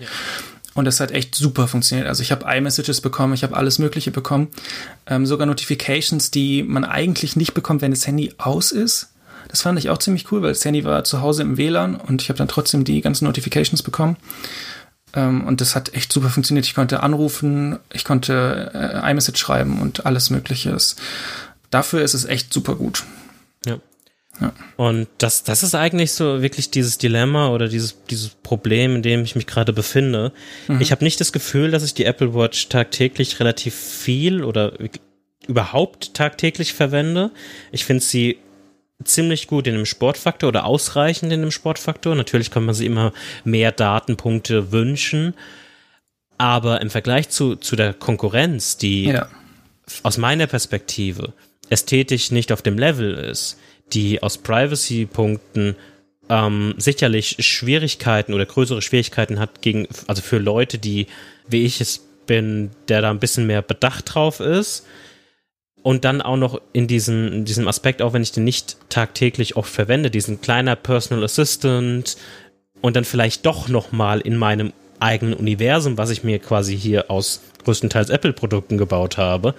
Und 0.73 0.85
das 0.85 0.99
hat 0.99 1.11
echt 1.11 1.35
super 1.35 1.67
funktioniert. 1.67 2.07
Also 2.07 2.21
ich 2.21 2.31
habe 2.31 2.45
iMessages 2.47 3.01
bekommen, 3.01 3.33
ich 3.33 3.43
habe 3.43 3.57
alles 3.57 3.79
Mögliche 3.79 4.11
bekommen, 4.11 4.49
ähm, 5.07 5.25
sogar 5.25 5.47
Notifications, 5.47 6.31
die 6.31 6.63
man 6.63 6.85
eigentlich 6.85 7.35
nicht 7.35 7.55
bekommt, 7.55 7.81
wenn 7.81 7.91
das 7.91 8.05
Handy 8.05 8.33
aus 8.37 8.71
ist. 8.71 9.09
Das 9.47 9.63
fand 9.63 9.79
ich 9.79 9.89
auch 9.89 9.97
ziemlich 9.97 10.31
cool, 10.31 10.41
weil 10.41 10.49
das 10.53 10.63
Handy 10.63 10.83
war 10.83 11.03
zu 11.03 11.21
Hause 11.21 11.41
im 11.41 11.57
WLAN 11.57 11.95
und 11.95 12.21
ich 12.21 12.29
habe 12.29 12.37
dann 12.37 12.47
trotzdem 12.47 12.83
die 12.83 13.01
ganzen 13.01 13.25
Notifications 13.25 13.81
bekommen. 13.81 14.17
Ähm, 15.13 15.45
und 15.45 15.61
das 15.61 15.75
hat 15.75 15.93
echt 15.93 16.11
super 16.11 16.29
funktioniert. 16.29 16.65
Ich 16.65 16.75
konnte 16.75 17.01
anrufen, 17.01 17.79
ich 17.93 18.03
konnte 18.03 18.71
äh, 18.73 19.11
iMessage 19.11 19.39
schreiben 19.39 19.81
und 19.81 20.05
alles 20.05 20.29
Mögliche. 20.29 20.75
Dafür 21.69 22.01
ist 22.01 22.13
es 22.13 22.25
echt 22.25 22.53
super 22.53 22.75
gut. 22.75 23.03
Ja. 23.65 23.79
Ja. 24.39 24.53
Und 24.75 25.07
das, 25.17 25.43
das 25.43 25.63
ist 25.63 25.73
eigentlich 25.73 26.11
so 26.11 26.41
wirklich 26.41 26.69
dieses 26.69 26.97
Dilemma 26.99 27.49
oder 27.49 27.67
dieses, 27.67 28.03
dieses 28.09 28.29
Problem, 28.29 28.97
in 28.97 29.01
dem 29.01 29.23
ich 29.23 29.35
mich 29.35 29.47
gerade 29.47 29.73
befinde. 29.73 30.31
Mhm. 30.67 30.79
Ich 30.79 30.91
habe 30.91 31.03
nicht 31.03 31.19
das 31.19 31.31
Gefühl, 31.31 31.71
dass 31.71 31.83
ich 31.83 31.95
die 31.95 32.05
Apple 32.05 32.35
Watch 32.35 32.69
tagtäglich 32.69 33.39
relativ 33.39 33.73
viel 33.73 34.43
oder 34.43 34.73
überhaupt 35.47 36.13
tagtäglich 36.13 36.73
verwende. 36.73 37.31
Ich 37.71 37.85
finde 37.85 38.03
sie 38.03 38.37
ziemlich 39.03 39.47
gut 39.47 39.67
in 39.67 39.75
dem 39.75 39.85
Sportfaktor 39.85 40.49
oder 40.49 40.65
ausreichend 40.65 41.31
in 41.31 41.41
dem 41.41 41.51
Sportfaktor. 41.51 42.15
Natürlich 42.15 42.51
kann 42.51 42.65
man 42.65 42.75
sich 42.75 42.87
immer 42.87 43.13
mehr 43.43 43.71
Datenpunkte 43.71 44.71
wünschen. 44.71 45.33
Aber 46.37 46.81
im 46.81 46.89
Vergleich 46.89 47.29
zu, 47.29 47.55
zu 47.55 47.75
der 47.75 47.93
Konkurrenz, 47.93 48.77
die 48.77 49.05
Ja. 49.05 49.27
aus 50.03 50.17
meiner 50.17 50.47
Perspektive 50.47 51.33
ästhetisch 51.69 52.31
nicht 52.31 52.51
auf 52.51 52.61
dem 52.61 52.77
Level 52.77 53.13
ist, 53.13 53.57
die 53.93 54.21
aus 54.21 54.37
Privacy-Punkten 54.37 55.75
ähm, 56.29 56.75
sicherlich 56.77 57.37
Schwierigkeiten 57.39 58.33
oder 58.33 58.45
größere 58.45 58.81
Schwierigkeiten 58.81 59.39
hat 59.39 59.61
gegen, 59.61 59.87
also 60.07 60.21
für 60.21 60.37
Leute, 60.37 60.77
die, 60.77 61.07
wie 61.47 61.65
ich 61.65 61.81
es 61.81 62.05
bin, 62.25 62.71
der 62.89 63.01
da 63.01 63.09
ein 63.09 63.19
bisschen 63.19 63.47
mehr 63.47 63.61
bedacht 63.61 64.13
drauf 64.13 64.39
ist. 64.39 64.85
Und 65.87 66.03
dann 66.03 66.21
auch 66.21 66.35
noch 66.35 66.59
in 66.73 66.85
diesem, 66.87 67.31
in 67.31 67.45
diesem 67.45 67.65
Aspekt, 67.65 68.01
auch 68.01 68.11
wenn 68.11 68.21
ich 68.21 68.33
den 68.33 68.43
nicht 68.43 68.75
tagtäglich 68.89 69.55
oft 69.55 69.71
verwende, 69.71 70.11
diesen 70.11 70.41
kleiner 70.41 70.75
Personal 70.75 71.23
Assistant 71.23 72.17
und 72.81 72.97
dann 72.97 73.05
vielleicht 73.05 73.45
doch 73.45 73.69
noch 73.69 73.93
mal 73.93 74.19
in 74.19 74.35
meinem 74.35 74.73
eigenen 74.99 75.33
Universum, 75.33 75.97
was 75.97 76.09
ich 76.09 76.25
mir 76.25 76.39
quasi 76.39 76.77
hier 76.77 77.09
aus 77.09 77.39
größtenteils 77.63 78.09
Apple-Produkten 78.09 78.77
gebaut 78.77 79.17
habe, 79.17 79.55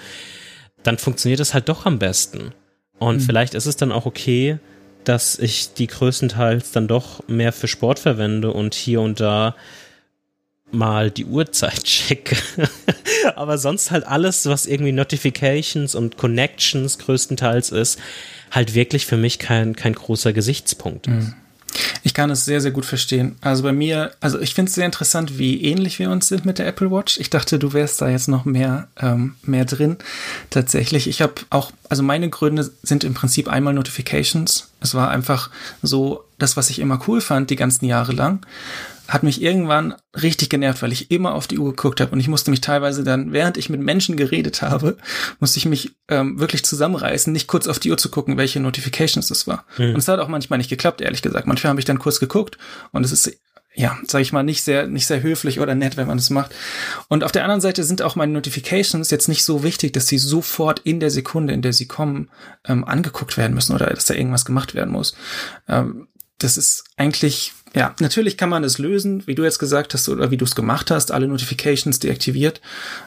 dann 0.83 0.99
funktioniert 0.99 1.41
es 1.41 1.55
halt 1.55 1.71
doch 1.71 1.87
am 1.87 1.99
besten. 1.99 2.53
Und 2.99 3.17
Mhm. 3.17 3.21
vielleicht 3.23 3.55
ist 3.55 3.64
es 3.64 3.77
dann 3.77 3.91
auch 3.91 4.05
okay, 4.05 4.59
dass 5.05 5.38
ich 5.38 5.73
die 5.73 5.87
größtenteils 5.87 6.73
dann 6.73 6.88
doch 6.88 7.27
mehr 7.27 7.55
für 7.55 7.69
Sport 7.69 8.01
verwende 8.01 8.53
und 8.53 8.75
hier 8.75 9.01
und 9.01 9.19
da 9.19 9.57
mal 10.70 11.11
die 11.11 11.24
Uhrzeit 11.24 11.85
checke. 11.85 12.37
Aber 13.37 13.59
sonst 13.59 13.90
halt 13.90 14.07
alles, 14.07 14.46
was 14.46 14.66
irgendwie 14.66 14.92
Notifications 14.92 15.94
und 15.94 16.16
Connections 16.16 16.98
größtenteils 16.98 17.70
ist, 17.70 17.98
halt 18.50 18.74
wirklich 18.74 19.07
für 19.07 19.16
mich 19.16 19.38
kein, 19.38 19.76
kein 19.76 19.94
großer 19.94 20.33
Gesichtspunkt 20.33 21.07
ist. 21.07 21.35
Ich 22.02 22.14
kann 22.14 22.31
es 22.31 22.44
sehr, 22.44 22.61
sehr 22.61 22.70
gut 22.70 22.87
verstehen. 22.87 23.37
Also 23.40 23.62
bei 23.62 23.72
mir, 23.72 24.12
also 24.20 24.40
ich 24.40 24.54
finde 24.54 24.70
es 24.70 24.74
sehr 24.74 24.87
interessant, 24.87 25.38
wie 25.38 25.62
ähnlich 25.62 25.98
wir 25.98 26.11
uns 26.11 26.28
sind 26.28 26.44
mit 26.44 26.59
der 26.59 26.66
Apple 26.66 26.90
Watch. 26.90 27.18
Ich 27.18 27.31
dachte, 27.31 27.59
du 27.59 27.72
wärst 27.72 28.00
da 28.00 28.09
jetzt 28.09 28.28
noch 28.28 28.44
mehr, 28.44 28.88
ähm, 28.98 29.35
mehr 29.42 29.64
drin. 29.64 29.98
Tatsächlich, 30.50 31.09
ich 31.09 31.20
habe 31.20 31.35
auch, 31.50 31.70
also 31.88 32.02
meine 32.02 32.31
Gründe 32.31 32.70
sind 32.83 33.04
im 33.04 33.14
Prinzip 33.14 33.48
einmal 33.48 33.74
Notifications. 33.74 34.70
Es 34.81 34.94
war 34.94 35.11
einfach 35.11 35.50
so 35.83 36.24
das, 36.38 36.57
was 36.57 36.70
ich 36.70 36.78
immer 36.78 37.00
cool 37.07 37.20
fand, 37.20 37.50
die 37.50 37.57
ganzen 37.57 37.85
Jahre 37.85 38.12
lang. 38.12 38.44
Hat 39.09 39.23
mich 39.23 39.42
irgendwann 39.42 39.94
richtig 40.14 40.51
genervt, 40.51 40.83
weil 40.83 40.92
ich 40.92 41.11
immer 41.11 41.35
auf 41.35 41.47
die 41.47 41.59
Uhr 41.59 41.71
geguckt 41.71 42.01
habe 42.01 42.12
und 42.12 42.21
ich 42.21 42.29
musste 42.29 42.51
mich 42.51 42.61
teilweise 42.61 43.03
dann, 43.03 43.33
während 43.33 43.57
ich 43.57 43.71
mit 43.71 43.81
Menschen 43.81 44.16
geredet 44.16 44.62
habe, 44.62 44.97
musste 45.40 45.59
ich 45.59 45.66
mich 45.66 45.97
ähm, 46.09 46.38
wirklich 46.38 46.64
zusammenreißen, 46.64 47.33
nicht 47.33 47.47
kurz 47.47 47.66
auf 47.66 47.79
die 47.79 47.90
Uhr 47.90 47.99
zu 47.99 48.11
gucken, 48.11 48.37
welche 48.37 48.61
Notifications 48.61 49.31
es 49.31 49.47
war. 49.47 49.64
Mhm. 49.79 49.94
Und 49.94 49.99
es 49.99 50.09
hat 50.09 50.21
auch 50.21 50.29
manchmal 50.29 50.59
nicht 50.59 50.71
geklappt, 50.71 51.01
ehrlich 51.01 51.23
gesagt. 51.23 51.47
Manchmal 51.47 51.71
habe 51.71 51.81
ich 51.81 51.87
dann 51.87 51.99
kurz 51.99 52.21
geguckt 52.21 52.59
und 52.92 53.05
es 53.05 53.12
ist 53.12 53.38
ja, 53.79 53.97
sage 54.09 54.23
ich 54.23 54.33
mal, 54.33 54.42
nicht 54.42 54.64
sehr, 54.64 54.88
nicht 54.88 55.07
sehr 55.07 55.23
höflich 55.23 55.61
oder 55.61 55.77
nett, 55.77 55.97
wenn 55.97 56.09
man 56.09 56.18
das 56.18 56.31
macht. 56.31 56.53
Und 57.07 57.23
auf 57.23 57.31
der 57.31 57.44
anderen 57.44 57.61
Seite 57.61 57.85
sind 57.85 58.03
auch 58.03 58.16
meine 58.16 58.33
Notifications 58.33 59.09
jetzt 59.11 59.29
nicht 59.29 59.44
so 59.44 59.62
wichtig, 59.62 59.92
dass 59.92 60.09
sie 60.09 60.18
sofort 60.18 60.81
in 60.81 60.99
der 60.99 61.11
Sekunde, 61.11 61.55
in 61.55 61.62
der 61.62 61.73
sie 61.73 61.87
kommen, 61.87 62.29
ähm, 62.66 62.85
angeguckt 62.85 63.37
werden 63.37 63.55
müssen 63.55 63.75
oder 63.75 63.87
dass 63.87 64.07
da 64.07 64.14
irgendwas 64.14 64.44
gemacht 64.44 64.75
werden 64.75 64.92
muss. 64.92 65.14
Ähm, 65.68 66.09
das 66.38 66.57
ist 66.57 66.85
eigentlich, 66.97 67.53
ja, 67.79 67.95
natürlich 68.01 68.37
kann 68.37 68.49
man 68.49 68.64
das 68.64 68.79
lösen, 68.79 69.25
wie 69.29 69.37
du 69.37 69.45
jetzt 69.45 69.61
gesagt 69.61 69.95
hast 69.95 70.09
oder 70.09 70.33
wie 70.33 70.37
du 70.37 70.45
es 70.45 70.57
gemacht 70.57 70.91
hast, 70.91 71.12
alle 71.12 71.29
Notifications 71.29 72.01
deaktiviert, 72.01 72.61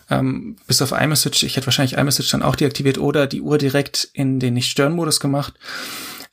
ähm, 0.09 0.55
bis 0.65 0.81
auf 0.81 0.93
iMessage. 0.93 1.43
Ich 1.43 1.57
hätte 1.57 1.67
wahrscheinlich 1.67 1.97
iMessage 1.97 2.31
dann 2.31 2.41
auch 2.41 2.55
deaktiviert 2.55 2.97
oder 2.97 3.27
die 3.27 3.41
Uhr 3.41 3.57
direkt 3.57 4.07
in 4.13 4.39
den 4.39 4.53
Nicht-Stören-Modus 4.53 5.19
gemacht. 5.19 5.55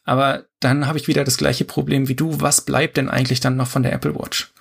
Aber 0.05 0.45
dann 0.61 0.87
habe 0.87 0.99
ich 0.99 1.09
wieder 1.09 1.25
das 1.25 1.37
gleiche 1.37 1.65
Problem 1.65 2.07
wie 2.07 2.15
du. 2.15 2.41
Was 2.41 2.61
bleibt 2.61 2.97
denn 2.97 3.09
eigentlich 3.09 3.41
dann 3.41 3.57
noch 3.57 3.67
von 3.67 3.83
der 3.83 3.93
Apple 3.93 4.15
Watch? 4.15 4.53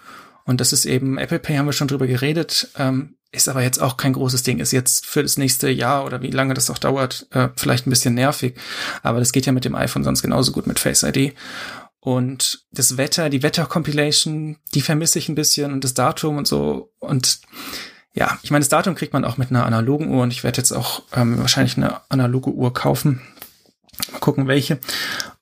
Und 0.44 0.60
das 0.60 0.74
ist 0.74 0.86
eben, 0.86 1.20
Apple 1.20 1.38
Pay 1.38 1.58
haben 1.58 1.68
wir 1.68 1.74
schon 1.74 1.88
drüber 1.88 2.08
geredet, 2.08 2.70
ähm, 2.80 3.18
ist 3.32 3.48
aber 3.48 3.62
jetzt 3.62 3.80
auch 3.80 3.98
kein 3.98 4.14
großes 4.14 4.42
Ding, 4.42 4.60
ist 4.60 4.72
jetzt 4.72 5.06
für 5.06 5.22
das 5.22 5.38
nächste 5.38 5.70
Jahr 5.70 6.04
oder 6.04 6.24
wie 6.24 6.32
lange 6.32 6.56
das 6.56 6.72
auch 6.72 6.80
dauert, 6.80 7.28
äh, 7.32 7.50
vielleicht 7.56 7.86
ein 7.86 7.92
bisschen 7.92 8.16
nervig. 8.16 8.56
Aber 9.04 9.20
das 9.20 9.34
geht 9.34 9.46
ja 9.46 9.52
mit 9.52 9.66
dem 9.66 9.76
iPhone 9.76 10.04
sonst 10.04 10.24
genauso 10.24 10.52
gut 10.52 10.66
mit 10.66 10.80
Face 10.80 11.04
ID. 11.04 11.36
Und 12.00 12.66
das 12.72 12.98
Wetter, 12.98 13.30
die 13.30 13.44
Wetter-Compilation, 13.44 14.58
die 14.74 14.82
vermisse 14.82 15.20
ich 15.20 15.30
ein 15.30 15.36
bisschen 15.36 15.74
und 15.74 15.84
das 15.84 15.94
Datum 15.94 16.38
und 16.38 16.48
so. 16.48 16.94
Und 17.00 17.42
ja, 18.14 18.40
ich 18.44 18.52
meine, 18.52 18.62
das 18.62 18.70
Datum 18.70 18.96
kriegt 18.96 19.14
man 19.14 19.26
auch 19.26 19.38
mit 19.38 19.50
einer 19.50 19.66
analogen 19.66 20.10
Uhr 20.10 20.24
und 20.24 20.32
ich 20.32 20.44
werde 20.44 20.58
jetzt 20.58 20.72
auch 20.72 21.04
ähm, 21.14 21.38
wahrscheinlich 21.40 21.78
eine 21.78 22.02
analoge 22.10 22.52
Uhr 22.52 22.74
kaufen. 22.74 23.22
Mal 24.12 24.20
gucken, 24.20 24.48
welche. 24.48 24.80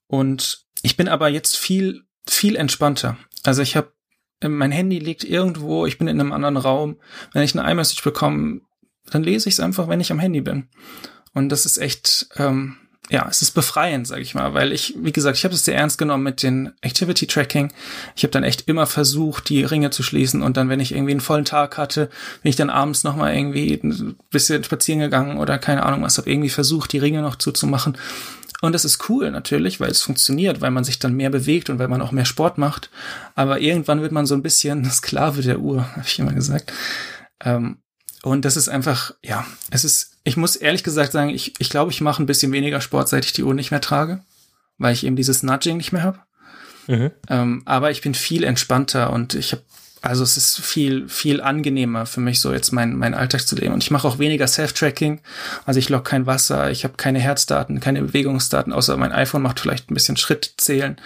Und 0.08 0.66
ich 0.82 0.98
bin 0.98 1.08
aber 1.08 1.30
jetzt 1.30 1.58
viel, 1.58 2.04
viel 2.28 2.56
entspannter. 2.56 3.18
Also 3.44 3.62
ich 3.62 3.76
habe, 3.76 3.94
mein 4.42 4.72
Handy 4.72 5.00
liegt 5.00 5.24
irgendwo, 5.24 5.86
ich 5.86 5.98
bin 5.98 6.08
in 6.08 6.20
einem 6.20 6.34
anderen 6.34 6.58
Raum. 6.58 7.00
Wenn 7.32 7.44
ich 7.44 7.58
eine 7.58 7.70
iMessage 7.70 8.04
bekomme, 8.04 8.62
dann 9.10 9.24
lese 9.24 9.50
ich 9.50 9.56
es 9.56 9.60
einfach, 9.60 9.88
wenn 9.88 10.02
ich 10.02 10.12
am 10.12 10.20
Handy 10.20 10.42
bin. 10.42 10.68
Und 11.34 11.50
das 11.50 11.66
ist 11.66 11.78
echt, 11.78 12.28
ähm, 12.38 12.78
ja, 13.10 13.28
es 13.30 13.42
ist 13.42 13.52
befreiend, 13.52 14.08
sag 14.08 14.20
ich 14.20 14.34
mal, 14.34 14.54
weil 14.54 14.72
ich, 14.72 14.96
wie 14.98 15.12
gesagt, 15.12 15.38
ich 15.38 15.44
habe 15.44 15.54
es 15.54 15.64
sehr 15.64 15.76
ernst 15.76 15.98
genommen 15.98 16.24
mit 16.24 16.42
den 16.42 16.72
Activity 16.82 17.28
Tracking. 17.28 17.72
Ich 18.16 18.24
habe 18.24 18.32
dann 18.32 18.44
echt 18.44 18.68
immer 18.68 18.88
versucht, 18.88 19.50
die 19.50 19.64
Ringe 19.64 19.92
zu 19.92 20.02
schließen 20.02 20.42
und 20.42 20.58
dann, 20.58 20.70
wenn 20.70 20.80
ich 20.80 20.92
irgendwie 20.92 21.12
einen 21.12 21.22
vollen 21.22 21.46
Tag 21.46 21.78
hatte, 21.78 22.10
bin 22.42 22.50
ich 22.50 22.56
dann 22.56 22.72
abends 22.72 23.04
noch 23.04 23.16
mal 23.16 23.36
irgendwie 23.36 23.80
ein 23.84 24.16
bisschen 24.32 24.64
spazieren 24.64 25.02
gegangen 25.02 25.38
oder 25.38 25.60
keine 25.60 25.84
Ahnung 25.84 26.02
was, 26.02 26.18
habe 26.18 26.32
irgendwie 26.32 26.50
versucht, 26.50 26.94
die 26.94 26.98
Ringe 26.98 27.22
noch 27.22 27.36
zuzumachen. 27.36 27.96
Und 28.62 28.74
das 28.74 28.86
ist 28.86 29.10
cool 29.10 29.30
natürlich, 29.30 29.80
weil 29.80 29.92
es 29.92 30.02
funktioniert, 30.02 30.62
weil 30.62 30.72
man 30.72 30.84
sich 30.84 30.98
dann 30.98 31.14
mehr 31.14 31.30
bewegt 31.30 31.70
und 31.70 31.78
weil 31.78 31.88
man 31.88 32.02
auch 32.02 32.12
mehr 32.12 32.26
Sport 32.26 32.58
macht. 32.58 32.90
Aber 33.36 33.60
irgendwann 33.60 34.02
wird 34.02 34.12
man 34.12 34.26
so 34.26 34.34
ein 34.34 34.42
bisschen 34.42 34.84
Sklave 34.90 35.44
der 35.44 35.60
Uhr, 35.60 35.88
habe 35.92 36.06
ich 36.08 36.18
immer 36.18 36.34
gesagt. 36.34 36.74
Ähm, 37.44 37.78
und 38.26 38.44
das 38.44 38.58
ist 38.58 38.70
einfach, 38.70 39.14
ja, 39.22 39.46
es 39.70 39.86
ist, 39.86 40.18
ich 40.24 40.36
muss 40.36 40.56
ehrlich 40.56 40.84
gesagt 40.84 41.12
sagen, 41.12 41.30
ich, 41.30 41.54
ich 41.60 41.70
glaube, 41.70 41.92
ich 41.92 42.02
mache 42.02 42.24
ein 42.24 42.26
bisschen 42.26 42.52
weniger 42.52 42.82
Sport, 42.82 43.08
seit 43.08 43.24
ich 43.24 43.34
die 43.34 43.44
Uhr 43.44 43.54
nicht 43.54 43.70
mehr 43.70 43.82
trage, 43.82 44.20
weil 44.80 44.94
ich 44.94 45.06
eben 45.06 45.16
dieses 45.16 45.44
Nudging 45.44 45.78
nicht 45.78 45.92
mehr 45.92 46.02
habe. 46.02 46.18
Mhm. 46.88 47.12
Ähm, 47.30 47.62
aber 47.66 47.92
ich 47.92 48.02
bin 48.02 48.16
viel 48.16 48.44
entspannter 48.44 49.14
und 49.14 49.36
ich 49.36 49.52
habe, 49.52 49.62
also 50.02 50.24
es 50.24 50.38
ist 50.38 50.60
viel, 50.60 51.08
viel 51.08 51.40
angenehmer 51.40 52.08
für 52.08 52.20
mich, 52.20 52.42
so 52.42 52.52
jetzt 52.52 52.72
mein, 52.72 52.96
mein 52.96 53.14
Alltag 53.14 53.46
zu 53.46 53.56
leben. 53.56 53.76
Und 53.76 53.84
ich 53.84 53.92
mache 53.92 54.08
auch 54.08 54.18
weniger 54.18 54.48
Self-Tracking. 54.48 55.22
Also 55.68 55.78
ich 55.78 55.90
log 55.90 56.04
kein 56.04 56.26
Wasser, 56.26 56.72
ich 56.72 56.84
habe 56.84 56.96
keine 56.98 57.20
Herzdaten, 57.20 57.80
keine 57.80 58.02
Bewegungsdaten, 58.02 58.74
außer 58.74 58.98
mein 58.98 59.12
iPhone 59.12 59.44
macht 59.44 59.60
vielleicht 59.60 59.92
ein 59.92 59.94
bisschen 59.94 60.18
Schrittzählen. 60.18 61.00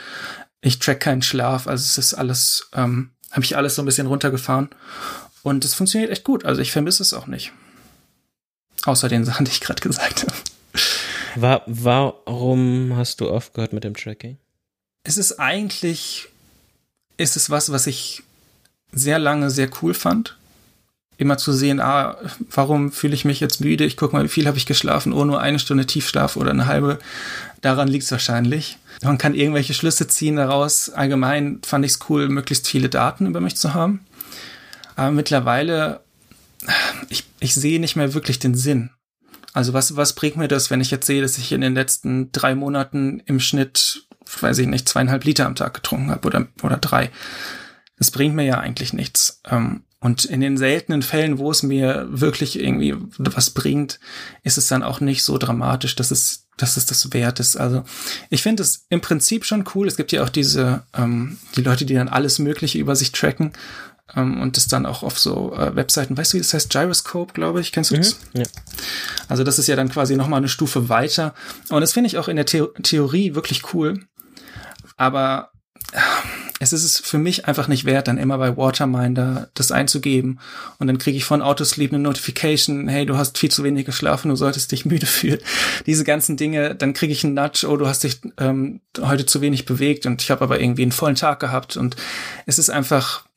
Ich 0.62 0.80
track 0.80 1.02
keinen 1.02 1.22
Schlaf, 1.22 1.68
also 1.68 1.84
es 1.84 1.98
ist 1.98 2.14
alles, 2.14 2.70
ähm, 2.74 3.10
habe 3.32 3.44
ich 3.44 3.58
alles 3.58 3.76
so 3.76 3.82
ein 3.82 3.86
bisschen 3.86 4.08
runtergefahren. 4.08 4.70
Und 5.50 5.66
es 5.66 5.74
funktioniert 5.74 6.12
echt 6.12 6.24
gut. 6.24 6.46
Also 6.46 6.62
ich 6.62 6.72
vermisse 6.72 7.02
es 7.02 7.12
auch 7.12 7.26
nicht. 7.26 7.52
Außer 8.86 9.10
den 9.10 9.26
Sachen, 9.26 9.46
die 9.46 9.52
ich 9.52 9.62
gerade 9.62 9.82
gesagt 9.82 10.22
habe. 10.22 10.34
War, 11.36 11.64
warum 11.66 12.94
hast 12.96 13.20
du 13.20 13.30
aufgehört 13.30 13.74
mit 13.74 13.84
dem 13.84 13.96
Tracking? 13.96 14.38
Es 15.04 15.18
ist 15.18 15.40
eigentlich, 15.40 16.28
ist 17.18 17.36
es 17.36 17.50
was, 17.50 17.72
was 17.72 17.88
ich 17.88 18.22
sehr 18.92 19.18
lange 19.18 19.50
sehr 19.50 19.72
cool 19.82 19.96
fand. 19.96 20.38
Immer 21.18 21.40
zu 21.40 21.52
sehen, 21.52 21.80
ah, 21.80 22.18
warum 22.52 22.92
fühle 22.92 23.16
ich 23.16 23.26
mich 23.26 23.40
jetzt 23.40 23.60
müde? 23.60 23.86
Ich 23.86 23.98
gucke 23.98 24.16
mal, 24.16 24.24
wie 24.24 24.30
viel 24.30 24.46
habe 24.46 24.58
ich 24.58 24.68
geschlafen? 24.68 25.14
Oh, 25.14 25.26
nur 25.26 25.42
eine 25.42 25.58
Stunde 25.58 25.88
Tiefschlaf 25.88 26.38
oder 26.38 26.52
eine 26.52 26.68
halbe. 26.68 27.00
Daran 27.62 27.88
liegt 27.88 28.06
es 28.06 28.12
wahrscheinlich. 28.12 28.78
Man 29.02 29.18
kann 29.18 29.34
irgendwelche 29.34 29.74
Schlüsse 29.74 30.08
ziehen 30.08 30.36
daraus. 30.36 30.92
Allgemein 30.92 31.60
fand 31.66 31.86
ich 31.86 31.94
es 31.94 32.00
cool, 32.08 32.30
möglichst 32.30 32.68
viele 32.68 32.90
Daten 32.90 33.26
über 33.26 33.42
mich 33.42 33.56
zu 33.56 33.74
haben. 33.74 34.06
Aber 35.00 35.12
mittlerweile, 35.12 36.02
ich, 37.08 37.24
ich 37.40 37.56
sehe 37.56 37.80
nicht 37.80 37.96
mehr 37.96 38.14
wirklich 38.14 38.38
den 38.38 38.54
Sinn. 38.54 38.90
Also 39.54 39.72
was, 39.72 39.96
was 39.96 40.12
bringt 40.12 40.36
mir 40.36 40.50
das, 40.50 40.70
wenn 40.70 40.82
ich 40.82 40.92
jetzt 40.92 41.08
sehe, 41.08 41.22
dass 41.22 41.38
ich 41.38 41.54
in 41.54 41.62
den 41.62 41.74
letzten 41.74 42.34
drei 42.34 42.54
Monaten 42.54 43.22
im 43.26 43.40
Schnitt, 43.40 44.04
weiß 44.42 44.58
ich 44.58 44.68
nicht, 44.68 44.90
zweieinhalb 44.90 45.24
Liter 45.24 45.46
am 45.46 45.56
Tag 45.56 45.74
getrunken 45.74 46.12
habe 46.12 46.28
oder, 46.28 46.48
oder 46.64 46.76
drei? 46.76 47.12
Das 47.98 48.12
bringt 48.12 48.36
mir 48.36 48.44
ja 48.44 48.60
eigentlich 48.60 48.92
nichts. 48.92 49.42
Ähm, 49.50 49.84
und 50.02 50.26
in 50.26 50.42
den 50.42 50.58
seltenen 50.58 51.02
Fällen, 51.02 51.38
wo 51.38 51.50
es 51.50 51.64
mir 51.64 52.06
wirklich 52.10 52.60
irgendwie 52.60 52.96
was 53.18 53.52
bringt, 53.52 54.02
ist 54.44 54.58
es 54.58 54.68
dann 54.68 54.84
auch 54.84 55.00
nicht 55.00 55.24
so 55.24 55.38
dramatisch, 55.38 55.96
dass 55.96 56.12
es, 56.12 56.48
dass 56.58 56.76
es 56.76 56.86
das 56.86 57.14
wert 57.14 57.40
ist. 57.40 57.56
Also 57.56 57.84
ich 58.30 58.42
finde 58.42 58.64
es 58.64 58.86
im 58.90 59.00
Prinzip 59.00 59.46
schon 59.46 59.64
cool. 59.76 59.88
Es 59.88 59.96
gibt 59.96 60.12
ja 60.12 60.24
auch 60.24 60.30
diese, 60.30 60.84
ähm, 60.94 61.38
die 61.56 61.62
Leute, 61.62 61.86
die 61.86 61.94
dann 61.94 62.10
alles 62.10 62.40
Mögliche 62.40 62.80
über 62.80 62.98
sich 62.98 63.14
tracken 63.14 63.54
ähm, 64.16 64.42
und 64.42 64.58
das 64.58 64.68
dann 64.68 64.86
auch 64.86 65.04
auf 65.04 65.20
so 65.20 65.54
äh, 65.56 65.76
Webseiten, 65.76 66.18
weißt 66.18 66.34
du, 66.34 66.38
wie 66.38 66.42
das 66.42 66.54
heißt? 66.54 66.70
Gyroscope, 66.72 67.34
glaube 67.34 67.62
ich, 67.62 67.72
kennst 67.72 67.92
du 67.92 67.98
das? 67.98 68.20
Mhm, 68.34 68.42
ja. 68.42 68.48
Also 69.28 69.44
das 69.44 69.60
ist 69.60 69.68
ja 69.68 69.76
dann 69.76 69.90
quasi 69.90 70.16
nochmal 70.16 70.40
eine 70.40 70.50
Stufe 70.50 70.90
weiter. 70.90 71.34
Und 71.70 71.82
das 71.82 71.94
finde 71.94 72.08
ich 72.08 72.18
auch 72.18 72.28
in 72.28 72.36
der 72.36 72.48
The 72.48 72.66
Theorie 72.84 73.36
wirklich 73.36 73.74
cool. 73.74 74.00
Aber 74.98 75.52
äh, 75.92 76.00
es 76.62 76.74
ist 76.74 76.84
es 76.84 77.00
für 77.00 77.18
mich 77.18 77.46
einfach 77.48 77.70
nicht 77.70 77.86
wert, 77.86 78.10
dann 78.10 78.18
immer 78.18 78.38
bei 78.38 78.58
Waterminder 78.58 79.50
das 79.54 79.72
einzugeben. 79.72 80.40
Und 80.78 80.88
dann 80.88 80.98
kriege 80.98 81.16
ich 81.16 81.24
von 81.24 81.42
Autosleep 81.42 81.94
eine 81.94 82.04
Notification, 82.04 82.90
hey, 82.90 83.06
du 83.06 83.16
hast 83.16 83.38
viel 83.38 83.50
zu 83.50 83.64
wenig 83.64 83.86
geschlafen, 83.86 84.28
du 84.28 84.36
solltest 84.36 84.72
dich 84.74 84.86
müde 84.86 85.06
fühlen. 85.06 85.40
Diese 85.86 86.04
ganzen 86.04 86.36
Dinge, 86.36 86.76
dann 86.76 86.94
kriege 86.94 87.14
ich 87.14 87.24
einen 87.24 87.34
Nudge, 87.34 87.66
oh, 87.68 87.78
du 87.78 87.88
hast 87.88 88.04
dich 88.04 88.20
ähm, 88.38 88.82
heute 89.00 89.26
zu 89.26 89.40
wenig 89.40 89.66
bewegt 89.66 90.06
und 90.06 90.22
ich 90.22 90.32
habe 90.32 90.42
aber 90.42 90.60
irgendwie 90.60 90.82
einen 90.82 90.92
vollen 90.92 91.16
Tag 91.16 91.40
gehabt. 91.40 91.78
Und 91.78 91.96
es 92.46 92.60
ist 92.60 92.70
einfach, 92.70 93.29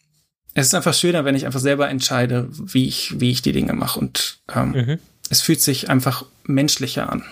es 0.55 0.67
ist 0.67 0.75
einfach 0.75 0.95
schöner, 0.95 1.25
wenn 1.25 1.35
ich 1.35 1.47
einfach 1.47 1.61
selber 1.61 1.89
entscheide, 1.89 2.49
wie 2.51 2.87
ich, 2.87 3.21
wie 3.21 3.31
ich 3.31 3.43
die 3.43 3.53
Dinge 3.53 3.73
mache. 3.73 3.99
Und 3.99 4.39
ähm, 4.55 4.71
mhm. 4.71 4.99
es 5.31 5.41
fühlt 5.41 5.61
sich 5.61 5.89
einfach 5.89 6.27
menschlicher 6.45 7.11
an. 7.11 7.25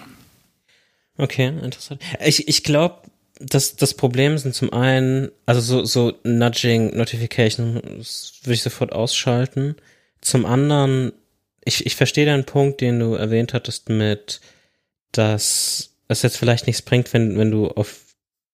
Okay, 1.19 1.49
interessant. 1.49 2.01
Ich, 2.25 2.49
ich 2.49 2.65
glaube, 2.65 3.03
das, 3.39 3.77
das 3.77 3.95
Problem 3.95 4.39
sind 4.39 4.55
zum 4.55 4.73
einen, 4.73 5.31
also 5.47 5.61
so, 5.61 5.85
so 5.85 6.19
Nudging, 6.25 6.97
Notification 6.97 7.75
würde 7.75 8.55
ich 8.55 8.63
sofort 8.63 8.93
ausschalten. 8.93 9.77
Zum 10.21 10.47
anderen, 10.47 11.13
ich, 11.65 11.85
ich 11.85 11.97
verstehe 11.97 12.27
deinen 12.27 12.45
Punkt, 12.45 12.81
den 12.81 12.99
du 12.99 13.15
erwähnt 13.15 13.53
hattest 13.53 13.89
mit, 13.89 14.41
dass 15.13 15.91
es 16.09 16.23
jetzt 16.23 16.37
vielleicht 16.37 16.67
nichts 16.67 16.83
bringt, 16.83 17.13
wenn, 17.13 17.39
wenn 17.39 17.51
du 17.51 17.69
auf 17.69 17.97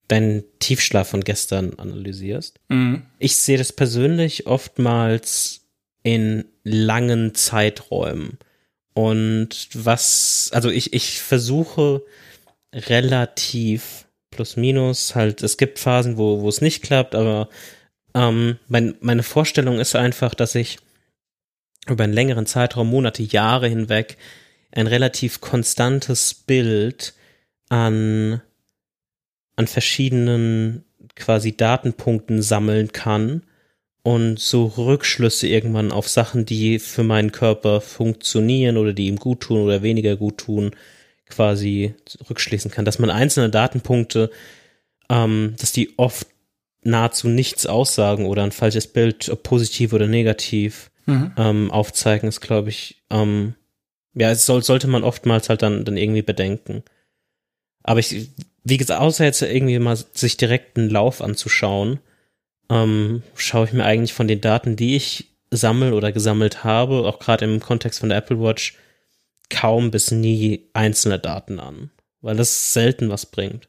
deinen 0.09 0.45
Tiefschlaf 0.59 1.09
von 1.09 1.25
gestern 1.25 1.75
analysierst. 1.79 2.61
Mhm. 2.69 3.07
Ich 3.19 3.37
sehe 3.37 3.59
das 3.59 3.73
persönlich 3.73 4.47
oftmals 4.47 5.67
in 6.03 6.45
langen 6.63 7.35
Zeiträumen. 7.35 8.39
Und 8.95 9.69
was, 9.73 10.51
also 10.53 10.71
ich, 10.71 10.93
ich 10.93 11.21
versuche 11.21 12.03
relativ 12.73 14.07
plus 14.31 14.57
minus 14.57 15.15
halt, 15.15 15.43
es 15.43 15.57
gibt 15.57 15.79
Phasen, 15.79 16.17
wo, 16.17 16.41
wo 16.43 16.49
es 16.49 16.61
nicht 16.61 16.83
klappt, 16.83 17.15
aber 17.15 17.49
ähm, 18.15 18.59
mein, 18.69 18.95
meine 19.01 19.23
Vorstellung 19.23 19.79
ist 19.79 19.97
einfach, 19.97 20.35
dass 20.35 20.55
ich 20.55 20.79
über 21.89 22.05
einen 22.05 22.13
längeren 22.13 22.47
Zeitraum, 22.47 22.89
Monate, 22.89 23.23
Jahre 23.23 23.69
hinweg, 23.69 24.17
ein 24.73 24.87
relativ 24.87 25.41
konstantes 25.41 26.35
Bild 26.35 27.15
an 27.69 28.43
an 29.57 29.67
verschiedenen 29.67 30.85
quasi 31.15 31.57
Datenpunkten 31.57 32.43
sammeln 32.43 32.93
kann 32.93 33.43
und 34.03 34.39
so 34.39 34.67
Rückschlüsse 34.67 35.49
irgendwann 35.49 35.91
auf 35.91 36.09
Sachen, 36.09 36.47
die 36.47 36.79
für 36.79 37.03
meinen 37.03 37.33
Körper 37.33 37.81
funktionieren 37.81 38.77
oder 38.77 38.93
die 38.93 39.09
ihm 39.09 39.17
gut 39.17 39.41
tun 39.41 39.61
oder 39.63 39.83
weniger 39.83 40.17
gut 40.17 40.39
tun, 40.39 40.73
quasi 41.29 41.95
rückschließen 42.31 42.71
kann. 42.71 42.85
Dass 42.85 42.99
man 42.99 43.11
einzelne 43.11 43.51
Datenpunkte, 43.51 44.31
ähm, 45.09 45.55
dass 45.59 45.73
die 45.73 45.99
oft 45.99 46.29
nahezu 46.83 47.29
nichts 47.29 47.67
aussagen 47.67 48.27
oder 48.27 48.45
ein 48.45 48.53
falsches 48.53 48.87
Bild, 48.87 49.29
ob 49.29 49.43
positiv 49.43 49.93
oder 49.93 50.07
negativ, 50.07 50.91
mhm. 51.07 51.33
ähm, 51.37 51.71
aufzeigen, 51.71 52.29
ist, 52.29 52.41
glaube 52.41 52.69
ich, 52.69 53.03
ähm, 53.11 53.55
ja, 54.15 54.31
es 54.31 54.47
soll, 54.47 54.63
sollte 54.63 54.87
man 54.87 55.03
oftmals 55.03 55.49
halt 55.49 55.63
dann, 55.63 55.85
dann 55.85 55.97
irgendwie 55.97 56.23
bedenken. 56.23 56.85
Aber 57.83 58.01
ich 58.01 58.31
wie 58.69 58.79
gesagt, 58.79 59.01
außer 59.01 59.25
jetzt 59.25 59.43
irgendwie 59.43 59.79
mal 59.79 59.97
sich 59.97 60.37
direkt 60.37 60.77
einen 60.77 60.91
Lauf 60.91 61.23
anzuschauen, 61.23 62.01
ähm, 62.69 63.23
schaue 63.37 63.67
ich 63.67 63.73
mir 63.73 63.85
eigentlich 63.85 64.13
von 64.13 64.27
den 64.27 64.41
Daten, 64.41 64.75
die 64.75 64.97
ich 64.97 65.31
sammel 65.53 65.93
oder 65.93 66.11
gesammelt 66.11 66.65
habe, 66.65 67.07
auch 67.07 67.21
gerade 67.21 67.45
im 67.45 67.61
Kontext 67.61 68.01
von 68.01 68.09
der 68.09 68.19
Apple 68.19 68.41
Watch, 68.41 68.75
kaum 69.51 69.93
bis 69.93 70.11
nie 70.11 70.69
einzelne 70.73 71.21
Daten 71.21 71.61
an, 71.61 71.91
weil 72.23 72.35
das 72.35 72.73
selten 72.73 73.09
was 73.09 73.27
bringt. 73.27 73.69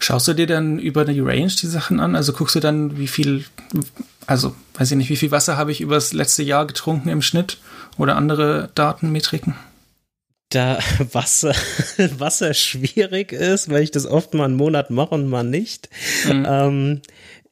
Schaust 0.00 0.26
du 0.26 0.34
dir 0.34 0.48
dann 0.48 0.80
über 0.80 1.04
die 1.04 1.20
Range 1.20 1.46
die 1.46 1.66
Sachen 1.68 2.00
an? 2.00 2.16
Also 2.16 2.32
guckst 2.32 2.56
du 2.56 2.60
dann, 2.60 2.98
wie 2.98 3.06
viel, 3.06 3.44
also 4.26 4.56
weiß 4.74 4.90
ich 4.90 4.96
nicht, 4.96 5.10
wie 5.10 5.16
viel 5.16 5.30
Wasser 5.30 5.56
habe 5.56 5.70
ich 5.70 5.80
übers 5.80 6.12
letzte 6.12 6.42
Jahr 6.42 6.66
getrunken 6.66 7.08
im 7.08 7.22
Schnitt 7.22 7.58
oder 7.98 8.16
andere 8.16 8.70
Datenmetriken? 8.74 9.54
Da 10.48 10.78
Wasser, 11.12 11.54
Wasser 12.18 12.54
schwierig 12.54 13.32
ist, 13.32 13.70
weil 13.70 13.82
ich 13.82 13.90
das 13.90 14.06
oft 14.06 14.34
mal 14.34 14.44
einen 14.44 14.56
Monat 14.56 14.90
mache 14.90 15.14
und 15.14 15.28
mal 15.28 15.44
nicht. 15.44 15.88
Mhm. 16.26 16.46
Ähm, 16.48 17.02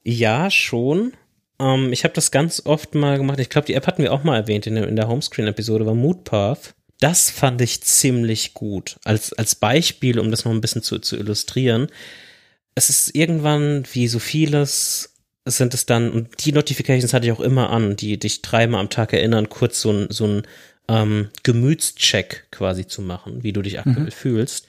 ja, 0.05 0.51
schon. 0.51 1.13
Ähm, 1.59 1.93
ich 1.93 2.05
habe 2.05 2.15
das 2.15 2.31
ganz 2.31 2.63
oft 2.65 2.95
mal 2.95 3.19
gemacht. 3.19 3.41
Ich 3.41 3.51
glaube, 3.51 3.67
die 3.67 3.75
App 3.75 3.87
hatten 3.87 4.03
wir 4.03 4.13
auch 4.13 4.25
mal 4.25 4.37
erwähnt 4.37 4.67
in 4.67 4.75
der, 4.75 4.89
in 4.89 4.97
der 4.97 5.09
Homescreen-Episode, 5.09 5.87
war 5.87 5.95
Moodpath. 5.95 6.75
Das 7.01 7.31
fand 7.31 7.61
ich 7.61 7.83
ziemlich 7.83 8.55
gut. 8.55 8.99
Als, 9.05 9.33
als 9.35 9.55
Beispiel, 9.55 10.19
um 10.19 10.31
das 10.31 10.45
noch 10.45 10.53
ein 10.53 10.61
bisschen 10.61 10.83
zu, 10.83 10.99
zu 10.99 11.17
illustrieren. 11.17 11.89
Es 12.75 12.89
ist 12.89 13.15
irgendwann, 13.15 13.85
wie 13.93 14.09
so 14.09 14.19
vieles, 14.19 15.15
sind 15.45 15.75
es 15.75 15.87
dann, 15.87 16.11
und 16.11 16.45
die 16.45 16.53
Notifications 16.53 17.13
hatte 17.13 17.27
ich 17.27 17.33
auch 17.33 17.41
immer 17.41 17.71
an, 17.71 17.97
die 17.97 18.19
dich 18.19 18.43
dreimal 18.43 18.81
am 18.81 18.91
Tag 18.91 19.13
erinnern, 19.13 19.49
kurz 19.49 19.81
so 19.81 19.93
ein, 19.93 20.07
so 20.11 20.27
ein 20.27 20.43
ähm, 20.89 21.31
Gemütscheck 21.43 22.49
quasi 22.51 22.87
zu 22.87 23.03
machen, 23.03 23.43
wie 23.43 23.53
du 23.53 23.63
dich 23.63 23.79
aktuell 23.79 24.07
mhm. 24.07 24.13
fühlst. 24.13 24.67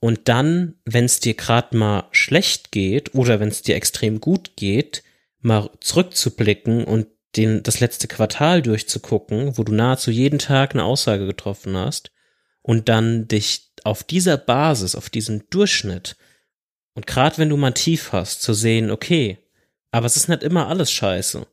Und 0.00 0.28
dann, 0.28 0.74
wenn 0.84 1.04
es 1.04 1.20
dir 1.20 1.34
gerade 1.34 1.76
mal 1.76 2.08
schlecht 2.10 2.72
geht 2.72 3.14
oder 3.14 3.40
wenn 3.40 3.48
es 3.48 3.62
dir 3.62 3.76
extrem 3.76 4.20
gut 4.20 4.56
geht, 4.56 5.02
mal 5.40 5.70
zurückzublicken 5.80 6.84
und 6.84 7.06
den, 7.36 7.62
das 7.62 7.80
letzte 7.80 8.06
Quartal 8.06 8.62
durchzugucken, 8.62 9.56
wo 9.58 9.64
du 9.64 9.72
nahezu 9.72 10.10
jeden 10.10 10.38
Tag 10.38 10.74
eine 10.74 10.84
Aussage 10.84 11.26
getroffen 11.26 11.76
hast 11.76 12.12
und 12.62 12.88
dann 12.88 13.28
dich 13.28 13.72
auf 13.82 14.04
dieser 14.04 14.36
Basis, 14.36 14.94
auf 14.94 15.10
diesem 15.10 15.48
Durchschnitt 15.50 16.16
und 16.94 17.06
gerade 17.06 17.38
wenn 17.38 17.48
du 17.48 17.56
mal 17.56 17.72
tief 17.72 18.12
hast, 18.12 18.42
zu 18.42 18.54
sehen, 18.54 18.90
okay, 18.90 19.38
aber 19.90 20.06
es 20.06 20.16
ist 20.16 20.28
nicht 20.28 20.42
immer 20.42 20.68
alles 20.68 20.90
scheiße. 20.90 21.46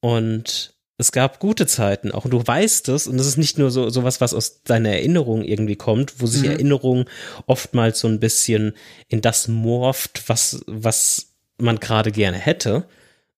Und 0.00 0.75
es 0.98 1.12
gab 1.12 1.40
gute 1.40 1.66
Zeiten 1.66 2.10
auch 2.10 2.24
und 2.24 2.30
du 2.30 2.46
weißt 2.46 2.88
es 2.88 3.06
und 3.06 3.18
es 3.18 3.26
ist 3.26 3.36
nicht 3.36 3.58
nur 3.58 3.70
so 3.70 3.90
sowas, 3.90 4.20
was 4.20 4.32
aus 4.32 4.62
deiner 4.62 4.90
Erinnerung 4.90 5.42
irgendwie 5.42 5.76
kommt, 5.76 6.20
wo 6.20 6.26
sich 6.26 6.42
mhm. 6.42 6.50
Erinnerung 6.50 7.04
oftmals 7.46 8.00
so 8.00 8.08
ein 8.08 8.20
bisschen 8.20 8.74
in 9.08 9.20
das 9.20 9.48
morpht, 9.48 10.24
was 10.28 10.64
was 10.66 11.34
man 11.58 11.80
gerade 11.80 12.12
gerne 12.12 12.38
hätte, 12.38 12.86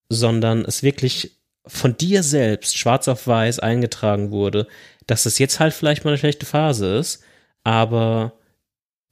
sondern 0.08 0.64
es 0.64 0.82
wirklich 0.82 1.38
von 1.66 1.96
dir 1.96 2.22
selbst 2.22 2.78
schwarz 2.78 3.08
auf 3.08 3.26
weiß 3.26 3.58
eingetragen 3.58 4.30
wurde, 4.30 4.66
dass 5.06 5.26
es 5.26 5.38
jetzt 5.38 5.60
halt 5.60 5.74
vielleicht 5.74 6.04
mal 6.04 6.10
eine 6.10 6.18
schlechte 6.18 6.46
Phase 6.46 6.96
ist, 6.96 7.22
aber 7.64 8.32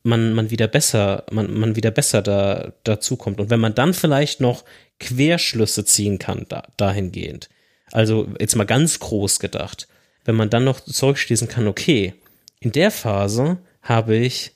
man, 0.03 0.33
man 0.35 0.51
wieder 0.51 0.69
besser, 0.69 1.25
man, 1.31 1.53
man 1.53 1.77
wieder 1.77 1.91
besser 1.91 2.23
da, 2.23 2.73
dazu 2.85 3.17
kommt. 3.17 3.41
Und 3.41 3.51
wenn 3.51 3.61
man 3.61 3.75
dann 3.75 3.93
vielleicht 3.93 4.41
noch 4.41 4.65
Querschlüsse 5.01 5.85
ziehen 5.85 6.19
kann, 6.19 6.47
da, 6.49 6.63
dahingehend, 6.77 7.49
also 7.97 8.29
jetzt 8.39 8.57
mal 8.57 8.65
ganz 8.65 8.99
groß 8.99 9.39
gedacht, 9.39 9.89
wenn 10.27 10.35
man 10.35 10.51
dann 10.51 10.65
noch 10.65 10.81
zurückschließen 10.81 11.49
kann, 11.49 11.67
okay, 11.67 12.13
in 12.61 12.71
der 12.71 12.91
Phase 12.91 13.57
habe 13.81 14.17
ich, 14.17 14.53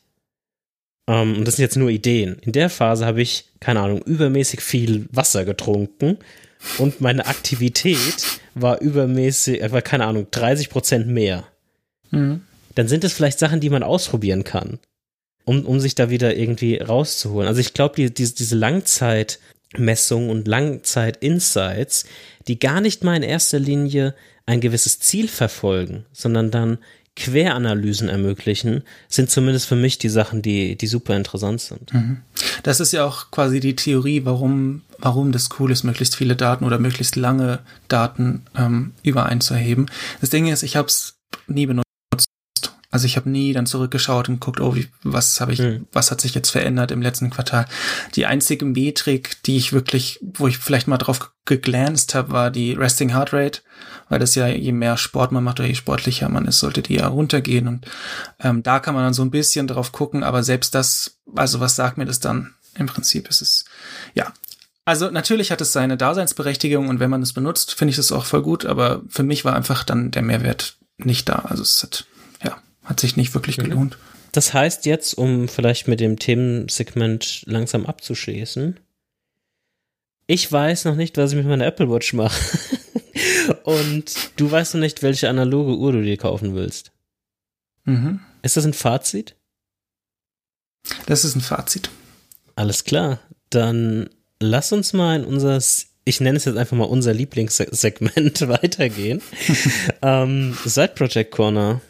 ähm, 1.09 1.39
und 1.39 1.49
das 1.49 1.57
sind 1.57 1.63
jetzt 1.63 1.79
nur 1.79 1.89
Ideen, 1.89 2.37
in 2.43 2.53
der 2.53 2.69
Phase 2.69 3.07
habe 3.07 3.23
ich, 3.23 3.47
keine 3.59 3.81
Ahnung, 3.81 4.03
übermäßig 4.03 4.61
viel 4.61 5.09
Wasser 5.11 5.47
getrunken 5.47 6.19
und 6.77 7.01
meine 7.01 7.27
Aktivität 7.27 8.41
war 8.55 8.83
übermäßig, 8.83 9.63
äh, 9.63 9.73
war 9.73 9.81
keine 9.81 10.05
Ahnung, 10.05 10.27
30 10.31 10.69
Prozent 10.69 11.07
mehr. 11.07 11.45
Mhm. 12.11 12.43
Dann 12.75 12.89
sind 12.89 13.05
es 13.05 13.15
vielleicht 13.15 13.39
Sachen, 13.39 13.61
die 13.61 13.71
man 13.71 13.83
ausprobieren 13.83 14.45
kann, 14.45 14.79
um, 15.47 15.65
um 15.65 15.81
sich 15.81 15.95
da 15.95 16.11
wieder 16.11 16.37
irgendwie 16.37 16.77
rauszuholen. 16.77 17.49
Also 17.49 17.61
ich 17.63 17.73
glaube, 17.73 17.95
die, 17.97 18.13
die, 18.13 18.35
diese 18.35 18.57
Langzeitmessung 19.73 20.31
und 20.31 20.49
Langzeit-Insights, 20.49 22.05
die 22.49 22.59
gar 22.59 22.81
nicht 22.81 23.05
mal 23.05 23.17
in 23.17 23.23
erster 23.23 23.59
Linie 23.59 24.15
ein 24.47 24.61
gewisses 24.61 24.99
Ziel 24.99 25.29
verfolgen, 25.29 26.07
sondern 26.13 26.51
dann 26.51 26.79
Queranalysen 27.17 28.09
ermöglichen, 28.09 28.83
sind 29.09 29.31
zumindest 29.31 29.67
für 29.67 29.77
mich 29.77 29.99
die 29.99 30.09
Sachen, 30.09 30.43
die, 30.43 30.77
die 30.77 30.87
super 30.87 31.17
interessant 31.17 31.61
sind. 31.61 31.93
Mhm. 31.93 32.19
Das 32.63 32.81
ist 32.81 32.93
ja 32.93 33.05
auch 33.05 33.31
quasi 33.31 33.61
die 33.61 33.77
Theorie, 33.77 34.25
warum, 34.25 34.83
warum 34.99 35.33
das 35.33 35.49
cool 35.59 35.71
ist, 35.71 35.85
möglichst 35.85 36.17
viele 36.17 36.37
Daten 36.37 36.65
oder 36.65 36.79
möglichst 36.79 37.17
lange 37.17 37.61
Daten 37.89 38.43
ähm, 38.57 38.93
übereinzuheben. 39.03 39.91
Das 40.21 40.31
Ding 40.31 40.47
ist, 40.47 40.63
ich 40.63 40.77
habe 40.77 40.89
es 40.89 41.19
nie 41.47 41.67
benutzt. 41.67 41.90
Also 42.91 43.07
ich 43.07 43.17
habe 43.17 43.31
nie 43.31 43.53
dann 43.53 43.67
zurückgeschaut 43.67 44.29
und 44.29 44.41
geguckt, 44.41 44.61
oh, 44.61 44.75
wie, 44.75 44.89
was 45.05 45.41
habe 45.41 45.53
ich, 45.53 45.61
mhm. 45.61 45.87
was 45.93 46.11
hat 46.11 46.21
sich 46.21 46.35
jetzt 46.35 46.51
verändert 46.51 46.91
im 46.91 47.03
letzten 47.03 47.31
Quartal. 47.31 47.67
Die 48.17 48.27
einzige 48.27 48.65
Metrik, 48.65 49.41
die 49.45 49.57
ich 49.57 49.73
wirklich, 49.73 50.19
wo 50.23 50.49
ich 50.49 50.59
vielleicht 50.59 50.89
mal 50.89 50.99
drauf 50.99 51.31
geglanzt 51.45 52.15
habe, 52.15 52.33
war 52.33 52.51
die 52.51 52.73
Resting 52.73 53.15
Heart 53.15 53.33
Rate, 53.33 53.61
weil 54.09 54.19
das 54.19 54.35
ja 54.35 54.49
je 54.49 54.73
mehr 54.73 54.97
Sport 54.97 55.31
man 55.31 55.45
macht 55.45 55.61
oder 55.61 55.69
je 55.69 55.77
sportlicher 55.77 56.29
man 56.29 56.47
ist, 56.47 56.59
sollte 56.59 56.83
die 56.83 56.97
ja 56.97 57.07
runtergehen 57.07 57.69
und 57.69 57.87
ähm, 58.41 58.63
da 58.63 58.81
kann 58.81 58.95
man 58.95 59.05
dann 59.05 59.15
so 59.15 59.23
ein 59.23 59.31
bisschen 59.31 59.67
drauf 59.67 59.93
gucken, 59.93 60.23
aber 60.25 60.43
selbst 60.43 60.75
das, 60.75 61.19
also 61.35 61.61
was 61.61 61.77
sagt 61.77 61.97
mir 61.97 62.07
das 62.07 62.21
dann? 62.21 62.55
Im 62.77 62.87
Prinzip 62.87 63.29
ist 63.29 63.43
es, 63.43 63.65
ja, 64.15 64.33
also 64.85 65.11
natürlich 65.11 65.51
hat 65.51 65.61
es 65.61 65.73
seine 65.73 65.97
Daseinsberechtigung 65.97 66.89
und 66.89 67.01
wenn 67.01 67.11
man 67.11 67.23
es 67.23 67.33
benutzt, 67.33 67.75
finde 67.75 67.93
ich 67.93 67.99
es 67.99 68.13
auch 68.13 68.25
voll 68.25 68.43
gut, 68.43 68.65
aber 68.65 69.03
für 69.09 69.23
mich 69.23 69.45
war 69.45 69.55
einfach 69.55 69.85
dann 69.85 70.11
der 70.11 70.23
Mehrwert 70.23 70.77
nicht 70.99 71.29
da. 71.29 71.45
Also 71.49 71.63
es 71.63 71.83
hat 71.83 72.07
hat 72.91 73.01
sich 73.01 73.17
nicht 73.17 73.33
wirklich 73.33 73.57
mhm. 73.57 73.63
gelohnt. 73.63 73.99
Das 74.33 74.53
heißt 74.53 74.85
jetzt, 74.85 75.15
um 75.15 75.49
vielleicht 75.49 75.89
mit 75.89 76.01
dem 76.01 76.19
Themensegment 76.19 77.43
langsam 77.47 77.87
abzuschließen, 77.87 78.79
ich 80.27 80.53
weiß 80.53 80.85
noch 80.85 80.95
nicht, 80.95 81.17
was 81.17 81.33
ich 81.33 81.39
mit 81.39 81.47
meiner 81.47 81.67
Apple 81.67 81.91
Watch 81.91 82.13
mache. 82.13 82.39
Und 83.65 84.15
du 84.37 84.51
weißt 84.51 84.75
noch 84.75 84.81
nicht, 84.81 85.03
welche 85.03 85.29
analoge 85.29 85.77
Uhr 85.77 85.93
du 85.93 86.03
dir 86.03 86.17
kaufen 86.17 86.55
willst. 86.55 86.93
Mhm. 87.85 88.21
Ist 88.43 88.57
das 88.57 88.65
ein 88.65 88.75
Fazit? 88.75 89.35
Das 91.07 91.25
ist 91.25 91.35
ein 91.35 91.41
Fazit. 91.41 91.91
Alles 92.55 92.85
klar. 92.85 93.21
Dann 93.51 94.09
lass 94.39 94.73
uns 94.73 94.93
mal 94.93 95.17
in 95.19 95.25
unser, 95.25 95.61
ich 96.05 96.21
nenne 96.21 96.37
es 96.37 96.45
jetzt 96.45 96.57
einfach 96.57 96.77
mal 96.77 96.85
unser 96.85 97.13
Lieblingssegment 97.13 98.41
weitergehen. 98.49 99.23
ähm, 100.03 100.57
Side 100.65 100.93
Project 100.95 101.33
Corner. 101.33 101.81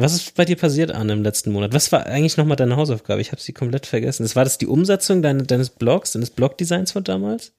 Was 0.00 0.14
ist 0.14 0.34
bei 0.34 0.46
dir 0.46 0.56
passiert, 0.56 0.92
Arne, 0.92 1.12
im 1.12 1.22
letzten 1.22 1.52
Monat? 1.52 1.74
Was 1.74 1.92
war 1.92 2.06
eigentlich 2.06 2.38
nochmal 2.38 2.56
deine 2.56 2.76
Hausaufgabe? 2.76 3.20
Ich 3.20 3.32
habe 3.32 3.40
sie 3.40 3.52
komplett 3.52 3.84
vergessen. 3.84 4.22
Das 4.22 4.34
war 4.34 4.44
das 4.44 4.56
die 4.56 4.66
Umsetzung 4.66 5.20
deine, 5.20 5.42
deines 5.42 5.68
Blogs, 5.68 6.12
deines 6.12 6.30
Blogdesigns 6.30 6.92
von 6.92 7.04
damals? 7.04 7.52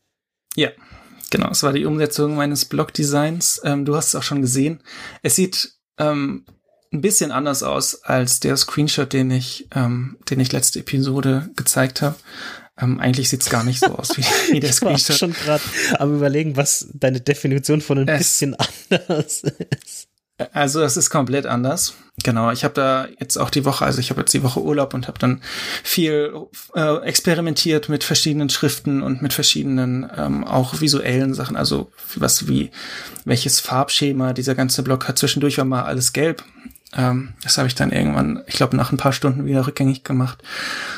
Ja, 0.56 0.70
genau. 1.30 1.50
Es 1.52 1.62
war 1.62 1.72
die 1.72 1.86
Umsetzung 1.86 2.36
meines 2.36 2.66
Blogdesigns. 2.66 3.62
Ähm, 3.64 3.86
du 3.86 3.96
hast 3.96 4.08
es 4.08 4.16
auch 4.16 4.24
schon 4.24 4.42
gesehen. 4.42 4.82
Es 5.22 5.36
sieht 5.36 5.74
ähm, 6.00 6.46
ein 6.92 7.02
bisschen 7.02 7.32
anders 7.32 7.62
aus 7.62 8.04
als 8.04 8.40
der 8.40 8.58
Screenshot, 8.58 9.14
den 9.14 9.30
ich, 9.30 9.68
ähm, 9.76 10.18
den 10.30 10.40
ich 10.40 10.52
letzte 10.52 10.80
Episode 10.80 11.50
gezeigt 11.56 12.02
habe. 12.02 12.16
Ähm, 12.80 13.00
eigentlich 13.00 13.30
sieht's 13.30 13.52
gar 13.52 13.64
nicht 13.64 13.80
so 13.80 13.96
aus 13.96 14.18
wie, 14.18 14.24
wie 14.54 14.60
der 14.60 14.74
Screenshot. 14.74 15.00
Ich 15.02 15.10
war 15.10 15.30
schon 15.30 15.34
gerade 15.34 15.64
am 16.00 16.16
überlegen, 16.16 16.58
was 16.58 16.88
deine 16.94 17.22
Definition 17.22 17.82
von 17.82 18.00
ein 18.00 18.08
es, 18.08 18.18
bisschen 18.18 18.56
anders 18.90 19.44
ist. 19.44 20.11
Also 20.54 20.82
es 20.82 20.98
ist 20.98 21.10
komplett 21.10 21.46
anders. 21.46 21.96
Genau, 22.24 22.52
ich 22.52 22.64
habe 22.64 22.74
da 22.74 23.08
jetzt 23.20 23.38
auch 23.38 23.50
die 23.50 23.66
Woche, 23.66 23.86
also 23.86 24.00
ich 24.00 24.10
habe 24.10 24.22
jetzt 24.22 24.34
die 24.34 24.44
Woche 24.44 24.62
Urlaub 24.62 24.94
und 24.94 25.08
habe 25.08 25.18
dann 25.18 25.42
viel 25.84 26.34
äh, 26.76 26.98
experimentiert 27.04 27.90
mit 27.90 28.04
verschiedenen 28.04 28.50
Schriften 28.50 29.02
und 29.02 29.22
mit 29.22 29.34
verschiedenen 29.34 30.10
ähm, 30.16 30.44
auch 30.44 30.82
visuellen 30.82 31.34
Sachen. 31.34 31.56
Also 31.56 31.92
was 32.16 32.48
wie 32.48 32.72
welches 33.26 33.60
Farbschema 33.60 34.34
dieser 34.34 34.56
ganze 34.56 34.84
Block 34.84 35.08
hat. 35.08 35.18
Zwischendurch 35.18 35.58
war 35.58 35.66
mal 35.66 35.84
alles 35.84 36.14
gelb. 36.14 36.44
Ähm, 36.94 37.34
das 37.44 37.58
habe 37.58 37.68
ich 37.68 37.76
dann 37.76 37.92
irgendwann, 37.92 38.44
ich 38.48 38.56
glaube, 38.56 38.76
nach 38.76 38.92
ein 38.92 38.98
paar 38.98 39.14
Stunden 39.14 39.46
wieder 39.46 39.66
rückgängig 39.66 40.04
gemacht. 40.04 40.44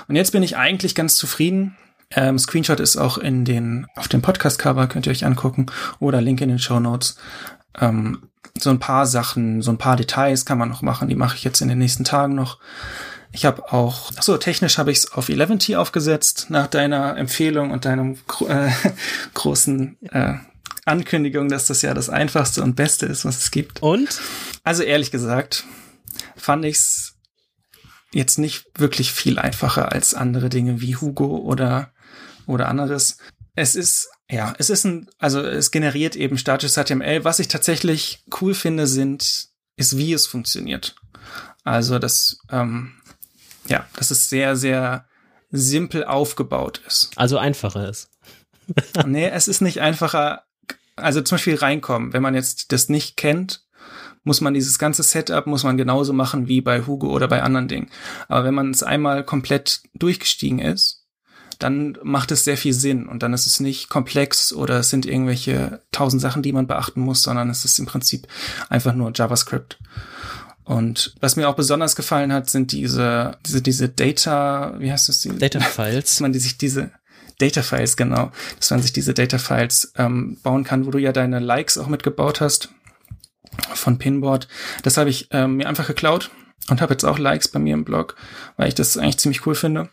Und 0.08 0.16
jetzt 0.16 0.32
bin 0.32 0.44
ich 0.44 0.58
eigentlich 0.58 0.96
ganz 0.96 1.16
zufrieden. 1.16 1.78
Ähm, 2.12 2.38
Screenshot 2.38 2.80
ist 2.80 2.98
auch 2.98 3.18
in 3.18 3.46
den 3.46 3.88
auf 3.96 4.08
dem 4.08 4.22
Podcast-Cover, 4.22 4.88
könnt 4.88 5.08
ihr 5.08 5.12
euch 5.12 5.26
angucken, 5.26 5.68
oder 6.00 6.22
Link 6.22 6.41
in 6.41 6.50
den 6.50 6.60
Show 6.60 6.80
Notes. 6.80 7.18
Ähm, 7.80 8.24
so 8.58 8.70
ein 8.70 8.80
paar 8.80 9.06
Sachen, 9.06 9.62
so 9.62 9.72
ein 9.72 9.78
paar 9.78 9.95
Details 9.95 10.45
kann 10.45 10.58
man 10.58 10.70
noch 10.70 10.82
machen. 10.82 11.10
Die 11.10 11.16
mache 11.16 11.36
ich 11.36 11.43
jetzt 11.43 11.62
in 11.62 11.68
den 11.68 11.80
nächsten 11.80 12.04
Tagen 12.04 12.36
noch. 12.36 12.60
Ich 13.32 13.45
habe 13.45 13.74
auch, 13.74 14.12
so, 14.20 14.38
technisch 14.38 14.78
habe 14.78 14.91
ich 14.91 14.99
es 14.99 15.12
auf 15.12 15.28
11T 15.28 15.76
aufgesetzt, 15.76 16.47
nach 16.49 16.68
deiner 16.68 17.18
Empfehlung 17.18 17.72
und 17.72 17.86
deinem 17.86 18.20
äh, 18.47 18.70
großen 19.34 19.97
äh, 20.12 20.36
Ankündigung, 20.86 21.49
dass 21.49 21.66
das 21.66 21.82
ja 21.82 21.95
das 21.95 22.10
einfachste 22.10 22.62
und 22.62 22.76
beste 22.76 23.08
ist, 23.08 23.26
was 23.26 23.39
es 23.39 23.51
gibt. 23.51 23.82
Und? 23.82 24.22
Also 24.64 24.84
ehrlich 24.84 25.10
gesagt, 25.10 25.66
fand 26.36 26.64
ich's 26.66 27.16
jetzt 28.12 28.38
nicht 28.38 28.66
wirklich 28.76 29.12
viel 29.12 29.39
einfacher 29.39 29.91
als 29.91 30.14
andere 30.14 30.49
Dinge 30.49 30.80
wie 30.80 30.95
Hugo 30.95 31.38
oder, 31.38 31.91
oder 32.45 32.68
anderes. 32.68 33.18
Es 33.56 33.74
ist 33.74 34.10
ja, 34.34 34.53
es 34.57 34.69
ist 34.69 34.84
ein, 34.84 35.09
also 35.19 35.41
es 35.41 35.69
generiert 35.69 36.15
eben 36.15 36.38
statisches 36.38 36.75
HTML. 36.75 37.23
Was 37.23 37.39
ich 37.39 37.47
tatsächlich 37.47 38.23
cool 38.41 38.55
finde, 38.55 38.88
sind, 38.88 39.49
ist, 39.75 39.97
wie 39.97 40.11
es 40.11 40.25
funktioniert. 40.25 40.95
Also 41.63 41.99
das, 41.99 42.39
ähm, 42.51 42.93
ja, 43.67 43.86
dass 43.95 44.11
es 44.11 44.29
sehr, 44.29 44.55
sehr 44.55 45.05
simpel 45.51 46.03
aufgebaut 46.03 46.81
ist. 46.88 47.11
Also 47.15 47.38
einfacher 47.38 47.88
ist. 47.88 48.09
nee, 49.05 49.29
es 49.29 49.47
ist 49.47 49.61
nicht 49.61 49.81
einfacher. 49.81 50.43
Also 50.95 51.21
zum 51.21 51.36
Beispiel 51.36 51.55
reinkommen. 51.55 52.13
Wenn 52.13 52.23
man 52.23 52.34
jetzt 52.34 52.71
das 52.71 52.89
nicht 52.89 53.17
kennt, 53.17 53.63
muss 54.23 54.41
man 54.41 54.55
dieses 54.55 54.79
ganze 54.79 55.03
Setup, 55.03 55.45
muss 55.45 55.63
man 55.63 55.77
genauso 55.77 56.11
machen 56.11 56.47
wie 56.47 56.61
bei 56.61 56.86
Hugo 56.88 57.11
oder 57.11 57.27
bei 57.27 57.43
anderen 57.43 57.67
Dingen. 57.67 57.91
Aber 58.29 58.45
wenn 58.45 58.53
man 58.55 58.71
es 58.71 58.81
einmal 58.81 59.23
komplett 59.23 59.81
durchgestiegen 59.93 60.59
ist, 60.59 61.03
dann 61.64 61.97
macht 62.03 62.32
es 62.32 62.43
sehr 62.43 62.57
viel 62.57 62.74
Sinn 62.74 63.07
und 63.07 63.24
dann 63.24 63.32
ist 63.32 63.47
es 63.47 63.61
nicht 63.61 63.88
komplex 63.89 64.51
oder 64.51 64.80
es 64.80 64.89
sind 64.89 65.05
irgendwelche 65.05 65.82
tausend 65.93 66.22
Sachen, 66.22 66.43
die 66.43 66.51
man 66.51 66.68
beachten 66.68 66.99
muss, 66.99 67.24
sondern 67.24 67.49
es 67.49 67.64
ist 67.64 67.80
im 67.80 67.86
Prinzip 67.86 68.28
einfach 68.70 68.93
nur 68.93 69.14
JavaScript. 69.16 69.80
Und 70.66 71.16
was 71.22 71.38
mir 71.38 71.47
auch 71.47 71.55
besonders 71.55 71.95
gefallen 71.95 72.34
hat, 72.34 72.49
sind 72.49 72.74
diese, 72.74 73.38
diese, 73.45 73.61
diese 73.61 73.88
Data, 73.88 74.76
wie 74.80 74.91
heißt 74.91 75.07
das? 75.07 75.22
Die, 75.22 75.38
Data 75.38 75.59
Files. 75.61 76.05
Dass 76.05 76.20
man 76.20 76.34
die 76.34 76.39
sich 76.39 76.57
diese 76.57 76.91
Data 77.38 77.61
Files, 77.61 77.95
genau, 77.95 78.32
dass 78.59 78.72
man 78.72 78.82
sich 78.82 78.91
diese 78.91 79.14
Data 79.14 79.38
Files 79.38 79.93
ähm, 79.97 80.38
bauen 80.43 80.66
kann, 80.66 80.86
wo 80.86 80.91
du 80.91 80.97
ja 80.97 81.14
deine 81.14 81.39
Likes 81.39 81.78
auch 81.78 81.88
mitgebaut 81.88 82.41
hast 82.41 82.70
von 83.74 83.97
Pinboard. 83.97 84.49
Das 84.84 84.97
habe 84.97 85.09
ich 85.09 85.30
ähm, 85.32 85.57
mir 85.57 85.68
einfach 85.68 85.88
geklaut 85.88 86.30
und 86.70 86.82
habe 86.82 86.93
jetzt 86.93 87.05
auch 87.05 87.20
Likes 87.20 87.47
bei 87.47 87.59
mir 87.59 87.74
im 87.74 87.86
Blog, 87.86 88.16
weil 88.57 88.68
ich 88.68 88.76
das 88.76 88.97
eigentlich 88.97 89.18
ziemlich 89.18 89.45
cool 89.45 89.55
finde. 89.55 89.89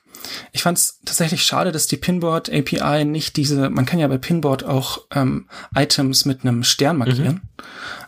Ich 0.52 0.62
fand 0.62 0.78
es 0.78 1.00
tatsächlich 1.04 1.42
schade, 1.42 1.72
dass 1.72 1.86
die 1.86 1.96
Pinboard 1.96 2.50
API 2.50 3.04
nicht 3.04 3.36
diese, 3.36 3.70
man 3.70 3.86
kann 3.86 3.98
ja 3.98 4.08
bei 4.08 4.18
Pinboard 4.18 4.64
auch 4.64 5.02
ähm, 5.14 5.48
Items 5.74 6.24
mit 6.24 6.42
einem 6.42 6.62
Stern 6.62 6.98
markieren, 6.98 7.34
mhm. 7.34 7.40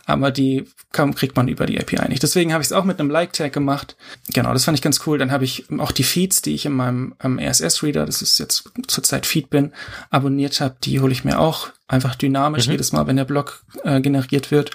aber 0.05 0.31
die 0.31 0.65
kann, 0.91 1.15
kriegt 1.15 1.35
man 1.35 1.47
über 1.47 1.65
die 1.65 1.79
API 1.79 2.07
nicht. 2.07 2.23
Deswegen 2.23 2.53
habe 2.53 2.61
ich 2.61 2.67
es 2.67 2.71
auch 2.71 2.83
mit 2.83 2.99
einem 2.99 3.09
Like-Tag 3.09 3.51
gemacht. 3.51 3.97
Genau, 4.33 4.53
das 4.53 4.65
fand 4.65 4.77
ich 4.77 4.81
ganz 4.81 5.01
cool. 5.07 5.17
Dann 5.17 5.31
habe 5.31 5.43
ich 5.43 5.65
auch 5.79 5.91
die 5.91 6.03
Feeds, 6.03 6.41
die 6.41 6.53
ich 6.53 6.65
in 6.65 6.73
meinem 6.73 7.15
ähm, 7.23 7.39
RSS-Reader, 7.39 8.05
das 8.05 8.21
ist 8.21 8.39
jetzt 8.39 8.71
zurzeit 8.87 9.25
Feedbin, 9.25 9.73
abonniert 10.11 10.61
habe, 10.61 10.75
die 10.83 10.99
hole 10.99 11.11
ich 11.11 11.23
mir 11.23 11.39
auch 11.39 11.69
einfach 11.87 12.15
dynamisch 12.15 12.67
mhm. 12.67 12.73
jedes 12.73 12.91
Mal, 12.91 13.07
wenn 13.07 13.17
der 13.17 13.25
Blog 13.25 13.63
äh, 13.83 14.01
generiert 14.01 14.51
wird 14.51 14.71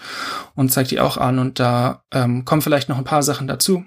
und 0.54 0.72
zeige 0.72 0.88
die 0.88 1.00
auch 1.00 1.16
an. 1.16 1.38
Und 1.38 1.60
da 1.60 2.02
ähm, 2.12 2.44
kommen 2.44 2.62
vielleicht 2.62 2.88
noch 2.88 2.98
ein 2.98 3.04
paar 3.04 3.22
Sachen 3.22 3.46
dazu. 3.46 3.84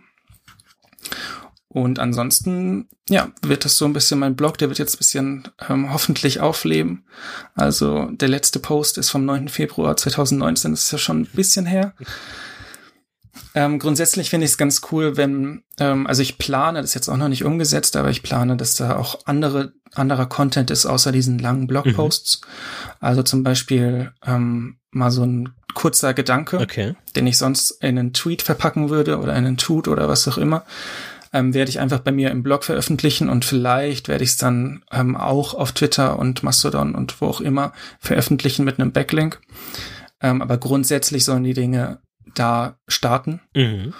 Und 1.73 1.99
ansonsten, 1.99 2.89
ja, 3.07 3.31
wird 3.41 3.63
das 3.63 3.77
so 3.77 3.85
ein 3.85 3.93
bisschen 3.93 4.19
mein 4.19 4.35
Blog, 4.35 4.57
der 4.57 4.67
wird 4.67 4.77
jetzt 4.77 4.95
ein 4.95 4.97
bisschen 4.97 5.43
ähm, 5.69 5.93
hoffentlich 5.93 6.41
aufleben. 6.41 7.05
Also 7.55 8.09
der 8.11 8.27
letzte 8.27 8.59
Post 8.59 8.97
ist 8.97 9.09
vom 9.09 9.23
9. 9.23 9.47
Februar 9.47 9.95
2019, 9.95 10.71
das 10.71 10.83
ist 10.83 10.91
ja 10.91 10.97
schon 10.97 11.21
ein 11.21 11.27
bisschen 11.33 11.65
her. 11.65 11.93
Ähm, 13.53 13.79
grundsätzlich 13.79 14.29
finde 14.29 14.45
ich 14.45 14.51
es 14.51 14.57
ganz 14.57 14.81
cool, 14.91 15.17
wenn, 15.17 15.63
ähm, 15.77 16.07
also 16.07 16.21
ich 16.21 16.37
plane, 16.37 16.79
das 16.79 16.91
ist 16.91 16.95
jetzt 16.95 17.09
auch 17.09 17.17
noch 17.17 17.27
nicht 17.27 17.43
umgesetzt, 17.43 17.97
aber 17.97 18.09
ich 18.09 18.23
plane, 18.23 18.55
dass 18.55 18.75
da 18.75 18.95
auch 18.95 19.19
andere, 19.25 19.73
anderer 19.93 20.25
Content 20.25 20.71
ist, 20.71 20.85
außer 20.85 21.11
diesen 21.11 21.37
langen 21.37 21.67
Blogposts. 21.67 22.41
Mhm. 22.41 22.91
Also 23.01 23.23
zum 23.23 23.43
Beispiel 23.43 24.11
ähm, 24.25 24.77
mal 24.91 25.11
so 25.11 25.23
ein 25.23 25.49
kurzer 25.73 26.13
Gedanke, 26.13 26.59
okay. 26.59 26.95
den 27.15 27.27
ich 27.27 27.37
sonst 27.37 27.71
in 27.81 27.97
einen 27.97 28.13
Tweet 28.13 28.41
verpacken 28.41 28.89
würde 28.89 29.17
oder 29.17 29.33
in 29.33 29.45
einen 29.45 29.57
Tut 29.57 29.87
oder 29.89 30.07
was 30.07 30.27
auch 30.27 30.37
immer 30.37 30.65
ähm, 31.33 31.53
werde 31.53 31.69
ich 31.69 31.79
einfach 31.79 31.99
bei 31.99 32.11
mir 32.11 32.31
im 32.31 32.43
Blog 32.43 32.63
veröffentlichen 32.63 33.29
und 33.29 33.45
vielleicht 33.45 34.07
werde 34.07 34.23
ich 34.23 34.31
es 34.31 34.37
dann 34.37 34.83
ähm, 34.91 35.15
auch 35.15 35.53
auf 35.53 35.71
Twitter 35.71 36.19
und 36.19 36.43
Mastodon 36.43 36.95
und 36.95 37.21
wo 37.21 37.27
auch 37.27 37.41
immer 37.41 37.73
veröffentlichen 37.99 38.65
mit 38.65 38.79
einem 38.79 38.91
Backlink. 38.91 39.39
Ähm, 40.21 40.41
aber 40.41 40.57
grundsätzlich 40.57 41.25
sollen 41.25 41.43
die 41.43 41.53
Dinge 41.53 41.99
da 42.35 42.77
starten. 42.87 43.41
Mhm. 43.55 43.93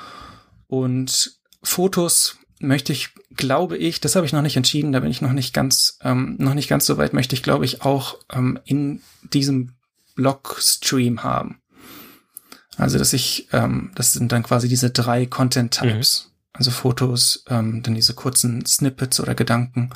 Und 0.68 1.40
Fotos 1.64 2.38
möchte 2.60 2.94
ich, 2.94 3.10
glaube 3.36 3.78
ich, 3.78 4.02
das 4.02 4.16
habe 4.16 4.26
ich 4.26 4.34
noch 4.34 4.42
nicht 4.42 4.58
entschieden, 4.58 4.92
da 4.92 5.00
bin 5.00 5.10
ich 5.12 5.22
noch 5.22 5.34
nicht 5.34 5.54
ganz, 5.54 5.98
ähm, 6.04 6.36
noch 6.38 6.54
nicht 6.54 6.70
ganz 6.70 6.86
so 6.86 6.98
weit, 6.98 7.14
möchte 7.14 7.36
ich, 7.36 7.44
glaube 7.44 7.66
ich, 7.66 7.82
auch 7.82 8.18
ähm, 8.32 8.60
in 8.66 9.02
diesem 9.34 9.74
Blog-Stream 10.16 11.24
haben. 11.24 11.62
Also, 12.78 12.98
dass 12.98 13.14
ich, 13.14 13.48
ähm, 13.52 13.92
das 13.96 14.14
sind 14.14 14.32
dann 14.32 14.44
quasi 14.44 14.68
diese 14.68 14.92
drei 14.92 15.26
Content-Types. 15.26 16.31
Also 16.54 16.72
Fotos, 16.72 17.45
ähm, 17.49 17.82
dann 17.82 17.95
diese 17.95 18.14
kurzen 18.14 18.66
Snippets 18.66 19.20
oder 19.20 19.36
Gedanken 19.36 19.89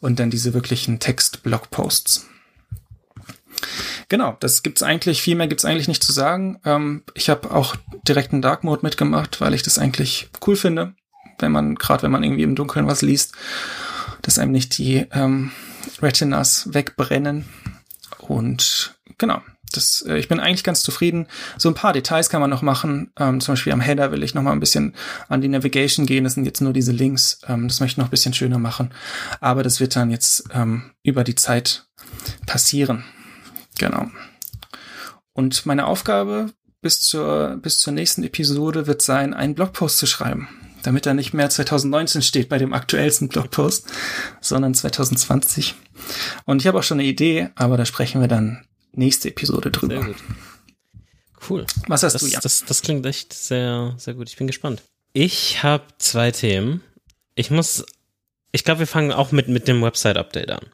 und 0.00 0.18
dann 0.20 0.30
diese 0.30 0.52
wirklichen 0.52 1.00
Text-Blogposts. 1.00 2.26
Genau, 4.08 4.36
das 4.40 4.62
gibt's 4.62 4.82
eigentlich, 4.82 5.22
viel 5.22 5.34
mehr 5.34 5.46
gibt's 5.46 5.64
eigentlich 5.64 5.88
nicht 5.88 6.02
zu 6.02 6.12
sagen. 6.12 6.60
Ähm, 6.64 7.04
ich 7.14 7.30
habe 7.30 7.50
auch 7.50 7.76
direkt 8.06 8.32
einen 8.32 8.42
Dark 8.42 8.64
Mode 8.64 8.82
mitgemacht, 8.82 9.40
weil 9.40 9.54
ich 9.54 9.62
das 9.62 9.78
eigentlich 9.78 10.28
cool 10.46 10.56
finde, 10.56 10.94
wenn 11.38 11.52
man, 11.52 11.74
gerade 11.76 12.02
wenn 12.02 12.12
man 12.12 12.22
irgendwie 12.22 12.42
im 12.42 12.54
Dunkeln 12.54 12.86
was 12.86 13.02
liest, 13.02 13.32
dass 14.22 14.38
einem 14.38 14.52
nicht 14.52 14.76
die 14.76 15.06
ähm, 15.12 15.52
Retinas 16.02 16.72
wegbrennen. 16.72 17.48
Und 18.18 18.94
genau, 19.18 19.40
das, 19.76 20.04
äh, 20.08 20.18
ich 20.18 20.28
bin 20.28 20.40
eigentlich 20.40 20.64
ganz 20.64 20.82
zufrieden. 20.82 21.26
So 21.58 21.68
ein 21.68 21.74
paar 21.74 21.92
Details 21.92 22.28
kann 22.28 22.40
man 22.40 22.50
noch 22.50 22.62
machen. 22.62 23.12
Ähm, 23.18 23.40
zum 23.40 23.52
Beispiel 23.52 23.72
am 23.72 23.80
Header 23.80 24.12
will 24.12 24.22
ich 24.22 24.34
noch 24.34 24.42
mal 24.42 24.52
ein 24.52 24.60
bisschen 24.60 24.94
an 25.28 25.40
die 25.40 25.48
Navigation 25.48 26.06
gehen. 26.06 26.24
Das 26.24 26.34
sind 26.34 26.44
jetzt 26.44 26.60
nur 26.60 26.72
diese 26.72 26.92
Links. 26.92 27.40
Ähm, 27.48 27.68
das 27.68 27.80
möchte 27.80 27.94
ich 27.94 27.98
noch 27.98 28.06
ein 28.06 28.10
bisschen 28.10 28.34
schöner 28.34 28.58
machen. 28.58 28.92
Aber 29.40 29.62
das 29.62 29.80
wird 29.80 29.96
dann 29.96 30.10
jetzt 30.10 30.44
ähm, 30.52 30.90
über 31.02 31.24
die 31.24 31.34
Zeit 31.34 31.86
passieren. 32.46 33.04
Genau. 33.78 34.08
Und 35.32 35.66
meine 35.66 35.86
Aufgabe 35.86 36.52
bis 36.80 37.00
zur, 37.00 37.58
bis 37.62 37.78
zur 37.78 37.92
nächsten 37.92 38.22
Episode 38.22 38.86
wird 38.86 39.02
sein, 39.02 39.34
einen 39.34 39.54
Blogpost 39.54 39.98
zu 39.98 40.06
schreiben. 40.06 40.48
Damit 40.82 41.06
er 41.06 41.14
nicht 41.14 41.32
mehr 41.32 41.48
2019 41.48 42.20
steht 42.20 42.50
bei 42.50 42.58
dem 42.58 42.74
aktuellsten 42.74 43.28
Blogpost, 43.28 43.86
sondern 44.42 44.74
2020. 44.74 45.74
Und 46.44 46.60
ich 46.60 46.66
habe 46.66 46.78
auch 46.78 46.82
schon 46.82 47.00
eine 47.00 47.08
Idee, 47.08 47.48
aber 47.54 47.78
da 47.78 47.86
sprechen 47.86 48.20
wir 48.20 48.28
dann 48.28 48.66
nächste 48.96 49.28
Episode 49.28 49.70
drüber. 49.70 49.96
Sehr 49.96 50.06
gut. 50.06 50.16
Cool. 51.48 51.66
Was 51.88 52.02
hast 52.02 52.14
das, 52.14 52.22
du, 52.22 52.28
ja? 52.28 52.40
Das, 52.40 52.64
das 52.64 52.82
klingt 52.82 53.04
echt 53.06 53.32
sehr, 53.32 53.94
sehr 53.98 54.14
gut. 54.14 54.28
Ich 54.28 54.36
bin 54.36 54.46
gespannt. 54.46 54.82
Ich 55.12 55.62
habe 55.62 55.84
zwei 55.98 56.30
Themen. 56.30 56.82
Ich 57.34 57.50
muss, 57.50 57.84
ich 58.52 58.64
glaube, 58.64 58.80
wir 58.80 58.86
fangen 58.86 59.12
auch 59.12 59.32
mit, 59.32 59.48
mit 59.48 59.68
dem 59.68 59.82
Website-Update 59.82 60.50
an. 60.50 60.66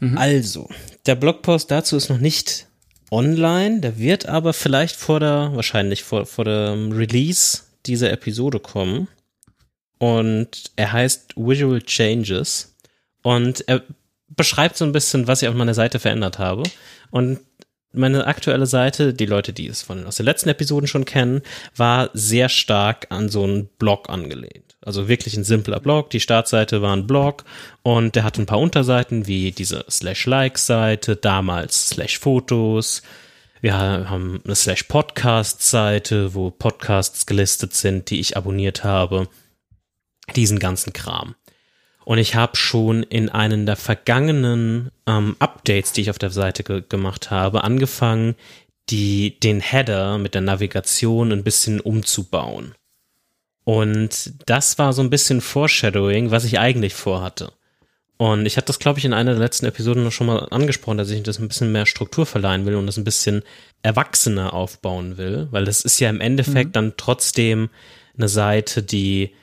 Mhm. 0.00 0.18
Also, 0.18 0.68
der 1.06 1.14
Blogpost 1.14 1.70
dazu 1.70 1.96
ist 1.96 2.08
noch 2.08 2.18
nicht 2.18 2.66
online. 3.10 3.80
Der 3.80 3.98
wird 3.98 4.26
aber 4.26 4.52
vielleicht 4.52 4.96
vor 4.96 5.20
der, 5.20 5.52
wahrscheinlich 5.54 6.02
vor, 6.02 6.26
vor 6.26 6.44
dem 6.44 6.92
Release 6.92 7.62
dieser 7.86 8.10
Episode 8.10 8.60
kommen. 8.60 9.08
Und 9.98 10.72
er 10.76 10.92
heißt 10.92 11.34
Visual 11.36 11.80
Changes. 11.82 12.74
Und 13.22 13.66
er 13.68 13.82
beschreibt 14.28 14.76
so 14.76 14.84
ein 14.84 14.92
bisschen, 14.92 15.28
was 15.28 15.42
ich 15.42 15.48
auf 15.48 15.54
meiner 15.54 15.74
Seite 15.74 15.98
verändert 15.98 16.38
habe. 16.38 16.64
Und 17.12 17.40
meine 17.92 18.26
aktuelle 18.26 18.66
Seite, 18.66 19.12
die 19.12 19.26
Leute, 19.26 19.52
die 19.52 19.66
es 19.66 19.82
von 19.82 20.06
aus 20.06 20.16
den 20.16 20.24
letzten 20.24 20.48
Episoden 20.48 20.88
schon 20.88 21.04
kennen, 21.04 21.42
war 21.76 22.08
sehr 22.14 22.48
stark 22.48 23.06
an 23.10 23.28
so 23.28 23.44
einen 23.44 23.66
Blog 23.78 24.08
angelehnt. 24.08 24.76
Also 24.80 25.08
wirklich 25.08 25.36
ein 25.36 25.44
simpler 25.44 25.78
Blog. 25.78 26.08
Die 26.08 26.18
Startseite 26.18 26.80
war 26.80 26.96
ein 26.96 27.06
Blog 27.06 27.44
und 27.82 28.16
der 28.16 28.24
hatte 28.24 28.42
ein 28.42 28.46
paar 28.46 28.58
Unterseiten 28.58 29.26
wie 29.26 29.52
diese 29.52 29.84
Slash 29.90 30.26
Likes 30.26 30.66
Seite, 30.66 31.16
damals 31.16 31.90
Slash 31.90 32.18
Fotos. 32.18 33.02
Wir 33.60 33.74
haben 33.74 34.40
eine 34.44 34.56
Slash 34.56 34.84
Podcast 34.84 35.62
Seite, 35.62 36.34
wo 36.34 36.50
Podcasts 36.50 37.26
gelistet 37.26 37.74
sind, 37.74 38.10
die 38.10 38.20
ich 38.20 38.36
abonniert 38.38 38.84
habe. 38.84 39.28
Diesen 40.34 40.58
ganzen 40.58 40.94
Kram. 40.94 41.34
Und 42.04 42.18
ich 42.18 42.34
habe 42.34 42.56
schon 42.56 43.02
in 43.02 43.28
einen 43.28 43.66
der 43.66 43.76
vergangenen 43.76 44.90
ähm, 45.06 45.36
Updates, 45.38 45.92
die 45.92 46.02
ich 46.02 46.10
auf 46.10 46.18
der 46.18 46.30
Seite 46.30 46.64
ge 46.64 46.82
gemacht 46.88 47.30
habe, 47.30 47.64
angefangen, 47.64 48.34
die, 48.90 49.38
den 49.38 49.60
Header 49.60 50.18
mit 50.18 50.34
der 50.34 50.40
Navigation 50.40 51.32
ein 51.32 51.44
bisschen 51.44 51.80
umzubauen. 51.80 52.74
Und 53.64 54.32
das 54.46 54.78
war 54.78 54.92
so 54.92 55.02
ein 55.02 55.10
bisschen 55.10 55.40
Foreshadowing, 55.40 56.30
was 56.30 56.44
ich 56.44 56.58
eigentlich 56.58 56.94
vorhatte. 56.94 57.52
Und 58.16 58.46
ich 58.46 58.56
hatte 58.56 58.66
das, 58.66 58.78
glaube 58.78 58.98
ich, 58.98 59.04
in 59.04 59.14
einer 59.14 59.32
der 59.32 59.40
letzten 59.40 59.66
Episoden 59.66 60.04
noch 60.04 60.12
schon 60.12 60.28
mal 60.28 60.46
angesprochen, 60.50 60.98
dass 60.98 61.10
ich 61.10 61.22
das 61.22 61.38
ein 61.38 61.48
bisschen 61.48 61.72
mehr 61.72 61.86
Struktur 61.86 62.26
verleihen 62.26 62.66
will 62.66 62.76
und 62.76 62.86
das 62.86 62.96
ein 62.96 63.04
bisschen 63.04 63.42
erwachsener 63.82 64.52
aufbauen 64.54 65.16
will, 65.16 65.48
weil 65.50 65.64
das 65.64 65.80
ist 65.80 65.98
ja 65.98 66.08
im 66.08 66.20
Endeffekt 66.20 66.68
mhm. 66.68 66.72
dann 66.72 66.92
trotzdem 66.96 67.68
eine 68.16 68.28
Seite, 68.28 68.82
die 68.82 69.34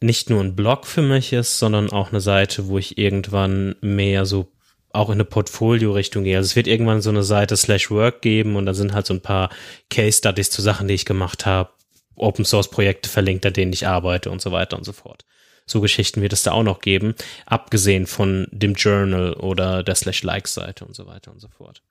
nicht 0.00 0.30
nur 0.30 0.42
ein 0.42 0.56
Blog 0.56 0.86
für 0.86 1.02
mich 1.02 1.32
ist, 1.32 1.58
sondern 1.58 1.90
auch 1.90 2.10
eine 2.10 2.20
Seite, 2.20 2.68
wo 2.68 2.78
ich 2.78 2.98
irgendwann 2.98 3.76
mehr 3.80 4.24
so 4.24 4.50
auch 4.92 5.08
in 5.08 5.14
eine 5.14 5.24
Portfolio-Richtung 5.24 6.24
gehe. 6.24 6.36
Also 6.36 6.48
es 6.48 6.56
wird 6.56 6.66
irgendwann 6.66 7.00
so 7.00 7.10
eine 7.10 7.22
Seite 7.22 7.56
slash 7.56 7.90
Work 7.90 8.22
geben 8.22 8.56
und 8.56 8.66
da 8.66 8.74
sind 8.74 8.92
halt 8.92 9.06
so 9.06 9.14
ein 9.14 9.20
paar 9.20 9.50
Case 9.88 10.18
Studies 10.18 10.50
zu 10.50 10.62
Sachen, 10.62 10.88
die 10.88 10.94
ich 10.94 11.04
gemacht 11.04 11.46
habe, 11.46 11.70
Open 12.16 12.44
Source 12.44 12.68
Projekte 12.68 13.08
verlinkt, 13.08 13.46
an 13.46 13.52
denen 13.52 13.72
ich 13.72 13.86
arbeite 13.86 14.30
und 14.30 14.42
so 14.42 14.52
weiter 14.52 14.76
und 14.76 14.84
so 14.84 14.92
fort. 14.92 15.24
So 15.64 15.80
Geschichten 15.80 16.22
wird 16.22 16.32
es 16.32 16.42
da 16.42 16.52
auch 16.52 16.64
noch 16.64 16.80
geben, 16.80 17.14
abgesehen 17.46 18.06
von 18.06 18.48
dem 18.50 18.74
Journal 18.74 19.34
oder 19.34 19.84
der 19.84 19.94
slash 19.94 20.22
Likes 20.24 20.54
Seite 20.54 20.84
und 20.84 20.96
so 20.96 21.06
weiter 21.06 21.30
und 21.30 21.40
so 21.40 21.48
fort. 21.48 21.82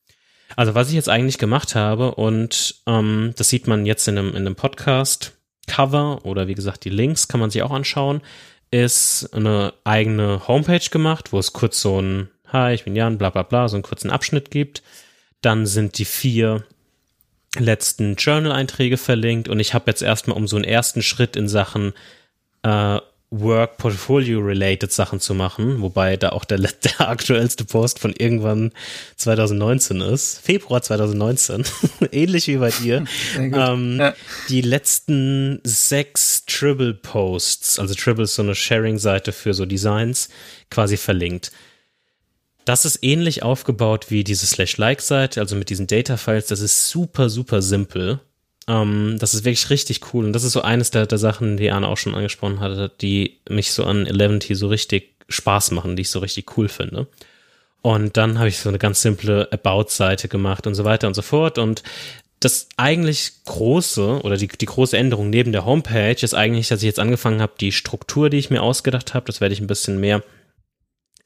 Also 0.55 0.75
was 0.75 0.89
ich 0.89 0.95
jetzt 0.95 1.09
eigentlich 1.09 1.37
gemacht 1.37 1.75
habe 1.75 2.15
und 2.15 2.81
ähm, 2.85 3.33
das 3.37 3.49
sieht 3.49 3.67
man 3.67 3.85
jetzt 3.85 4.07
in 4.07 4.17
einem, 4.17 4.29
in 4.31 4.37
einem 4.37 4.55
Podcast, 4.55 5.38
Cover 5.69 6.25
oder 6.25 6.47
wie 6.47 6.55
gesagt 6.55 6.83
die 6.83 6.89
Links 6.89 7.27
kann 7.27 7.39
man 7.39 7.49
sich 7.49 7.63
auch 7.63 7.71
anschauen, 7.71 8.21
ist 8.71 9.29
eine 9.33 9.73
eigene 9.83 10.47
Homepage 10.47 10.89
gemacht, 10.91 11.31
wo 11.31 11.39
es 11.39 11.53
kurz 11.53 11.81
so 11.81 12.01
ein 12.01 12.29
Hi, 12.51 12.73
ich 12.73 12.83
bin 12.83 12.95
Jan, 12.95 13.17
bla 13.17 13.29
bla 13.29 13.43
bla, 13.43 13.67
so 13.67 13.75
einen 13.75 13.83
kurzen 13.83 14.09
Abschnitt 14.09 14.49
gibt. 14.49 14.81
Dann 15.41 15.67
sind 15.67 15.99
die 15.99 16.05
vier 16.05 16.63
letzten 17.57 18.15
Journal-Einträge 18.15 18.97
verlinkt 18.97 19.47
und 19.47 19.59
ich 19.59 19.73
habe 19.73 19.85
jetzt 19.87 20.01
erstmal 20.01 20.35
um 20.35 20.47
so 20.47 20.55
einen 20.55 20.65
ersten 20.65 21.01
Schritt 21.01 21.35
in 21.35 21.47
Sachen 21.47 21.93
äh, 22.63 22.99
Work 23.31 23.77
Portfolio 23.77 24.39
related 24.39 24.91
Sachen 24.91 25.19
zu 25.19 25.35
machen, 25.35 25.81
wobei 25.81 26.17
da 26.17 26.29
auch 26.29 26.45
der, 26.45 26.57
der 26.83 27.09
aktuellste 27.09 27.63
Post 27.63 27.99
von 27.99 28.13
irgendwann 28.13 28.71
2019 29.17 30.01
ist, 30.01 30.39
Februar 30.39 30.81
2019, 30.81 31.63
ähnlich 32.11 32.47
wie 32.47 32.57
bei 32.57 32.71
dir. 32.71 33.05
Ähm, 33.39 33.97
ja. 33.99 34.13
Die 34.49 34.61
letzten 34.61 35.59
sechs 35.63 36.45
Tribble 36.45 36.93
Posts, 36.93 37.79
also 37.79 37.93
Tribble 37.93 38.23
ist 38.23 38.35
so 38.35 38.41
eine 38.41 38.55
Sharing-Seite 38.55 39.31
für 39.31 39.53
so 39.53 39.65
Designs, 39.65 40.29
quasi 40.69 40.97
verlinkt. 40.97 41.51
Das 42.65 42.85
ist 42.85 42.99
ähnlich 43.01 43.43
aufgebaut 43.43 44.07
wie 44.09 44.23
diese 44.23 44.45
Slash-Like-Seite, 44.45 45.39
also 45.39 45.55
mit 45.55 45.69
diesen 45.69 45.87
Data-Files. 45.87 46.47
Das 46.47 46.59
ist 46.59 46.89
super, 46.89 47.29
super 47.29 47.61
simpel. 47.61 48.19
Ähm, 48.69 49.17
das 49.19 49.33
ist 49.33 49.43
wirklich 49.43 49.69
richtig 49.71 50.13
cool. 50.13 50.25
Und 50.25 50.33
das 50.33 50.43
ist 50.43 50.53
so 50.53 50.61
eines 50.61 50.91
der, 50.91 51.07
der 51.07 51.17
Sachen, 51.17 51.57
die 51.57 51.71
Anne 51.71 51.87
auch 51.87 51.97
schon 51.97 52.15
angesprochen 52.15 52.59
hatte, 52.59 52.91
die 53.01 53.39
mich 53.49 53.73
so 53.73 53.83
an 53.83 54.05
Eleventy 54.05 54.53
so 54.55 54.67
richtig 54.67 55.15
Spaß 55.27 55.71
machen, 55.71 55.95
die 55.95 56.03
ich 56.03 56.11
so 56.11 56.19
richtig 56.19 56.55
cool 56.57 56.69
finde. 56.69 57.07
Und 57.81 58.15
dann 58.17 58.37
habe 58.37 58.49
ich 58.49 58.59
so 58.59 58.69
eine 58.69 58.77
ganz 58.77 59.01
simple 59.01 59.51
About-Seite 59.51 60.27
gemacht 60.27 60.67
und 60.67 60.75
so 60.75 60.85
weiter 60.85 61.07
und 61.07 61.15
so 61.15 61.21
fort. 61.21 61.57
Und 61.57 61.81
das 62.39 62.69
eigentlich 62.77 63.43
große 63.45 64.21
oder 64.21 64.37
die, 64.37 64.47
die 64.47 64.65
große 64.65 64.97
Änderung 64.97 65.29
neben 65.29 65.51
der 65.51 65.65
Homepage 65.65 66.17
ist 66.21 66.33
eigentlich, 66.33 66.67
dass 66.67 66.79
ich 66.79 66.85
jetzt 66.85 66.99
angefangen 66.99 67.41
habe, 67.41 67.53
die 67.59 67.71
Struktur, 67.71 68.29
die 68.29 68.37
ich 68.37 68.49
mir 68.49 68.61
ausgedacht 68.61 69.13
habe, 69.13 69.25
das 69.25 69.41
werde 69.41 69.53
ich 69.53 69.61
ein 69.61 69.67
bisschen 69.67 69.99
mehr 69.99 70.23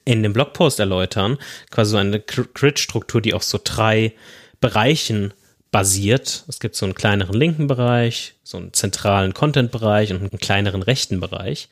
in 0.06 0.24
dem 0.24 0.34
Blogpost 0.34 0.80
erläutern. 0.80 1.38
Quasi 1.72 1.92
so 1.92 1.98
eine 1.98 2.20
Grid-Struktur, 2.20 3.22
die 3.22 3.34
auf 3.34 3.44
so 3.44 3.60
drei 3.64 4.14
Bereichen 4.60 5.34
basiert. 5.74 6.46
Es 6.48 6.60
gibt 6.60 6.76
so 6.76 6.86
einen 6.86 6.94
kleineren 6.94 7.34
linken 7.34 7.66
Bereich, 7.66 8.36
so 8.44 8.58
einen 8.58 8.74
zentralen 8.74 9.34
Content-Bereich 9.34 10.12
und 10.12 10.20
einen 10.20 10.40
kleineren 10.40 10.84
rechten 10.84 11.20
Bereich. 11.20 11.68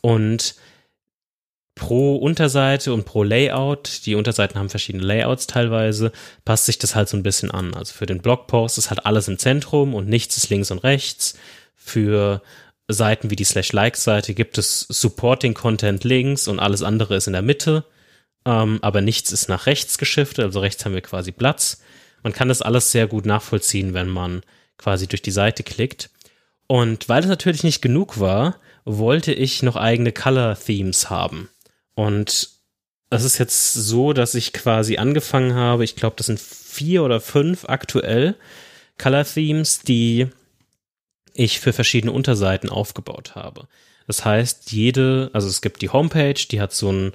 Und 0.00 0.54
pro 1.74 2.16
Unterseite 2.16 2.94
und 2.94 3.04
pro 3.04 3.22
Layout, 3.22 4.06
die 4.06 4.14
Unterseiten 4.14 4.58
haben 4.58 4.70
verschiedene 4.70 5.04
Layouts 5.04 5.46
teilweise, 5.46 6.10
passt 6.46 6.64
sich 6.64 6.78
das 6.78 6.94
halt 6.94 7.10
so 7.10 7.18
ein 7.18 7.22
bisschen 7.22 7.50
an. 7.50 7.74
Also 7.74 7.92
für 7.92 8.06
den 8.06 8.22
Blogpost 8.22 8.78
ist 8.78 8.88
halt 8.88 9.04
alles 9.04 9.28
im 9.28 9.38
Zentrum 9.38 9.94
und 9.94 10.08
nichts 10.08 10.38
ist 10.38 10.48
links 10.48 10.70
und 10.70 10.78
rechts. 10.78 11.36
Für 11.76 12.40
Seiten 12.88 13.28
wie 13.30 13.36
die 13.36 13.44
Slash-Like-Seite 13.44 14.32
gibt 14.32 14.56
es 14.56 14.86
Supporting-Content 14.88 16.02
links 16.02 16.48
und 16.48 16.60
alles 16.60 16.82
andere 16.82 17.16
ist 17.16 17.26
in 17.26 17.34
der 17.34 17.42
Mitte. 17.42 17.84
Ähm, 18.46 18.78
aber 18.80 19.02
nichts 19.02 19.32
ist 19.32 19.50
nach 19.50 19.66
rechts 19.66 19.98
geschiftet, 19.98 20.46
also 20.46 20.60
rechts 20.60 20.82
haben 20.86 20.94
wir 20.94 21.02
quasi 21.02 21.30
Platz. 21.30 21.82
Man 22.24 22.32
kann 22.32 22.48
das 22.48 22.62
alles 22.62 22.90
sehr 22.90 23.06
gut 23.06 23.26
nachvollziehen, 23.26 23.94
wenn 23.94 24.08
man 24.08 24.42
quasi 24.76 25.06
durch 25.06 25.22
die 25.22 25.30
Seite 25.30 25.62
klickt. 25.62 26.10
Und 26.66 27.08
weil 27.08 27.22
es 27.22 27.28
natürlich 27.28 27.62
nicht 27.62 27.82
genug 27.82 28.18
war, 28.18 28.56
wollte 28.84 29.32
ich 29.32 29.62
noch 29.62 29.76
eigene 29.76 30.10
Color 30.10 30.58
Themes 30.58 31.10
haben. 31.10 31.48
Und 31.94 32.48
es 33.10 33.22
ist 33.22 33.38
jetzt 33.38 33.74
so, 33.74 34.12
dass 34.12 34.34
ich 34.34 34.52
quasi 34.52 34.96
angefangen 34.96 35.54
habe, 35.54 35.84
ich 35.84 35.94
glaube, 35.94 36.16
das 36.16 36.26
sind 36.26 36.40
vier 36.40 37.04
oder 37.04 37.20
fünf 37.20 37.66
aktuell 37.68 38.34
Color 38.98 39.24
Themes, 39.24 39.80
die 39.80 40.28
ich 41.34 41.60
für 41.60 41.72
verschiedene 41.72 42.12
Unterseiten 42.12 42.70
aufgebaut 42.70 43.34
habe. 43.34 43.68
Das 44.06 44.24
heißt, 44.24 44.72
jede, 44.72 45.30
also 45.32 45.48
es 45.48 45.60
gibt 45.60 45.82
die 45.82 45.90
Homepage, 45.90 46.34
die 46.34 46.60
hat 46.60 46.72
so 46.72 46.88
einen 46.88 47.12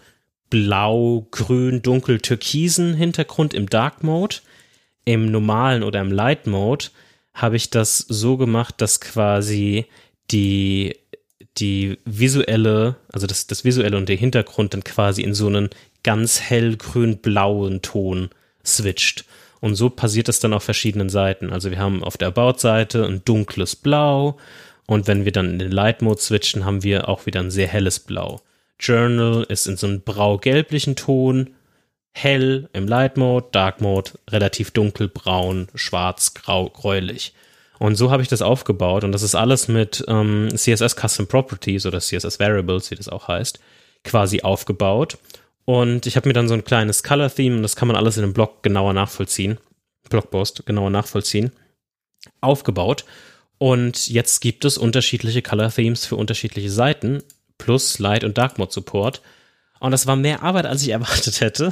blau, 0.50 1.28
grün, 1.32 1.82
dunkel, 1.82 2.20
türkisen 2.20 2.94
Hintergrund 2.94 3.54
im 3.54 3.70
Dark 3.70 4.04
Mode. 4.04 4.38
Im 5.10 5.32
normalen 5.32 5.82
oder 5.82 6.02
im 6.02 6.12
Light 6.12 6.46
Mode 6.46 6.86
habe 7.34 7.56
ich 7.56 7.72
das 7.72 7.98
so 7.98 8.38
gemacht, 8.38 8.76
dass 8.78 9.02
quasi 9.02 9.88
die 10.30 10.96
die 11.58 11.98
visuelle, 12.06 12.96
also 13.12 13.26
das, 13.26 13.48
das 13.48 13.66
visuelle 13.66 13.98
und 13.98 14.08
der 14.08 14.18
Hintergrund 14.18 14.76
dann 14.76 14.84
quasi 14.84 15.24
in 15.24 15.34
so 15.34 15.48
einen 15.48 15.72
ganz 16.04 16.40
hellgrün-blauen 16.42 17.82
Ton 17.82 18.30
switcht. 18.64 19.26
Und 19.60 19.74
so 19.74 19.90
passiert 19.90 20.28
das 20.28 20.40
dann 20.40 20.54
auf 20.54 20.64
verschiedenen 20.64 21.10
Seiten. 21.10 21.52
Also 21.52 21.72
wir 21.72 21.80
haben 21.80 22.04
auf 22.04 22.16
der 22.16 22.28
About-Seite 22.30 23.04
ein 23.06 23.24
dunkles 23.26 23.76
Blau 23.76 24.38
und 24.86 25.08
wenn 25.08 25.26
wir 25.26 25.32
dann 25.32 25.50
in 25.50 25.60
den 25.60 25.72
Light-Mode 25.72 26.22
switchen, 26.22 26.66
haben 26.66 26.84
wir 26.84 27.10
auch 27.10 27.26
wieder 27.26 27.40
ein 27.40 27.52
sehr 27.52 27.68
helles 27.68 28.00
Blau. 28.00 28.42
Journal 28.80 29.44
ist 29.50 29.66
in 29.66 29.76
so 29.76 29.88
einem 29.88 30.02
brau-gelblichen 30.02 30.96
Ton, 30.96 31.50
hell 32.14 32.70
im 32.74 32.88
Light-Mode, 32.88 33.48
Dark-Mode, 33.52 34.12
relativ 34.30 34.72
dunkelbraun, 34.72 35.68
schwarz, 35.76 36.34
grau, 36.34 36.70
gräulich. 36.70 37.34
Und 37.80 37.96
so 37.96 38.12
habe 38.12 38.22
ich 38.22 38.28
das 38.28 38.42
aufgebaut 38.42 39.04
und 39.04 39.14
das 39.14 39.24
ist 39.24 39.36
alles 39.36 39.70
mit 39.70 40.04
ähm, 40.08 40.50
CSS 40.54 40.96
Custom 40.96 41.28
Properties 41.28 41.86
oder 41.86 42.00
CSS 42.00 42.40
Variables, 42.40 42.92
wie 42.92 42.96
das 42.96 43.08
auch 43.08 43.30
heißt, 43.30 43.60
quasi 44.04 44.42
aufgebaut. 44.42 45.18
Und 45.64 46.06
ich 46.06 46.18
habe 46.18 46.28
mir 46.28 46.34
dann 46.34 46.50
so 46.50 46.56
ein 46.56 46.66
kleines 46.66 47.04
Color 47.04 47.34
Theme 47.34 47.56
und 47.58 47.62
das 47.62 47.76
kann 47.76 47.88
man 47.88 47.96
alles 47.96 48.18
in 48.18 48.24
einem 48.24 48.34
Blog 48.34 48.64
genauer 48.64 48.94
nachvollziehen, 48.94 49.60
Blogpost 50.10 50.66
genauer 50.66 50.90
nachvollziehen, 50.90 51.52
aufgebaut. 52.42 53.06
Und 53.60 54.10
jetzt 54.10 54.42
gibt 54.42 54.66
es 54.66 54.78
unterschiedliche 54.78 55.42
Color 55.42 55.72
Themes 55.72 56.06
für 56.06 56.16
unterschiedliche 56.16 56.72
Seiten 56.72 57.24
plus 57.58 58.00
Light 58.00 58.24
und 58.24 58.38
Dark 58.38 58.58
Mode 58.58 58.72
Support. 58.72 59.22
Und 59.80 59.92
das 59.92 60.08
war 60.08 60.16
mehr 60.16 60.44
Arbeit, 60.44 60.66
als 60.66 60.82
ich 60.82 60.90
erwartet 60.90 61.42
hätte, 61.42 61.72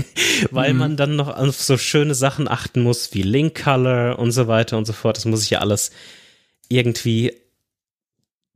weil 0.50 0.72
mhm. 0.72 0.78
man 0.78 0.96
dann 0.96 1.16
noch 1.16 1.28
auf 1.28 1.60
so 1.60 1.76
schöne 1.76 2.14
Sachen 2.14 2.48
achten 2.48 2.82
muss, 2.82 3.14
wie 3.14 3.22
Link 3.22 3.62
Color 3.62 4.18
und 4.18 4.32
so 4.32 4.48
weiter 4.48 4.78
und 4.78 4.86
so 4.86 4.92
fort. 4.92 5.16
Das 5.16 5.24
muss 5.24 5.42
ich 5.42 5.50
ja 5.50 5.58
alles 5.60 5.90
irgendwie 6.68 7.34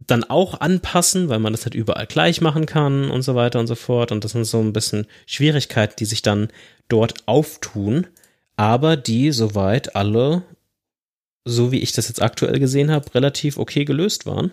dann 0.07 0.24
auch 0.24 0.61
anpassen, 0.61 1.28
weil 1.28 1.38
man 1.38 1.53
das 1.53 1.64
halt 1.64 1.74
überall 1.74 2.07
gleich 2.07 2.40
machen 2.40 2.66
kann 2.66 3.11
und 3.11 3.22
so 3.22 3.34
weiter 3.34 3.61
und 3.61 3.66
so 3.66 3.74
fort. 3.74 4.12
Und 4.12 4.24
das 4.24 4.32
sind 4.32 4.44
so 4.44 4.61
ein 4.61 4.72
bisschen 4.72 5.07
Schwierigkeiten, 5.26 5.94
die 5.98 6.05
sich 6.05 6.22
dann 6.22 6.48
dort 6.88 7.26
auftun, 7.26 8.07
aber 8.57 8.96
die 8.96 9.32
soweit 9.32 9.96
alle, 9.96 10.42
so 11.44 11.72
wie 11.72 11.80
ich 11.80 11.92
das 11.92 12.09
jetzt 12.09 12.22
aktuell 12.22 12.59
gesehen 12.59 12.90
habe, 12.90 13.14
relativ 13.14 13.59
okay 13.59 13.84
gelöst 13.84 14.26
waren. 14.26 14.50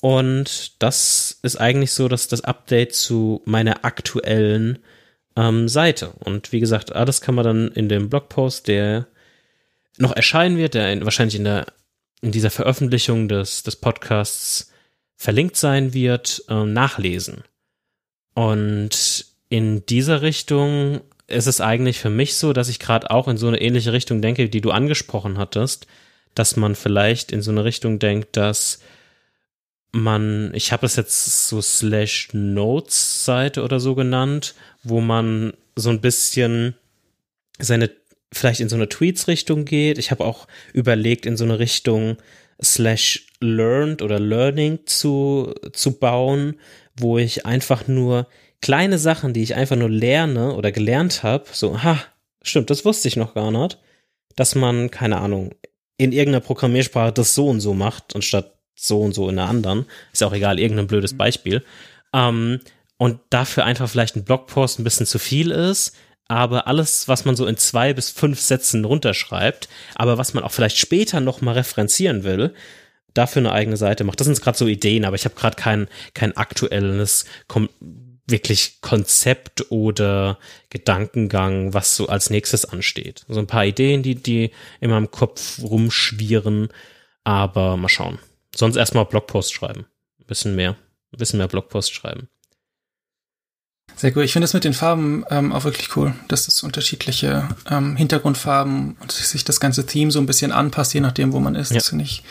Und 0.00 0.82
das 0.82 1.38
ist 1.42 1.56
eigentlich 1.56 1.92
so, 1.92 2.08
dass 2.08 2.28
das 2.28 2.42
Update 2.42 2.94
zu 2.94 3.42
meiner 3.44 3.84
aktuellen 3.84 4.78
ähm, 5.36 5.68
Seite. 5.68 6.10
Und 6.20 6.52
wie 6.52 6.60
gesagt, 6.60 6.94
alles 6.94 7.20
kann 7.20 7.34
man 7.34 7.44
dann 7.44 7.68
in 7.72 7.88
dem 7.88 8.10
Blogpost, 8.10 8.68
der 8.68 9.06
noch 9.98 10.14
erscheinen 10.14 10.58
wird, 10.58 10.74
der 10.74 10.92
in, 10.92 11.04
wahrscheinlich 11.04 11.36
in 11.36 11.44
der 11.44 11.66
in 12.22 12.32
dieser 12.32 12.50
Veröffentlichung 12.50 13.28
des, 13.28 13.62
des 13.62 13.76
Podcasts 13.76 14.72
verlinkt 15.16 15.56
sein 15.56 15.94
wird, 15.94 16.44
ähm, 16.48 16.72
nachlesen. 16.72 17.44
Und 18.34 19.26
in 19.48 19.84
dieser 19.86 20.22
Richtung 20.22 21.00
ist 21.26 21.46
es 21.46 21.60
eigentlich 21.60 21.98
für 21.98 22.10
mich 22.10 22.36
so, 22.36 22.52
dass 22.52 22.68
ich 22.68 22.78
gerade 22.78 23.10
auch 23.10 23.28
in 23.28 23.36
so 23.36 23.48
eine 23.48 23.60
ähnliche 23.60 23.92
Richtung 23.92 24.22
denke, 24.22 24.48
die 24.48 24.60
du 24.60 24.70
angesprochen 24.70 25.38
hattest, 25.38 25.86
dass 26.34 26.56
man 26.56 26.74
vielleicht 26.74 27.32
in 27.32 27.42
so 27.42 27.50
eine 27.50 27.64
Richtung 27.64 27.98
denkt, 27.98 28.36
dass 28.36 28.80
man, 29.92 30.52
ich 30.54 30.72
habe 30.72 30.86
es 30.86 30.96
jetzt 30.96 31.48
so 31.48 31.60
slash 31.62 32.28
Notes 32.32 33.24
Seite 33.24 33.62
oder 33.62 33.80
so 33.80 33.94
genannt, 33.94 34.54
wo 34.82 35.00
man 35.00 35.52
so 35.74 35.90
ein 35.90 36.00
bisschen 36.00 36.74
seine 37.58 37.90
vielleicht 38.32 38.60
in 38.60 38.68
so 38.68 38.76
eine 38.76 38.88
Tweets 38.88 39.28
Richtung 39.28 39.64
geht. 39.64 39.98
Ich 39.98 40.10
habe 40.10 40.24
auch 40.24 40.46
überlegt 40.72 41.26
in 41.26 41.36
so 41.36 41.44
eine 41.44 41.58
Richtung 41.58 42.16
slash 42.62 43.26
learned 43.40 44.02
oder 44.02 44.18
learning 44.18 44.80
zu 44.86 45.54
zu 45.72 45.98
bauen, 45.98 46.58
wo 46.98 47.18
ich 47.18 47.46
einfach 47.46 47.86
nur 47.88 48.26
kleine 48.60 48.98
Sachen, 48.98 49.32
die 49.32 49.42
ich 49.42 49.54
einfach 49.54 49.76
nur 49.76 49.90
lerne 49.90 50.54
oder 50.54 50.72
gelernt 50.72 51.22
habe, 51.22 51.44
so 51.52 51.82
ha, 51.82 52.02
stimmt, 52.42 52.70
das 52.70 52.84
wusste 52.84 53.08
ich 53.08 53.16
noch 53.16 53.34
gar 53.34 53.50
nicht, 53.50 53.78
dass 54.34 54.54
man 54.54 54.90
keine 54.90 55.18
Ahnung 55.18 55.54
in 55.98 56.12
irgendeiner 56.12 56.44
Programmiersprache 56.44 57.12
das 57.12 57.34
so 57.34 57.48
und 57.48 57.60
so 57.60 57.74
macht, 57.74 58.14
anstatt 58.14 58.55
so 58.76 59.00
und 59.00 59.14
so 59.14 59.28
in 59.28 59.36
der 59.36 59.46
anderen. 59.46 59.86
Ist 60.12 60.22
auch 60.22 60.32
egal, 60.32 60.58
irgendein 60.58 60.86
blödes 60.86 61.14
mhm. 61.14 61.18
Beispiel. 61.18 61.64
Ähm, 62.12 62.60
und 62.98 63.20
dafür 63.30 63.64
einfach 63.64 63.88
vielleicht 63.88 64.16
ein 64.16 64.24
Blogpost 64.24 64.78
ein 64.78 64.84
bisschen 64.84 65.06
zu 65.06 65.18
viel 65.18 65.50
ist, 65.50 65.94
aber 66.28 66.66
alles, 66.66 67.08
was 67.08 67.24
man 67.24 67.36
so 67.36 67.46
in 67.46 67.56
zwei 67.56 67.92
bis 67.92 68.10
fünf 68.10 68.40
Sätzen 68.40 68.84
runterschreibt, 68.84 69.68
aber 69.94 70.18
was 70.18 70.34
man 70.34 70.44
auch 70.44 70.52
vielleicht 70.52 70.78
später 70.78 71.20
nochmal 71.20 71.54
referenzieren 71.54 72.24
will, 72.24 72.54
dafür 73.14 73.40
eine 73.40 73.52
eigene 73.52 73.76
Seite 73.76 74.04
macht. 74.04 74.20
Das 74.20 74.26
sind 74.26 74.40
gerade 74.40 74.58
so 74.58 74.66
Ideen, 74.66 75.04
aber 75.04 75.16
ich 75.16 75.24
habe 75.24 75.34
gerade 75.34 75.56
kein, 75.56 75.88
kein 76.14 76.36
aktuelles, 76.36 77.26
kom 77.48 77.68
wirklich 78.28 78.80
Konzept 78.80 79.70
oder 79.70 80.38
Gedankengang, 80.70 81.74
was 81.74 81.94
so 81.96 82.08
als 82.08 82.28
nächstes 82.28 82.64
ansteht. 82.64 83.24
So 83.28 83.38
ein 83.38 83.46
paar 83.46 83.64
Ideen, 83.64 84.02
die, 84.02 84.16
die 84.16 84.50
in 84.80 84.90
meinem 84.90 85.12
Kopf 85.12 85.60
rumschwirren, 85.62 86.68
aber 87.22 87.76
mal 87.76 87.88
schauen. 87.88 88.18
Sonst 88.56 88.76
erstmal 88.76 89.04
Blogpost 89.04 89.52
schreiben. 89.52 89.86
Ein 90.18 90.26
bisschen 90.26 90.56
mehr. 90.56 90.76
Ein 91.12 91.18
bisschen 91.18 91.38
mehr 91.38 91.48
Blogpost 91.48 91.92
schreiben. 91.92 92.28
Sehr 93.96 94.10
gut. 94.10 94.24
Ich 94.24 94.32
finde 94.32 94.44
das 94.44 94.52
mit 94.52 94.64
den 94.64 94.74
Farben 94.74 95.24
ähm, 95.30 95.52
auch 95.52 95.64
wirklich 95.64 95.96
cool, 95.96 96.14
dass 96.28 96.48
es 96.48 96.62
unterschiedliche 96.62 97.48
ähm, 97.70 97.96
Hintergrundfarben 97.96 98.96
und 99.00 99.12
sich 99.12 99.44
das 99.44 99.58
ganze 99.58 99.86
Theme 99.86 100.10
so 100.10 100.18
ein 100.18 100.26
bisschen 100.26 100.52
anpasst, 100.52 100.92
je 100.92 101.00
nachdem, 101.00 101.32
wo 101.32 101.40
man 101.40 101.54
ist. 101.54 101.70
Ja. 101.70 101.76
Das 101.76 101.88
finde 101.88 102.04
ich. 102.04 102.22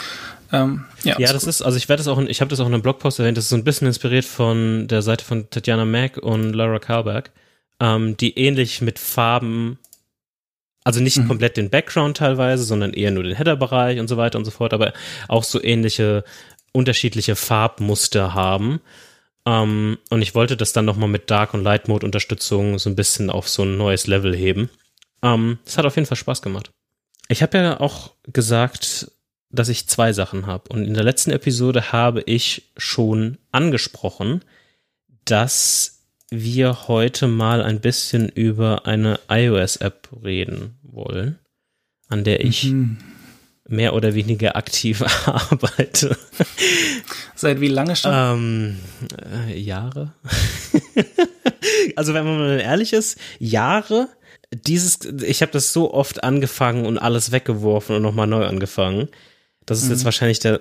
Ähm, 0.52 0.86
ja, 1.04 1.20
ja 1.20 1.34
das 1.34 1.44
gut. 1.44 1.50
ist, 1.50 1.62
also 1.64 1.78
ich 1.78 1.90
werde 1.90 2.04
das 2.04 2.08
auch, 2.08 2.20
in, 2.20 2.30
ich 2.30 2.42
habe 2.42 2.50
das 2.50 2.60
auch 2.60 2.68
in 2.68 2.74
einem 2.74 2.84
Blogpost 2.84 3.18
erwähnt, 3.18 3.38
das 3.38 3.46
ist 3.46 3.50
so 3.50 3.56
ein 3.56 3.64
bisschen 3.64 3.88
inspiriert 3.88 4.26
von 4.26 4.88
der 4.88 5.02
Seite 5.02 5.26
von 5.26 5.50
Tatjana 5.50 5.86
Mack 5.86 6.18
und 6.18 6.54
Laura 6.54 6.78
Karlberg, 6.78 7.32
ähm, 7.80 8.16
die 8.18 8.38
ähnlich 8.38 8.82
mit 8.82 9.00
Farben 9.00 9.80
also 10.86 11.02
nicht 11.02 11.18
mhm. 11.18 11.28
komplett 11.28 11.58
den 11.58 11.70
Background 11.70 12.18
teilweise, 12.18 12.64
sondern 12.64 12.94
eher 12.94 13.12
nur 13.12 13.24
den 13.24 13.36
Header-Bereich 13.36 14.00
und 14.00 14.08
so 14.08 14.16
weiter 14.16 14.38
und 14.38 14.46
so 14.46 14.52
fort, 14.52 14.74
aber 14.74 14.94
auch 15.28 15.44
so 15.44 15.62
ähnliche 15.62 16.24
unterschiedliche 16.72 17.36
Farbmuster 17.36 18.34
haben. 18.34 18.80
Um, 19.48 19.54
ähm, 19.54 19.98
und 20.10 20.22
ich 20.24 20.34
wollte 20.34 20.58
das 20.58 20.74
dann 20.74 20.86
nochmal 20.86 21.10
mit 21.10 21.30
Dark- 21.30 21.54
und 21.54 21.64
Light-Mode-Unterstützung 21.64 22.80
so 22.80 22.90
ein 22.90 22.96
bisschen 22.96 23.30
auf 23.30 23.48
so 23.48 23.64
ein 23.64 23.78
neues 23.78 24.08
Level 24.08 24.36
heben. 24.36 24.70
Um, 25.22 25.32
ähm, 25.32 25.60
das 25.66 25.78
hat 25.78 25.86
auf 25.86 25.96
jeden 25.96 26.08
Fall 26.08 26.18
Spaß 26.18 26.42
gemacht. 26.42 26.72
Ich 27.28 27.42
habe 27.42 27.58
ja 27.58 27.80
auch 27.80 28.12
gesagt, 28.32 29.12
dass 29.52 29.70
ich 29.70 29.88
zwei 29.88 30.14
Sachen 30.14 30.46
habe. 30.48 30.70
Und 30.70 30.86
in 30.86 30.94
der 30.94 31.04
letzten 31.04 31.32
Episode 31.32 31.92
habe 31.92 32.22
ich 32.22 32.72
schon 32.78 33.38
angesprochen, 33.52 34.44
dass 35.26 35.95
wir 36.32 36.88
heute 36.88 37.28
mal 37.28 37.62
ein 37.62 37.80
bisschen 37.82 38.30
über 38.30 38.88
eine 38.88 39.20
iOS-App 39.30 40.10
reden 40.24 40.78
wollen, 40.82 41.40
an 42.08 42.24
der 42.24 42.44
ich 42.44 42.66
mhm. 42.66 42.98
mehr 43.68 43.94
oder 43.94 44.16
weniger 44.16 44.56
aktiv 44.56 45.02
arbeite. 45.26 46.18
Seit 47.36 47.62
wie 47.62 47.68
lange 47.68 47.96
schon? 47.96 48.12
Ähm, 48.14 48.80
äh, 49.48 49.60
Jahre. 49.60 50.14
also 51.96 52.14
wenn 52.14 52.26
man 52.26 52.38
mal 52.38 52.60
ehrlich 52.60 52.94
ist, 52.94 53.20
Jahre. 53.40 54.10
Dieses, 54.54 55.00
ich 55.24 55.42
habe 55.42 55.52
das 55.52 55.74
so 55.74 55.94
oft 55.94 56.24
angefangen 56.24 56.86
und 56.86 56.98
alles 56.98 57.32
weggeworfen 57.32 57.96
und 57.96 58.02
nochmal 58.02 58.28
neu 58.28 58.46
angefangen. 58.46 59.10
Das 59.66 59.80
ist 59.80 59.86
mhm. 59.86 59.92
jetzt 59.92 60.06
wahrscheinlich 60.06 60.40
der 60.40 60.60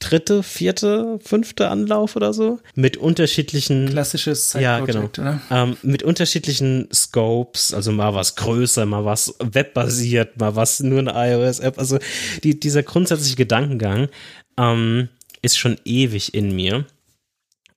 dritte, 0.00 0.42
vierte, 0.42 1.18
fünfte 1.22 1.68
Anlauf 1.68 2.16
oder 2.16 2.32
so 2.32 2.60
mit 2.74 2.96
unterschiedlichen 2.96 3.88
klassisches 3.88 4.50
Side 4.50 4.64
ja 4.64 4.80
genau 4.80 5.08
ähm, 5.50 5.76
mit 5.82 6.02
unterschiedlichen 6.02 6.88
Scopes, 6.92 7.72
also 7.72 7.92
mal 7.92 8.14
was 8.14 8.36
größer, 8.36 8.86
mal 8.86 9.04
was 9.04 9.34
webbasiert, 9.38 10.38
mal 10.38 10.56
was 10.56 10.80
nur 10.80 11.00
eine 11.00 11.12
iOS-App. 11.14 11.78
Also 11.78 11.98
die, 12.42 12.58
dieser 12.58 12.82
grundsätzliche 12.82 13.36
Gedankengang 13.36 14.08
ähm, 14.58 15.08
ist 15.42 15.58
schon 15.58 15.78
ewig 15.84 16.34
in 16.34 16.54
mir 16.54 16.86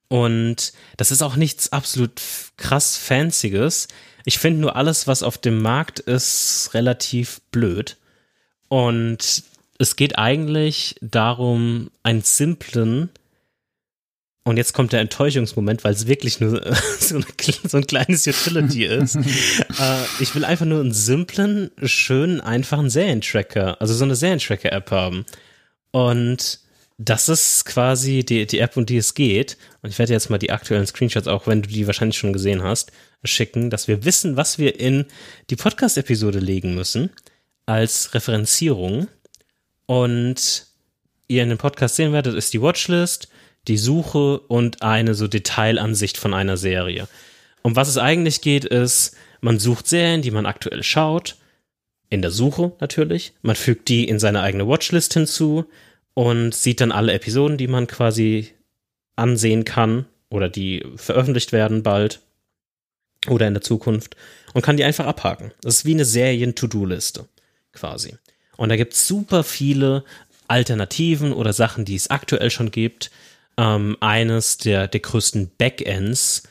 und 0.09 0.73
das 0.95 1.11
ist 1.11 1.21
auch 1.21 1.35
nichts 1.35 1.71
absolut 1.71 2.21
krass 2.55 2.95
Fancyes. 2.95 3.87
Ich 4.25 4.39
finde 4.39 4.61
nur 4.61 4.75
alles, 4.75 5.07
was 5.07 5.23
auf 5.23 5.37
dem 5.37 5.61
Markt 5.61 5.99
ist, 5.99 6.71
relativ 6.73 7.41
blöd. 7.51 7.97
Und 8.69 9.43
es 9.79 9.95
geht 9.95 10.17
eigentlich 10.17 10.95
darum, 11.01 11.91
einen 12.03 12.21
simplen, 12.21 13.09
und 14.47 14.55
jetzt 14.55 14.71
kommt 14.71 14.93
der 14.93 15.01
Enttäuschungsmoment, 15.01 15.83
weil 15.83 15.91
es 15.91 16.07
wirklich 16.07 16.39
nur 16.39 16.51
so, 16.99 17.15
eine, 17.15 17.25
so, 17.67 17.77
ein 17.77 17.85
kleines 17.85 18.25
Utility 18.27 18.85
ist. 18.85 19.15
äh, 19.17 20.05
ich 20.21 20.33
will 20.35 20.45
einfach 20.45 20.65
nur 20.65 20.79
einen 20.79 20.93
simplen, 20.93 21.69
schönen, 21.83 22.39
einfachen 22.39 22.89
Serientracker, 22.89 23.81
also 23.81 23.93
so 23.93 24.05
eine 24.05 24.15
Serientracker-App 24.15 24.89
haben. 24.91 25.25
Und 25.91 26.61
das 26.97 27.27
ist 27.27 27.65
quasi 27.65 28.23
die, 28.23 28.47
die 28.47 28.59
App, 28.59 28.77
um 28.77 28.85
die 28.85 28.95
es 28.95 29.13
geht. 29.13 29.57
Und 29.81 29.89
ich 29.89 29.99
werde 29.99 30.13
jetzt 30.13 30.29
mal 30.29 30.37
die 30.37 30.51
aktuellen 30.51 30.87
Screenshots, 30.87 31.27
auch 31.27 31.45
wenn 31.45 31.61
du 31.61 31.69
die 31.69 31.85
wahrscheinlich 31.85 32.17
schon 32.17 32.33
gesehen 32.33 32.63
hast, 32.63 32.91
schicken, 33.25 33.69
dass 33.69 33.89
wir 33.89 34.05
wissen, 34.05 34.37
was 34.37 34.57
wir 34.57 34.79
in 34.79 35.05
die 35.49 35.57
Podcast-Episode 35.57 36.39
legen 36.39 36.73
müssen 36.73 37.09
als 37.65 38.13
Referenzierung. 38.13 39.09
Und 39.87 40.67
ihr 41.27 41.41
in 41.41 41.49
dem 41.49 41.57
Podcast 41.57 41.95
sehen 41.95 42.13
werdet, 42.13 42.35
ist 42.35 42.53
die 42.53 42.61
Watchlist, 42.61 43.29
die 43.67 43.77
Suche 43.77 44.39
und 44.39 44.83
eine 44.83 45.15
so 45.15 45.27
Detailansicht 45.27 46.17
von 46.17 46.33
einer 46.33 46.57
Serie. 46.57 47.07
Um 47.63 47.75
was 47.75 47.89
es 47.89 47.97
eigentlich 47.97 48.41
geht, 48.41 48.63
ist, 48.63 49.15
man 49.41 49.59
sucht 49.59 49.87
Serien, 49.87 50.21
die 50.21 50.31
man 50.31 50.45
aktuell 50.45 50.83
schaut, 50.83 51.35
in 52.09 52.21
der 52.21 52.31
Suche 52.31 52.73
natürlich. 52.79 53.33
Man 53.41 53.55
fügt 53.55 53.89
die 53.89 54.07
in 54.07 54.19
seine 54.19 54.41
eigene 54.41 54.67
Watchlist 54.67 55.13
hinzu 55.13 55.65
und 56.13 56.55
sieht 56.55 56.81
dann 56.81 56.91
alle 56.91 57.13
Episoden, 57.13 57.57
die 57.57 57.67
man 57.67 57.87
quasi 57.87 58.53
ansehen 59.15 59.65
kann 59.65 60.05
oder 60.29 60.49
die 60.49 60.85
veröffentlicht 60.95 61.51
werden 61.51 61.83
bald 61.83 62.21
oder 63.27 63.47
in 63.47 63.53
der 63.53 63.61
Zukunft 63.61 64.15
und 64.53 64.61
kann 64.61 64.77
die 64.77 64.83
einfach 64.83 65.05
abhaken. 65.05 65.51
Das 65.61 65.75
ist 65.75 65.85
wie 65.85 65.93
eine 65.93 66.05
Serien-To-Do-Liste 66.05 67.27
quasi. 67.73 68.15
Und 68.57 68.69
da 68.69 68.75
gibt 68.75 68.93
es 68.93 69.07
super 69.07 69.43
viele 69.43 70.03
Alternativen 70.47 71.33
oder 71.33 71.53
Sachen, 71.53 71.85
die 71.85 71.95
es 71.95 72.09
aktuell 72.09 72.49
schon 72.51 72.71
gibt. 72.71 73.11
Ähm, 73.57 73.97
eines 74.01 74.57
der, 74.57 74.87
der 74.87 74.99
größten 74.99 75.51
Backends 75.57 76.43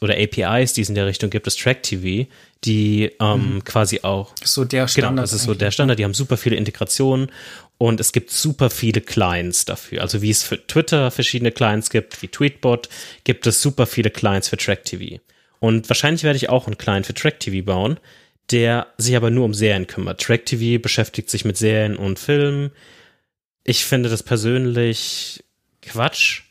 oder 0.00 0.14
APIs, 0.14 0.72
die 0.72 0.82
es 0.82 0.88
in 0.88 0.94
der 0.94 1.06
Richtung 1.06 1.30
gibt, 1.30 1.46
ist 1.46 1.60
TrackTV, 1.60 2.26
die 2.64 3.10
ähm, 3.20 3.54
mhm. 3.54 3.64
quasi 3.64 4.00
auch. 4.02 4.32
So 4.42 4.64
der 4.64 4.88
Standard. 4.88 5.12
Genau, 5.12 5.22
das 5.22 5.32
ist 5.32 5.44
so 5.44 5.54
der 5.54 5.70
Standard. 5.70 5.98
Die 5.98 6.04
haben 6.04 6.14
super 6.14 6.36
viele 6.36 6.56
Integrationen 6.56 7.30
und 7.78 8.00
es 8.00 8.12
gibt 8.12 8.30
super 8.30 8.70
viele 8.70 9.00
Clients 9.00 9.64
dafür. 9.64 10.02
Also 10.02 10.20
wie 10.22 10.30
es 10.30 10.42
für 10.42 10.64
Twitter 10.66 11.10
verschiedene 11.10 11.52
Clients 11.52 11.90
gibt, 11.90 12.20
wie 12.22 12.28
Tweetbot, 12.28 12.88
gibt 13.24 13.46
es 13.46 13.62
super 13.62 13.86
viele 13.86 14.10
Clients 14.10 14.48
für 14.48 14.56
TrackTV. 14.56 15.20
Und 15.60 15.88
wahrscheinlich 15.88 16.22
werde 16.22 16.36
ich 16.36 16.48
auch 16.48 16.66
einen 16.66 16.78
Client 16.78 17.06
für 17.06 17.14
TrackTV 17.14 17.64
bauen, 17.64 17.98
der 18.50 18.88
sich 18.96 19.16
aber 19.16 19.30
nur 19.30 19.44
um 19.44 19.54
Serien 19.54 19.86
kümmert. 19.86 20.20
Track 20.20 20.46
TV 20.46 20.80
beschäftigt 20.80 21.30
sich 21.30 21.44
mit 21.44 21.56
Serien 21.56 21.96
und 21.96 22.18
Filmen. 22.18 22.70
Ich 23.64 23.84
finde 23.84 24.08
das 24.08 24.22
persönlich 24.22 25.44
Quatsch. 25.82 26.42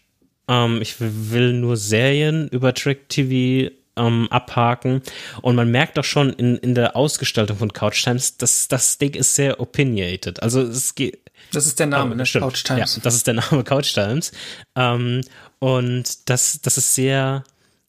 Ähm, 0.48 0.82
ich 0.82 0.96
will 1.00 1.54
nur 1.54 1.78
Serien 1.78 2.48
über 2.50 2.74
Track 2.74 3.10
TV 3.10 3.72
ähm, 3.98 4.28
abhaken. 4.30 5.02
Und 5.42 5.56
man 5.56 5.72
merkt 5.72 5.98
auch 6.00 6.04
schon 6.04 6.32
in, 6.34 6.58
in 6.58 6.76
der 6.76 6.96
Ausgestaltung 6.96 7.58
von 7.58 7.74
Couch 7.74 8.04
Times, 8.04 8.38
dass 8.38 8.68
das 8.68 8.98
Ding 8.98 9.16
ist 9.16 9.36
sehr 9.36 9.60
opinionated. 9.60 10.42
Also 10.42 10.62
es 10.62 10.96
geht. 10.96 11.20
Das 11.52 11.66
ist 11.66 11.80
der 11.80 11.88
Name, 11.88 12.12
oh, 12.14 12.16
ne? 12.16 12.24
Couch 12.24 12.64
Times. 12.64 12.98
Ja, 12.98 13.02
das 13.04 13.16
ist 13.16 13.28
der 13.28 13.36
Name 13.36 13.64
Couch 13.64 13.94
Times. 13.94 14.32
Ähm, 14.76 15.22
und 15.60 16.30
das, 16.30 16.62
das 16.62 16.78
ist 16.78 16.94
sehr 16.94 17.44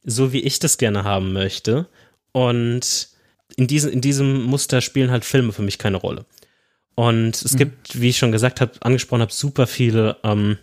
so, 0.04 0.32
wie 0.32 0.40
ich 0.40 0.58
das 0.58 0.78
gerne 0.78 1.04
haben 1.04 1.32
möchte. 1.32 1.86
Und 2.32 3.07
in, 3.58 3.66
diesem 3.66 3.90
in 3.90 4.00
diesem 4.00 4.44
Muster 4.44 4.80
spielen 4.80 5.10
halt 5.10 5.24
Filme 5.24 5.52
für 5.52 5.62
mich 5.62 5.78
keine 5.78 5.96
Rolle. 5.96 6.24
Und 6.94 7.42
es 7.42 7.54
mhm. 7.54 7.58
gibt, 7.58 8.00
wie 8.00 8.10
ich 8.10 8.18
schon 8.18 8.32
gesagt 8.32 8.60
habe, 8.60 8.72
angesprochen 8.80 9.22
habe, 9.22 9.32
super 9.32 9.66
viele 9.66 10.16
ähm, 10.22 10.58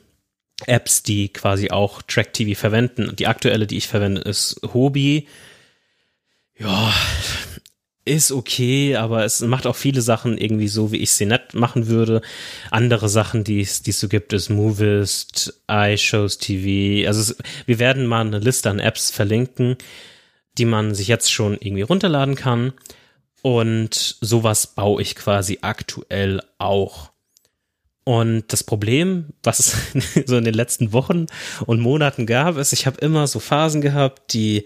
Apps, 0.66 1.04
die 1.04 1.30
quasi 1.30 1.72
auch 1.72 2.02
Track 2.02 2.34
TV 2.34 2.58
verwenden. 2.58 3.14
Die 3.18 3.28
aktuelle, 3.28 3.68
die 3.68 3.78
ich 3.78 3.88
verwende, 3.88 4.22
ist 4.22 4.62
Hobby. 4.74 5.28
Ja, 6.58 6.94
ist 8.06 8.32
okay, 8.32 8.96
aber 8.96 9.26
es 9.26 9.42
macht 9.42 9.68
auch 9.68 9.76
viele 9.76 10.02
Sachen 10.02 10.38
irgendwie 10.38 10.70
so, 10.70 10.94
wie 10.94 10.98
ich 10.98 11.12
sie 11.12 11.26
nett 11.26 11.54
machen 11.54 11.88
würde. 11.88 12.22
Andere 12.72 13.10
Sachen, 13.10 13.44
die 13.44 13.60
es, 13.60 13.82
die 13.82 13.90
es 13.90 14.00
so 14.00 14.08
gibt, 14.08 14.32
ist 14.32 14.50
Movist, 14.50 15.62
iShows 15.70 16.38
TV. 16.38 17.08
Also 17.08 17.20
es, 17.20 17.38
wir 17.66 17.80
werden 17.80 18.06
mal 18.06 18.26
eine 18.26 18.40
Liste 18.40 18.70
an 18.70 18.80
Apps 18.80 19.12
verlinken 19.12 19.76
die 20.58 20.66
man 20.66 20.96
sich 20.96 21.08
jetzt 21.08 21.32
schon 21.32 21.54
irgendwie 21.60 21.82
runterladen 21.82 22.36
kann. 22.36 22.74
Und 23.42 24.18
sowas 24.22 24.68
baue 24.68 25.02
ich 25.02 25.16
quasi 25.16 25.60
aktuell 25.62 26.42
auch. 26.58 27.12
Und 28.04 28.46
das 28.50 28.64
Problem, 28.64 29.34
was 29.44 29.60
es 29.60 29.76
so 30.26 30.38
in 30.38 30.46
den 30.46 30.54
letzten 30.54 30.94
Wochen 30.94 31.26
und 31.66 31.80
Monaten 31.80 32.26
gab, 32.26 32.58
ist, 32.58 32.74
ich 32.74 32.86
habe 32.86 33.00
immer 33.02 33.28
so 33.28 33.40
Phasen 33.40 33.82
gehabt, 33.82 34.34
die, 34.34 34.66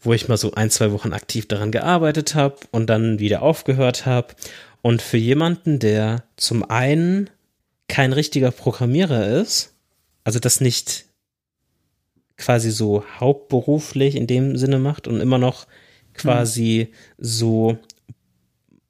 wo 0.00 0.12
ich 0.12 0.28
mal 0.28 0.38
so 0.38 0.52
ein, 0.52 0.70
zwei 0.70 0.90
Wochen 0.92 1.12
aktiv 1.12 1.46
daran 1.46 1.72
gearbeitet 1.72 2.34
habe 2.34 2.56
und 2.70 2.88
dann 2.88 3.18
wieder 3.18 3.42
aufgehört 3.42 4.06
habe. 4.06 4.34
Und 4.82 5.02
für 5.02 5.18
jemanden, 5.18 5.78
der 5.78 6.24
zum 6.36 6.68
einen 6.68 7.28
kein 7.86 8.12
richtiger 8.14 8.50
Programmierer 8.50 9.28
ist, 9.28 9.74
also 10.24 10.38
das 10.38 10.60
nicht 10.60 11.04
quasi 12.40 12.70
so 12.70 13.04
hauptberuflich 13.20 14.16
in 14.16 14.26
dem 14.26 14.56
Sinne 14.56 14.78
macht 14.78 15.06
und 15.06 15.20
immer 15.20 15.38
noch 15.38 15.66
quasi 16.14 16.88
mhm. 16.90 16.94
so 17.18 17.78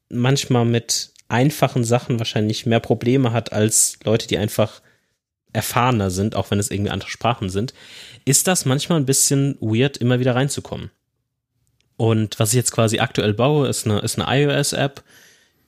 manchmal 0.09 0.64
mit 0.64 1.11
einfachen 1.28 1.84
Sachen 1.84 2.18
wahrscheinlich 2.18 2.66
mehr 2.66 2.80
Probleme 2.80 3.32
hat 3.32 3.53
als 3.53 3.98
Leute, 4.05 4.26
die 4.26 4.38
einfach 4.38 4.80
erfahrener 5.53 6.11
sind, 6.11 6.36
auch 6.36 6.51
wenn 6.51 6.59
es 6.59 6.70
irgendwie 6.70 6.90
andere 6.90 7.11
Sprachen 7.11 7.51
sind, 7.51 7.74
ist 8.24 8.46
das 8.46 8.64
manchmal 8.64 9.01
ein 9.01 9.07
bisschen 9.07 9.57
weird, 9.61 9.96
immer 9.96 10.20
wieder 10.20 10.34
reinzukommen. 10.34 10.90
Und 11.96 12.38
was 12.38 12.51
ich 12.51 12.57
jetzt 12.57 12.72
quasi 12.72 12.98
aktuell 13.01 13.34
baue, 13.34 13.68
ist 13.68 13.86
eine, 13.86 13.98
ist 14.01 14.18
eine 14.18 14.42
iOS-App, 14.42 15.03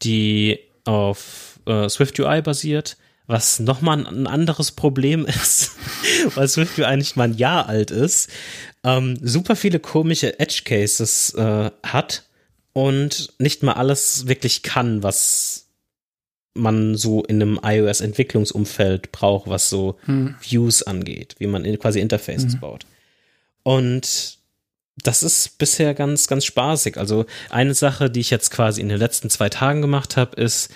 die 0.03 0.59
auf 0.85 1.61
äh, 1.67 1.89
SwiftUI 1.89 2.43
basiert, 2.43 2.97
was 3.33 3.59
nochmal 3.59 4.07
ein 4.07 4.27
anderes 4.29 4.71
Problem 4.71 5.27
ist, 5.43 5.73
weil 6.35 6.47
SwiftUI 6.47 6.85
eigentlich 6.85 7.17
mal 7.17 7.25
ein 7.25 7.37
Jahr 7.37 7.69
alt 7.69 7.91
ist, 7.91 8.31
ähm, 8.85 9.19
super 9.21 9.57
viele 9.57 9.81
komische 9.81 10.39
Edge 10.39 10.63
Cases 10.65 11.35
äh, 11.35 11.71
hat 11.83 12.25
und 12.73 13.33
nicht 13.39 13.63
mal 13.63 13.73
alles 13.73 14.29
wirklich 14.29 14.63
kann, 14.63 15.03
was 15.03 15.67
man 16.55 16.97
so 16.97 17.25
in 17.25 17.41
einem 17.41 17.59
iOS-Entwicklungsumfeld 17.63 19.11
braucht, 19.11 19.49
was 19.49 19.71
so 19.71 19.99
hm. 20.05 20.35
Views 20.41 20.83
angeht, 20.83 21.35
wie 21.39 21.47
man 21.47 21.65
quasi 21.79 21.99
Interfaces 21.99 22.55
hm. 22.55 22.61
baut. 22.61 22.87
Und 23.63 24.39
das 24.97 25.23
ist 25.23 25.57
bisher 25.57 25.95
ganz, 25.95 26.29
ganz 26.29 26.45
spaßig. 26.45 26.99
Also 26.99 27.25
eine 27.49 27.75
Sache, 27.75 28.11
die 28.11 28.21
ich 28.21 28.29
jetzt 28.29 28.51
quasi 28.51 28.83
in 28.83 28.91
den 28.91 28.99
letzten 28.99 29.31
zwei 29.31 29.49
Tagen 29.49 29.81
gemacht 29.81 30.19
habe, 30.19 30.39
ist, 30.39 30.71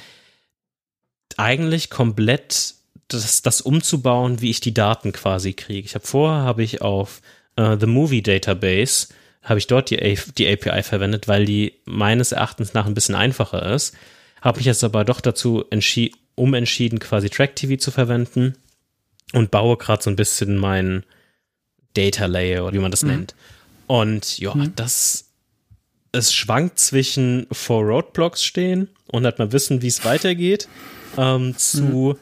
eigentlich 1.36 1.90
komplett 1.90 2.74
das, 3.08 3.42
das 3.42 3.60
umzubauen, 3.60 4.40
wie 4.40 4.50
ich 4.50 4.60
die 4.60 4.74
Daten 4.74 5.12
quasi 5.12 5.52
kriege. 5.52 5.86
Ich 5.86 5.94
habe 5.94 6.06
vorher 6.06 6.42
habe 6.42 6.62
ich 6.62 6.82
auf 6.82 7.20
uh, 7.58 7.76
The 7.78 7.86
Movie 7.86 8.22
Database 8.22 9.08
habe 9.46 9.60
ich 9.60 9.68
dort 9.68 9.90
die, 9.90 10.18
die 10.36 10.48
API 10.48 10.82
verwendet, 10.82 11.28
weil 11.28 11.44
die 11.44 11.74
meines 11.84 12.32
Erachtens 12.32 12.74
nach 12.74 12.84
ein 12.84 12.94
bisschen 12.94 13.14
einfacher 13.14 13.64
ist. 13.74 13.94
Habe 14.42 14.58
mich 14.58 14.66
jetzt 14.66 14.82
aber 14.82 15.04
doch 15.04 15.20
dazu 15.20 15.64
umentschieden, 16.34 16.98
quasi 16.98 17.30
Track 17.30 17.54
TV 17.54 17.76
zu 17.76 17.92
verwenden 17.92 18.56
und 19.32 19.52
baue 19.52 19.76
gerade 19.76 20.02
so 20.02 20.10
ein 20.10 20.16
bisschen 20.16 20.56
mein 20.56 21.04
Data 21.94 22.26
Layer 22.26 22.64
oder 22.64 22.74
wie 22.74 22.80
man 22.80 22.90
das 22.90 23.02
mhm. 23.02 23.10
nennt. 23.10 23.34
Und 23.86 24.38
ja, 24.38 24.52
mhm. 24.52 24.72
das 24.74 25.26
es 26.10 26.34
schwankt 26.34 26.78
zwischen 26.78 27.46
vor 27.52 27.82
Roadblocks 27.84 28.42
stehen 28.42 28.88
und 29.06 29.24
halt 29.24 29.38
mal 29.38 29.52
wissen, 29.52 29.82
wie 29.82 29.88
es 29.88 30.04
weitergeht, 30.04 30.66
ähm, 31.16 31.56
zu 31.56 31.82
mhm. 31.82 32.16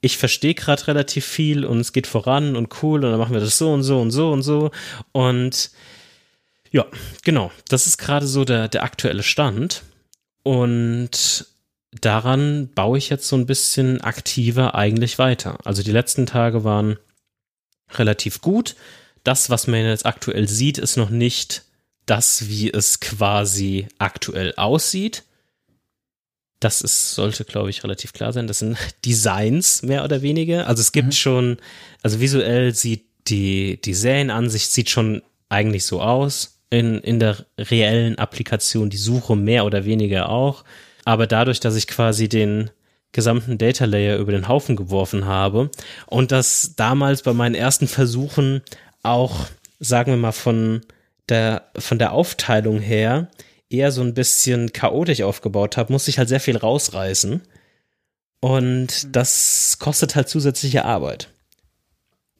ich 0.00 0.18
verstehe 0.18 0.54
gerade 0.54 0.86
relativ 0.86 1.24
viel 1.24 1.64
und 1.64 1.80
es 1.80 1.92
geht 1.92 2.06
voran 2.06 2.56
und 2.56 2.82
cool 2.82 3.04
und 3.04 3.10
dann 3.10 3.20
machen 3.20 3.34
wir 3.34 3.40
das 3.40 3.58
so 3.58 3.72
und 3.72 3.82
so 3.82 4.00
und 4.00 4.10
so 4.10 4.32
und 4.32 4.42
so. 4.42 4.70
Und 5.12 5.70
ja, 6.70 6.86
genau, 7.22 7.52
das 7.68 7.86
ist 7.86 7.98
gerade 7.98 8.26
so 8.26 8.44
der, 8.44 8.68
der 8.68 8.82
aktuelle 8.82 9.22
Stand. 9.22 9.82
Und 10.42 11.46
daran 11.92 12.70
baue 12.74 12.98
ich 12.98 13.10
jetzt 13.10 13.28
so 13.28 13.36
ein 13.36 13.46
bisschen 13.46 14.00
aktiver 14.00 14.74
eigentlich 14.74 15.18
weiter. 15.18 15.58
Also 15.64 15.82
die 15.82 15.92
letzten 15.92 16.26
Tage 16.26 16.64
waren 16.64 16.98
relativ 17.90 18.40
gut. 18.40 18.74
Das, 19.24 19.50
was 19.50 19.66
man 19.66 19.84
jetzt 19.84 20.06
aktuell 20.06 20.48
sieht, 20.48 20.78
ist 20.78 20.96
noch 20.96 21.10
nicht 21.10 21.64
das, 22.06 22.48
wie 22.48 22.72
es 22.72 23.00
quasi 23.00 23.86
aktuell 23.98 24.54
aussieht. 24.56 25.24
Das 26.62 26.80
ist, 26.80 27.14
sollte, 27.16 27.44
glaube 27.44 27.70
ich, 27.70 27.82
relativ 27.82 28.12
klar 28.12 28.32
sein. 28.32 28.46
Das 28.46 28.60
sind 28.60 28.76
Designs, 29.04 29.82
mehr 29.82 30.04
oder 30.04 30.22
weniger. 30.22 30.68
Also 30.68 30.80
es 30.80 30.92
gibt 30.92 31.08
mhm. 31.08 31.12
schon, 31.12 31.56
also 32.02 32.20
visuell 32.20 32.74
sieht 32.74 33.04
die, 33.28 33.80
die 33.80 33.94
Serienansicht 33.94 34.70
sieht 34.70 34.90
schon 34.90 35.22
eigentlich 35.48 35.84
so 35.84 36.00
aus. 36.00 36.60
In, 36.70 37.00
in 37.00 37.20
der 37.20 37.44
reellen 37.58 38.16
Applikation 38.18 38.88
die 38.88 38.96
Suche 38.96 39.36
mehr 39.36 39.66
oder 39.66 39.84
weniger 39.84 40.30
auch. 40.30 40.64
Aber 41.04 41.26
dadurch, 41.26 41.60
dass 41.60 41.76
ich 41.76 41.86
quasi 41.86 42.28
den 42.28 42.70
gesamten 43.12 43.58
Data 43.58 43.84
Layer 43.84 44.16
über 44.16 44.32
den 44.32 44.48
Haufen 44.48 44.74
geworfen 44.74 45.26
habe 45.26 45.70
und 46.06 46.32
das 46.32 46.74
damals 46.76 47.22
bei 47.22 47.34
meinen 47.34 47.54
ersten 47.54 47.88
Versuchen 47.88 48.62
auch, 49.02 49.46
sagen 49.80 50.12
wir 50.12 50.16
mal, 50.16 50.32
von 50.32 50.80
der, 51.28 51.68
von 51.76 51.98
der 51.98 52.12
Aufteilung 52.12 52.80
her 52.80 53.28
eher 53.72 53.92
so 53.92 54.02
ein 54.02 54.14
bisschen 54.14 54.72
chaotisch 54.72 55.22
aufgebaut 55.22 55.76
habe, 55.76 55.92
musste 55.92 56.10
ich 56.10 56.18
halt 56.18 56.28
sehr 56.28 56.40
viel 56.40 56.56
rausreißen. 56.56 57.42
Und 58.40 59.04
mhm. 59.04 59.12
das 59.12 59.76
kostet 59.78 60.16
halt 60.16 60.28
zusätzliche 60.28 60.84
Arbeit. 60.84 61.28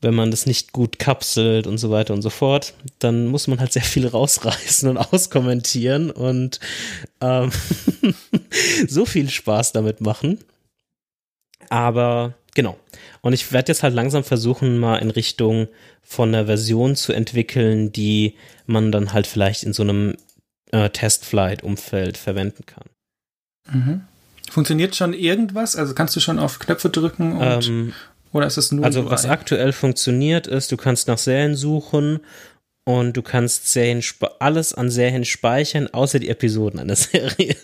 Wenn 0.00 0.14
man 0.14 0.32
das 0.32 0.46
nicht 0.46 0.72
gut 0.72 0.98
kapselt 0.98 1.68
und 1.68 1.78
so 1.78 1.90
weiter 1.90 2.12
und 2.12 2.22
so 2.22 2.30
fort, 2.30 2.74
dann 2.98 3.28
muss 3.28 3.46
man 3.46 3.60
halt 3.60 3.72
sehr 3.72 3.82
viel 3.82 4.06
rausreißen 4.08 4.88
und 4.88 4.98
auskommentieren 4.98 6.10
und 6.10 6.58
ähm, 7.20 7.52
so 8.88 9.06
viel 9.06 9.30
Spaß 9.30 9.72
damit 9.72 10.00
machen. 10.00 10.40
Aber 11.68 12.34
genau. 12.54 12.76
Und 13.20 13.32
ich 13.32 13.52
werde 13.52 13.70
jetzt 13.70 13.84
halt 13.84 13.94
langsam 13.94 14.24
versuchen, 14.24 14.78
mal 14.78 14.96
in 14.96 15.10
Richtung 15.10 15.68
von 16.02 16.28
einer 16.28 16.46
Version 16.46 16.96
zu 16.96 17.12
entwickeln, 17.12 17.92
die 17.92 18.34
man 18.66 18.90
dann 18.90 19.12
halt 19.12 19.28
vielleicht 19.28 19.62
in 19.62 19.72
so 19.72 19.84
einem 19.84 20.16
äh, 20.72 20.90
Testflight-Umfeld 20.90 22.18
verwenden 22.18 22.66
kann. 22.66 22.84
Mhm. 23.70 24.00
Funktioniert 24.50 24.96
schon 24.96 25.14
irgendwas? 25.14 25.76
Also 25.76 25.94
kannst 25.94 26.16
du 26.16 26.20
schon 26.20 26.38
auf 26.38 26.58
Knöpfe 26.58 26.90
drücken 26.90 27.38
und, 27.38 27.68
ähm, 27.68 27.92
oder 28.32 28.46
ist 28.46 28.56
es 28.56 28.72
nur 28.72 28.84
Also 28.84 29.08
was 29.08 29.24
aktuell 29.24 29.72
funktioniert 29.72 30.46
ist, 30.46 30.72
du 30.72 30.76
kannst 30.76 31.08
nach 31.08 31.18
Serien 31.18 31.54
suchen 31.54 32.20
und 32.84 33.16
du 33.16 33.22
kannst 33.22 33.68
Serien 33.68 34.02
alles 34.40 34.74
an 34.74 34.90
Serien 34.90 35.24
speichern, 35.24 35.88
außer 35.92 36.18
die 36.18 36.28
Episoden 36.28 36.80
einer 36.80 36.96
Serie. 36.96 37.56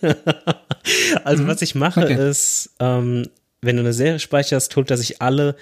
also 1.24 1.42
mhm. 1.42 1.48
was 1.48 1.62
ich 1.62 1.74
mache 1.74 2.04
okay. 2.04 2.30
ist, 2.30 2.70
ähm, 2.78 3.28
wenn 3.60 3.76
du 3.76 3.82
eine 3.82 3.92
Serie 3.92 4.20
speicherst, 4.20 4.74
holt 4.76 4.90
er 4.90 4.96
sich 4.96 5.20
alle, 5.20 5.56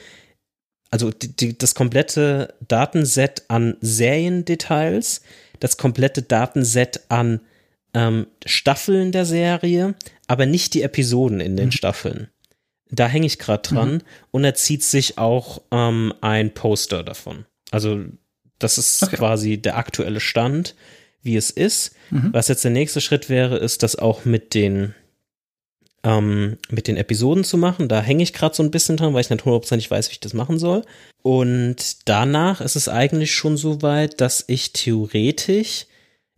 also 0.90 1.10
die, 1.10 1.34
die, 1.34 1.58
das 1.58 1.74
komplette 1.74 2.54
Datenset 2.66 3.44
an 3.48 3.76
Seriendetails, 3.80 5.22
das 5.60 5.76
komplette 5.76 6.22
Datenset 6.22 7.00
an 7.08 7.40
ähm, 7.94 8.26
Staffeln 8.44 9.12
der 9.12 9.24
Serie, 9.24 9.94
aber 10.26 10.46
nicht 10.46 10.74
die 10.74 10.82
Episoden 10.82 11.40
in 11.40 11.56
den 11.56 11.66
mhm. 11.66 11.72
Staffeln. 11.72 12.28
Da 12.90 13.08
hänge 13.08 13.26
ich 13.26 13.38
gerade 13.38 13.68
dran 13.68 13.92
mhm. 13.94 14.02
und 14.30 14.44
er 14.44 14.54
zieht 14.54 14.82
sich 14.84 15.18
auch 15.18 15.62
ähm, 15.72 16.12
ein 16.20 16.54
Poster 16.54 17.02
davon. 17.02 17.46
Also 17.70 18.04
das 18.58 18.78
ist 18.78 19.02
okay. 19.02 19.16
quasi 19.16 19.58
der 19.58 19.76
aktuelle 19.76 20.20
Stand, 20.20 20.74
wie 21.22 21.36
es 21.36 21.50
ist. 21.50 21.94
Mhm. 22.10 22.32
Was 22.32 22.48
jetzt 22.48 22.64
der 22.64 22.70
nächste 22.70 23.00
Schritt 23.00 23.28
wäre, 23.28 23.56
ist 23.56 23.82
das 23.82 23.96
auch 23.96 24.24
mit 24.24 24.54
den 24.54 24.94
ähm, 26.04 26.58
mit 26.70 26.86
den 26.86 26.96
Episoden 26.96 27.42
zu 27.42 27.58
machen. 27.58 27.88
Da 27.88 28.00
hänge 28.00 28.22
ich 28.22 28.32
gerade 28.32 28.54
so 28.54 28.62
ein 28.62 28.70
bisschen 28.70 28.96
dran, 28.96 29.12
weil 29.12 29.22
ich 29.22 29.30
nicht 29.30 29.44
hundertprozentig 29.44 29.90
weiß, 29.90 30.08
wie 30.08 30.12
ich 30.12 30.20
das 30.20 30.34
machen 30.34 30.58
soll. 30.58 30.82
Und 31.26 32.08
danach 32.08 32.60
ist 32.60 32.76
es 32.76 32.88
eigentlich 32.88 33.34
schon 33.34 33.56
so 33.56 33.82
weit, 33.82 34.20
dass 34.20 34.44
ich 34.46 34.72
theoretisch, 34.72 35.86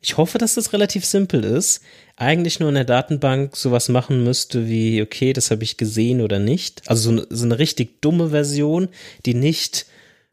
ich 0.01 0.17
hoffe, 0.17 0.39
dass 0.39 0.55
das 0.55 0.73
relativ 0.73 1.05
simpel 1.05 1.45
ist, 1.45 1.83
eigentlich 2.17 2.59
nur 2.59 2.71
in 2.71 2.75
der 2.75 2.87
Datenbank 2.87 3.55
sowas 3.55 3.91
machen 3.91 4.25
müsste 4.25 4.67
wie, 4.67 5.03
okay, 5.03 5.35
das 5.35 5.51
habe 5.51 5.63
ich 5.63 5.77
gesehen 5.77 6.23
oder 6.23 6.39
nicht. 6.39 6.81
Also 6.87 7.15
so, 7.19 7.27
so 7.29 7.45
eine 7.45 7.59
richtig 7.59 8.01
dumme 8.01 8.31
Version, 8.31 8.89
die 9.27 9.35
nicht 9.35 9.85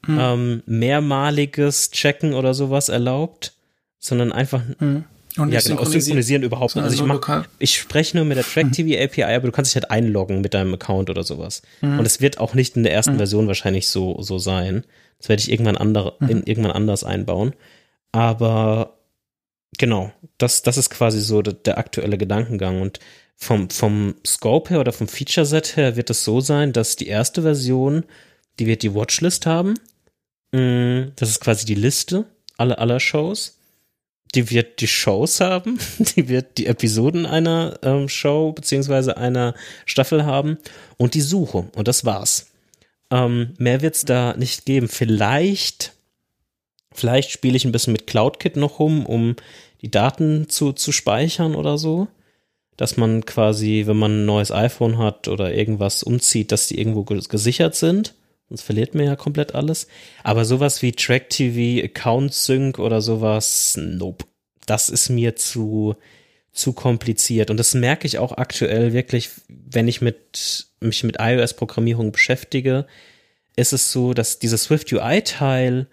hm. 0.06 0.18
ähm, 0.22 0.64
mehrmaliges 0.66 1.91
Checken 1.91 2.34
oder 2.34 2.53
sowas 2.53 2.88
erlaubt, 2.88 3.51
sondern 3.99 4.32
einfach 4.32 4.62
hm. 4.80 5.03
Und 5.38 5.52
ja, 5.52 5.60
genau, 5.60 5.84
synchronisieren, 5.84 6.02
synchronisieren 6.02 6.44
überhaupt 6.44 6.76
nicht. 6.76 6.84
Also, 6.86 7.04
ich, 7.04 7.08
mach, 7.08 7.46
ich 7.60 7.78
spreche 7.78 8.16
nur 8.16 8.26
mit 8.26 8.38
der 8.38 8.44
Track 8.54 8.72
TV 8.72 9.02
API, 9.04 9.24
aber 9.36 9.48
du 9.48 9.52
kannst 9.52 9.72
dich 9.72 9.82
halt 9.82 9.92
einloggen 9.92 10.42
mit 10.42 10.54
deinem 10.54 10.74
Account 10.74 11.10
oder 11.10 11.24
sowas. 11.24 11.62
Mhm. 11.82 12.00
Und 12.00 12.06
es 12.06 12.22
wird 12.22 12.40
auch 12.40 12.54
nicht 12.54 12.78
in 12.78 12.84
der 12.84 12.94
ersten 12.94 13.14
mhm. 13.14 13.18
Version 13.18 13.48
wahrscheinlich 13.48 13.88
so, 13.88 14.22
so 14.22 14.38
sein. 14.38 14.86
Das 15.18 15.30
werde 15.30 15.42
ich 15.42 15.52
irgendwann, 15.52 15.78
andere, 15.78 16.16
mhm. 16.20 16.30
in, 16.30 16.44
irgendwann 16.44 16.72
anders 16.72 17.04
einbauen. 17.04 17.54
Aber 18.12 18.98
genau, 19.78 20.12
das, 20.38 20.62
das 20.62 20.78
ist 20.78 20.90
quasi 20.90 21.20
so 21.20 21.42
der, 21.42 21.54
der 21.54 21.78
aktuelle 21.78 22.18
Gedankengang. 22.18 22.82
Und 22.82 23.00
vom, 23.36 23.70
vom 23.70 24.16
Scope 24.26 24.70
her 24.70 24.80
oder 24.80 24.94
vom 24.94 25.08
Feature-Set 25.08 25.76
her 25.76 25.98
wird 25.98 26.10
es 26.10 26.24
so 26.24 26.40
sein, 26.40 26.72
dass 26.72 26.96
die 26.96 27.08
erste 27.08 27.42
Version, 27.42 28.06
die 28.60 28.68
wird 28.68 28.84
die 28.84 28.94
Watchlist 28.96 29.46
haben. 29.46 29.74
Mm, 30.54 31.12
das 31.18 31.30
ist 31.30 31.42
quasi 31.42 31.66
die 31.66 31.76
Liste 31.76 32.26
aller, 32.58 32.80
aller 32.80 33.02
Shows 33.02 33.58
die 34.36 34.52
wird 34.52 34.82
die 34.82 34.88
Shows 34.88 35.40
haben, 35.40 35.80
die 36.00 36.28
wird 36.30 36.58
die 36.58 36.68
Episoden 36.68 37.26
einer 37.26 37.80
ähm, 37.82 38.10
Show 38.10 38.52
beziehungsweise 38.52 39.18
einer 39.18 39.56
Staffel 39.86 40.26
haben 40.26 40.58
und 40.98 41.14
die 41.14 41.22
Suche. 41.22 41.66
Und 41.76 41.88
das 41.88 42.06
war's. 42.06 42.52
Ähm, 43.12 43.54
mehr 43.58 43.82
wird's 43.82 44.06
da 44.06 44.36
nicht 44.38 44.66
geben. 44.66 44.88
Vielleicht, 44.88 45.94
vielleicht 46.92 47.32
spiele 47.32 47.56
ich 47.56 47.66
ein 47.66 47.72
bisschen 47.72 47.94
mit 47.94 48.08
CloudKit 48.08 48.58
noch 48.58 48.80
rum, 48.80 49.06
um 49.06 49.36
die 49.82 49.92
Daten 49.92 50.50
zu, 50.50 50.74
zu 50.74 50.92
speichern 50.92 51.56
oder 51.56 51.78
so. 51.78 52.08
Dass 52.78 52.98
man 52.98 53.26
quasi, 53.26 53.84
wenn 53.86 53.96
man 53.96 54.24
ein 54.24 54.26
neues 54.26 54.52
iPhone 54.52 54.98
hat 54.98 55.30
oder 55.30 55.54
irgendwas 55.54 56.04
umzieht, 56.04 56.52
dass 56.52 56.68
die 56.68 56.78
irgendwo 56.78 57.04
gesichert 57.04 57.76
sind. 57.76 58.16
Sonst 58.50 58.62
verliert 58.62 58.93
man 58.93 59.06
ja 59.06 59.16
komplett 59.16 59.56
alles. 59.56 59.88
Aber 60.24 60.46
sowas 60.46 60.82
wie 60.82 60.91
Track 60.91 61.30
TV, 61.30 61.84
Account 61.84 62.34
Sync 62.34 62.80
oder 62.80 63.02
sowas, 63.02 63.78
nope. 63.78 64.26
Das 64.66 64.89
ist 64.89 65.10
mir 65.10 65.36
zu, 65.36 65.96
zu 66.52 66.74
kompliziert. 66.74 67.50
Und 67.50 67.58
das 67.58 67.74
merke 67.74 68.08
ich 68.08 68.18
auch 68.18 68.38
aktuell 68.38 68.93
wirklich, 68.93 69.30
wenn 69.48 69.88
ich 69.88 70.02
mit, 70.02 70.68
mich 70.80 71.04
mit 71.04 71.18
iOS-Programmierung 71.20 72.12
beschäftige, 72.12 72.86
ist 73.56 73.74
es 73.74 73.91
so, 73.91 74.14
dass 74.14 74.39
dieser 74.39 74.58
Swift 74.58 74.91
UI-Teil 74.91 75.88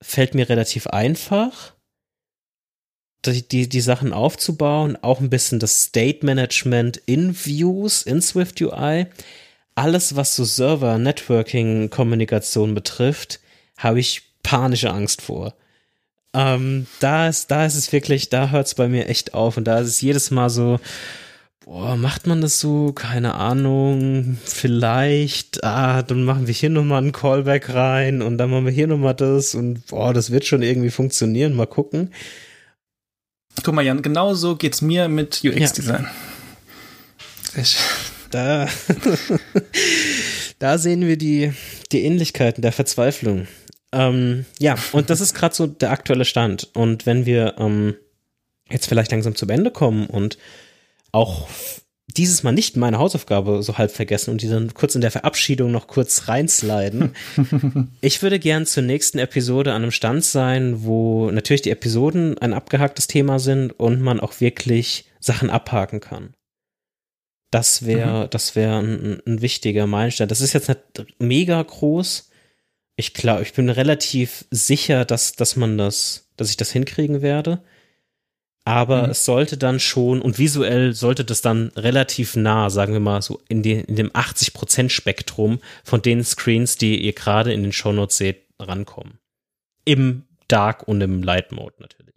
fällt 0.00 0.34
mir 0.34 0.48
relativ 0.48 0.88
einfach, 0.88 1.74
die, 3.24 3.46
die, 3.46 3.68
die 3.68 3.80
Sachen 3.80 4.12
aufzubauen, 4.12 4.98
auch 5.00 5.20
ein 5.20 5.30
bisschen 5.30 5.60
das 5.60 5.84
State 5.84 6.26
Management 6.26 6.96
in 7.06 7.36
Views 7.36 8.02
in 8.02 8.20
Swift 8.20 8.60
UI 8.60 9.06
alles, 9.74 10.16
was 10.16 10.36
so 10.36 10.44
Server-Networking-Kommunikation 10.44 12.74
betrifft, 12.74 13.40
habe 13.76 14.00
ich 14.00 14.22
panische 14.42 14.92
Angst 14.92 15.22
vor. 15.22 15.54
Ähm, 16.34 16.86
da 17.00 17.28
ist, 17.28 17.50
da 17.50 17.66
ist 17.66 17.74
es 17.74 17.92
wirklich, 17.92 18.30
da 18.30 18.50
hört 18.50 18.66
es 18.66 18.74
bei 18.74 18.88
mir 18.88 19.08
echt 19.08 19.34
auf 19.34 19.56
und 19.56 19.64
da 19.64 19.78
ist 19.78 19.88
es 19.88 20.00
jedes 20.00 20.30
Mal 20.30 20.50
so, 20.50 20.80
boah, 21.64 21.96
macht 21.96 22.26
man 22.26 22.40
das 22.40 22.58
so? 22.58 22.92
Keine 22.92 23.34
Ahnung, 23.34 24.38
vielleicht, 24.44 25.62
ah, 25.62 26.02
dann 26.02 26.24
machen 26.24 26.46
wir 26.46 26.54
hier 26.54 26.70
nochmal 26.70 27.02
einen 27.02 27.12
Callback 27.12 27.74
rein 27.74 28.22
und 28.22 28.38
dann 28.38 28.50
machen 28.50 28.64
wir 28.64 28.72
hier 28.72 28.86
nochmal 28.86 29.14
das 29.14 29.54
und 29.54 29.86
boah, 29.88 30.14
das 30.14 30.30
wird 30.30 30.46
schon 30.46 30.62
irgendwie 30.62 30.90
funktionieren, 30.90 31.54
mal 31.54 31.66
gucken. 31.66 32.12
Guck 33.62 33.74
mal, 33.74 33.84
Jan, 33.84 34.00
genau 34.00 34.32
so 34.34 34.56
geht's 34.56 34.80
mir 34.80 35.08
mit 35.08 35.42
UX-Design. 35.44 36.08
Ja. 37.54 37.62
Da, 38.32 38.66
da 40.58 40.78
sehen 40.78 41.06
wir 41.06 41.16
die, 41.16 41.52
die 41.92 42.02
Ähnlichkeiten 42.04 42.62
der 42.62 42.72
Verzweiflung. 42.72 43.46
Ähm, 43.92 44.46
ja, 44.58 44.76
und 44.92 45.10
das 45.10 45.20
ist 45.20 45.34
gerade 45.34 45.54
so 45.54 45.66
der 45.66 45.90
aktuelle 45.90 46.24
Stand. 46.24 46.70
Und 46.74 47.04
wenn 47.06 47.26
wir 47.26 47.56
ähm, 47.58 47.94
jetzt 48.70 48.86
vielleicht 48.86 49.12
langsam 49.12 49.34
zum 49.36 49.50
Ende 49.50 49.70
kommen 49.70 50.06
und 50.06 50.38
auch 51.12 51.46
dieses 52.16 52.42
Mal 52.42 52.52
nicht 52.52 52.76
meine 52.76 52.98
Hausaufgabe 52.98 53.62
so 53.62 53.78
halb 53.78 53.90
vergessen 53.90 54.30
und 54.30 54.42
die 54.42 54.48
dann 54.48 54.74
kurz 54.74 54.94
in 54.94 55.00
der 55.00 55.10
Verabschiedung 55.10 55.70
noch 55.70 55.86
kurz 55.86 56.28
reinsliden. 56.28 57.14
ich 58.00 58.22
würde 58.22 58.38
gern 58.38 58.66
zur 58.66 58.82
nächsten 58.82 59.18
Episode 59.18 59.72
an 59.72 59.82
einem 59.82 59.90
Stand 59.92 60.24
sein, 60.24 60.84
wo 60.84 61.30
natürlich 61.30 61.62
die 61.62 61.70
Episoden 61.70 62.38
ein 62.38 62.54
abgehacktes 62.54 63.06
Thema 63.06 63.38
sind 63.38 63.78
und 63.78 64.00
man 64.00 64.20
auch 64.20 64.40
wirklich 64.40 65.06
Sachen 65.20 65.50
abhaken 65.50 66.00
kann. 66.00 66.34
Das 67.52 67.86
wäre, 67.86 68.24
mhm. 68.24 68.30
das 68.30 68.56
wäre 68.56 68.78
ein, 68.78 69.22
ein, 69.24 69.42
wichtiger 69.42 69.86
Meilenstein. 69.86 70.26
Das 70.26 70.40
ist 70.40 70.54
jetzt 70.54 70.68
nicht 70.68 70.80
mega 71.20 71.62
groß. 71.62 72.30
Ich 72.96 73.14
glaube, 73.14 73.42
ich 73.42 73.52
bin 73.52 73.70
relativ 73.70 74.44
sicher, 74.50 75.04
dass, 75.04 75.34
dass 75.34 75.54
man 75.54 75.78
das, 75.78 76.28
dass 76.36 76.50
ich 76.50 76.56
das 76.56 76.72
hinkriegen 76.72 77.22
werde 77.22 77.62
aber 78.64 79.04
mhm. 79.04 79.10
es 79.10 79.24
sollte 79.24 79.56
dann 79.56 79.80
schon 79.80 80.22
und 80.22 80.38
visuell 80.38 80.92
sollte 80.92 81.24
das 81.24 81.42
dann 81.42 81.72
relativ 81.76 82.36
nah, 82.36 82.70
sagen 82.70 82.92
wir 82.92 83.00
mal 83.00 83.22
so 83.22 83.40
in, 83.48 83.62
die, 83.62 83.72
in 83.72 83.96
dem 83.96 84.10
80% 84.10 84.88
Spektrum 84.88 85.58
von 85.82 86.00
den 86.00 86.22
Screens, 86.22 86.76
die 86.76 87.00
ihr 87.02 87.12
gerade 87.12 87.52
in 87.52 87.62
den 87.62 87.72
Shownotes 87.72 88.16
seht, 88.16 88.46
rankommen. 88.60 89.18
Im 89.84 90.24
Dark 90.46 90.86
und 90.86 91.00
im 91.00 91.22
Light 91.22 91.50
Mode 91.50 91.74
natürlich. 91.80 92.11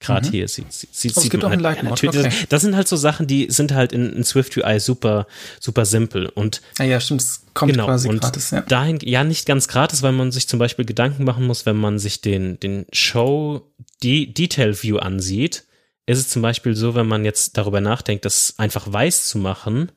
Gerade 0.00 0.26
mhm. 0.26 0.32
hier 0.32 0.48
sieht, 0.48 0.72
sieht, 0.72 0.94
sieht, 0.94 1.16
oh, 1.16 1.20
sieht 1.20 1.32
man 1.34 1.64
halt, 1.64 1.76
ja, 1.78 1.82
natürlich, 1.82 2.16
okay. 2.16 2.28
das, 2.28 2.48
das, 2.48 2.62
sind 2.62 2.76
halt 2.76 2.88
so 2.88 2.96
Sachen, 2.96 3.26
die 3.26 3.46
sind 3.48 3.72
halt 3.72 3.92
in, 3.92 4.12
in 4.12 4.24
Swift 4.24 4.56
UI 4.56 4.78
super, 4.80 5.26
super 5.60 5.86
simpel 5.86 6.26
und. 6.26 6.60
Ah 6.78 6.84
ja, 6.84 7.00
stimmt, 7.00 7.22
es 7.22 7.46
kommt 7.54 7.72
genau, 7.72 7.86
quasi 7.86 8.08
und 8.08 8.20
gratis, 8.20 8.50
ja. 8.50 8.60
Dahin, 8.62 8.98
ja, 9.02 9.24
nicht 9.24 9.46
ganz 9.46 9.68
gratis, 9.68 10.02
weil 10.02 10.12
man 10.12 10.30
sich 10.30 10.48
zum 10.48 10.58
Beispiel 10.58 10.84
Gedanken 10.84 11.24
machen 11.24 11.46
muss, 11.46 11.64
wenn 11.64 11.76
man 11.76 11.98
sich 11.98 12.20
den, 12.20 12.60
den 12.60 12.86
Show 12.92 13.62
die 14.02 14.34
Detail 14.34 14.74
View 14.82 14.98
ansieht, 14.98 15.64
ist 16.06 16.18
es 16.18 16.28
zum 16.28 16.42
Beispiel 16.42 16.74
so, 16.74 16.94
wenn 16.94 17.06
man 17.06 17.24
jetzt 17.24 17.56
darüber 17.56 17.80
nachdenkt, 17.80 18.24
das 18.24 18.54
einfach 18.58 18.92
weiß 18.92 19.28
zu 19.28 19.38
machen, 19.38 19.90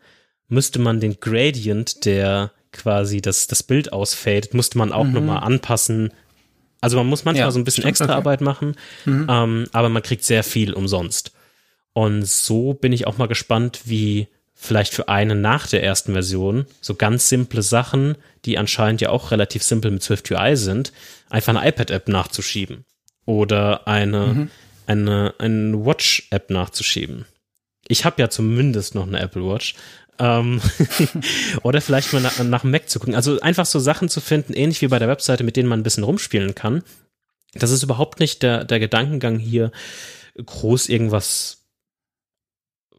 müsste 0.48 0.80
man 0.80 1.00
den 1.00 1.20
Gradient, 1.20 2.06
der 2.06 2.52
quasi 2.72 3.22
das, 3.22 3.48
das 3.48 3.64
Bild 3.64 3.92
ausfadet, 3.92 4.54
musste 4.54 4.78
man 4.78 4.94
auch 4.94 5.04
mhm. 5.04 5.14
nochmal 5.14 5.44
anpassen, 5.44 6.14
also 6.82 6.98
man 6.98 7.08
muss 7.08 7.26
manchmal 7.26 7.48
ja, 7.48 7.52
so 7.52 7.60
ein 7.60 7.64
bisschen 7.64 7.86
extra 7.86 8.06
okay. 8.06 8.14
Arbeit 8.14 8.42
machen, 8.42 8.76
mhm. 9.06 9.28
ähm, 9.30 9.68
aber 9.72 9.90
man 9.90 10.04
kriegt 10.04 10.24
sehr 10.24 10.44
viel 10.44 10.74
umsonst. 10.74 11.32
Und 11.94 12.28
so 12.28 12.74
bin 12.74 12.94
ich 12.94 13.08
auch 13.08 13.18
mal 13.18 13.28
gespannt, 13.28 13.82
wie 13.86 14.28
vielleicht 14.54 14.94
für 14.94 15.08
eine 15.08 15.36
nach 15.36 15.68
der 15.68 15.84
ersten 15.84 16.14
Version 16.14 16.66
so 16.82 16.96
ganz 16.96 17.30
simple 17.30 17.62
Sachen, 17.62 18.16
die 18.46 18.58
anscheinend 18.58 19.02
ja 19.02 19.10
auch 19.10 19.32
relativ 19.32 19.64
simpel 19.64 19.92
mit 19.92 20.04
Swift 20.04 20.30
UI 20.32 20.56
sind, 20.56 20.92
einfach 21.30 21.56
eine 21.56 21.68
iPad-App 21.68 22.08
nachzuschieben 22.08 22.86
oder 23.26 23.88
eine, 23.88 24.28
mhm. 24.28 24.52
eine, 24.88 25.34
eine 25.38 25.86
Watch-App 25.86 26.50
nachzuschieben. 26.50 27.26
Ich 27.88 28.04
habe 28.04 28.22
ja 28.22 28.30
zumindest 28.30 28.96
noch 28.96 29.08
eine 29.08 29.20
Apple 29.20 29.44
Watch, 29.44 29.76
oder 31.64 31.82
vielleicht 31.82 32.14
mal 32.14 32.22
nach, 32.22 32.40
nach 32.44 32.62
dem 32.62 32.72
Mac 32.72 32.90
zu 32.90 33.00
gucken. 33.00 33.16
Also 33.16 33.40
einfach 33.40 33.66
so 33.66 33.80
Sachen 33.80 34.10
zu 34.10 34.22
finden, 34.22 34.54
ähnlich 34.54 34.82
wie 34.82 34.88
bei 34.88 35.00
der 35.00 35.08
Webseite, 35.08 35.44
mit 35.44 35.56
denen 35.56 35.70
man 35.70 35.80
ein 35.80 35.84
bisschen 35.84 36.04
rumspielen 36.04 36.56
kann. 36.56 36.84
Das 37.54 37.72
ist 37.72 37.84
überhaupt 37.84 38.20
nicht 38.20 38.44
der, 38.44 38.66
der 38.66 38.80
Gedankengang 38.80 39.40
hier, 39.40 39.72
groß 40.44 40.90
irgendwas, 40.90 41.66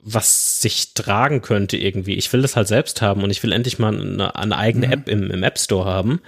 was 0.00 0.60
sich 0.60 0.94
tragen 0.94 1.42
könnte 1.42 1.76
irgendwie. 1.76 2.14
Ich 2.14 2.32
will 2.32 2.42
das 2.42 2.56
halt 2.56 2.68
selbst 2.68 3.02
haben 3.02 3.22
und 3.22 3.30
ich 3.30 3.42
will 3.42 3.52
endlich 3.52 3.78
mal 3.78 3.94
eine, 3.94 4.34
eine 4.34 4.56
eigene 4.56 4.86
mhm. 4.86 4.92
App 4.92 5.08
im, 5.08 5.30
im 5.30 5.42
App 5.42 5.58
Store 5.58 5.84
haben. 5.88 6.20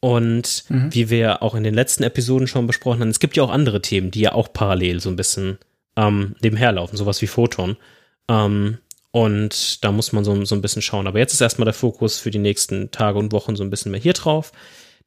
Und 0.00 0.64
mhm. 0.68 0.94
wie 0.94 1.10
wir 1.10 1.42
auch 1.42 1.54
in 1.54 1.62
den 1.62 1.74
letzten 1.74 2.02
Episoden 2.02 2.46
schon 2.46 2.66
besprochen 2.66 3.00
haben, 3.00 3.10
es 3.10 3.20
gibt 3.20 3.36
ja 3.36 3.42
auch 3.42 3.50
andere 3.50 3.82
Themen, 3.82 4.10
die 4.10 4.20
ja 4.20 4.32
auch 4.32 4.52
parallel 4.52 5.00
so 5.00 5.10
ein 5.10 5.16
bisschen 5.16 5.58
ähm, 5.96 6.34
nebenher 6.40 6.72
laufen, 6.72 6.96
sowas 6.96 7.20
wie 7.20 7.26
Photon. 7.26 7.76
Ähm, 8.28 8.78
und 9.12 9.84
da 9.84 9.92
muss 9.92 10.12
man 10.12 10.24
so, 10.24 10.44
so 10.44 10.54
ein 10.54 10.62
bisschen 10.62 10.82
schauen. 10.82 11.06
Aber 11.06 11.18
jetzt 11.18 11.32
ist 11.32 11.40
erstmal 11.40 11.64
der 11.64 11.74
Fokus 11.74 12.18
für 12.18 12.30
die 12.30 12.38
nächsten 12.38 12.90
Tage 12.90 13.18
und 13.18 13.32
Wochen 13.32 13.56
so 13.56 13.64
ein 13.64 13.70
bisschen 13.70 13.92
mehr 13.92 14.00
hier 14.00 14.12
drauf, 14.12 14.52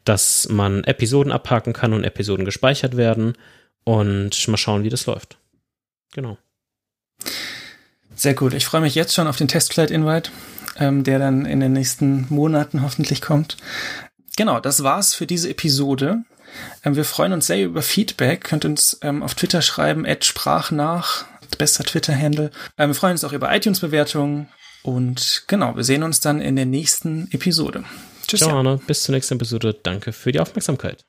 dass 0.03 0.49
man 0.49 0.83
Episoden 0.83 1.31
abhaken 1.31 1.73
kann 1.73 1.93
und 1.93 2.03
Episoden 2.03 2.45
gespeichert 2.45 2.97
werden 2.97 3.33
und 3.85 4.47
mal 4.47 4.57
schauen, 4.57 4.83
wie 4.83 4.89
das 4.89 5.05
läuft. 5.05 5.37
Genau. 6.13 6.37
Sehr 8.15 8.33
gut. 8.33 8.53
Ich 8.53 8.65
freue 8.65 8.81
mich 8.81 8.95
jetzt 8.95 9.13
schon 9.13 9.27
auf 9.27 9.37
den 9.37 9.47
Testflight-Invite, 9.47 10.31
ähm, 10.77 11.03
der 11.03 11.19
dann 11.19 11.45
in 11.45 11.59
den 11.59 11.73
nächsten 11.73 12.27
Monaten 12.29 12.81
hoffentlich 12.81 13.21
kommt. 13.21 13.57
Genau, 14.35 14.59
das 14.59 14.83
war's 14.83 15.13
für 15.13 15.25
diese 15.25 15.49
Episode. 15.49 16.23
Ähm, 16.83 16.95
wir 16.95 17.05
freuen 17.05 17.33
uns 17.33 17.47
sehr 17.47 17.63
über 17.63 17.81
Feedback. 17.81 18.43
Könnt 18.43 18.65
uns 18.65 18.99
ähm, 19.01 19.23
auf 19.23 19.35
Twitter 19.35 19.61
schreiben, 19.61 20.05
sprachnach 20.21 21.25
bester 21.57 21.83
Twitter-Handle. 21.83 22.51
Ähm, 22.77 22.89
wir 22.89 22.95
freuen 22.95 23.13
uns 23.13 23.23
auch 23.23 23.33
über 23.33 23.53
iTunes-Bewertungen. 23.55 24.49
Und 24.83 25.43
genau, 25.47 25.75
wir 25.75 25.83
sehen 25.83 26.03
uns 26.03 26.19
dann 26.19 26.41
in 26.41 26.55
der 26.55 26.65
nächsten 26.65 27.29
Episode. 27.31 27.85
Tschüss. 28.27 28.41
Ciao, 28.41 28.59
Anna. 28.59 28.79
Bis 28.87 29.03
zur 29.03 29.15
nächsten 29.15 29.35
Episode. 29.35 29.73
Danke 29.81 30.11
für 30.11 30.31
die 30.31 30.39
Aufmerksamkeit. 30.39 31.05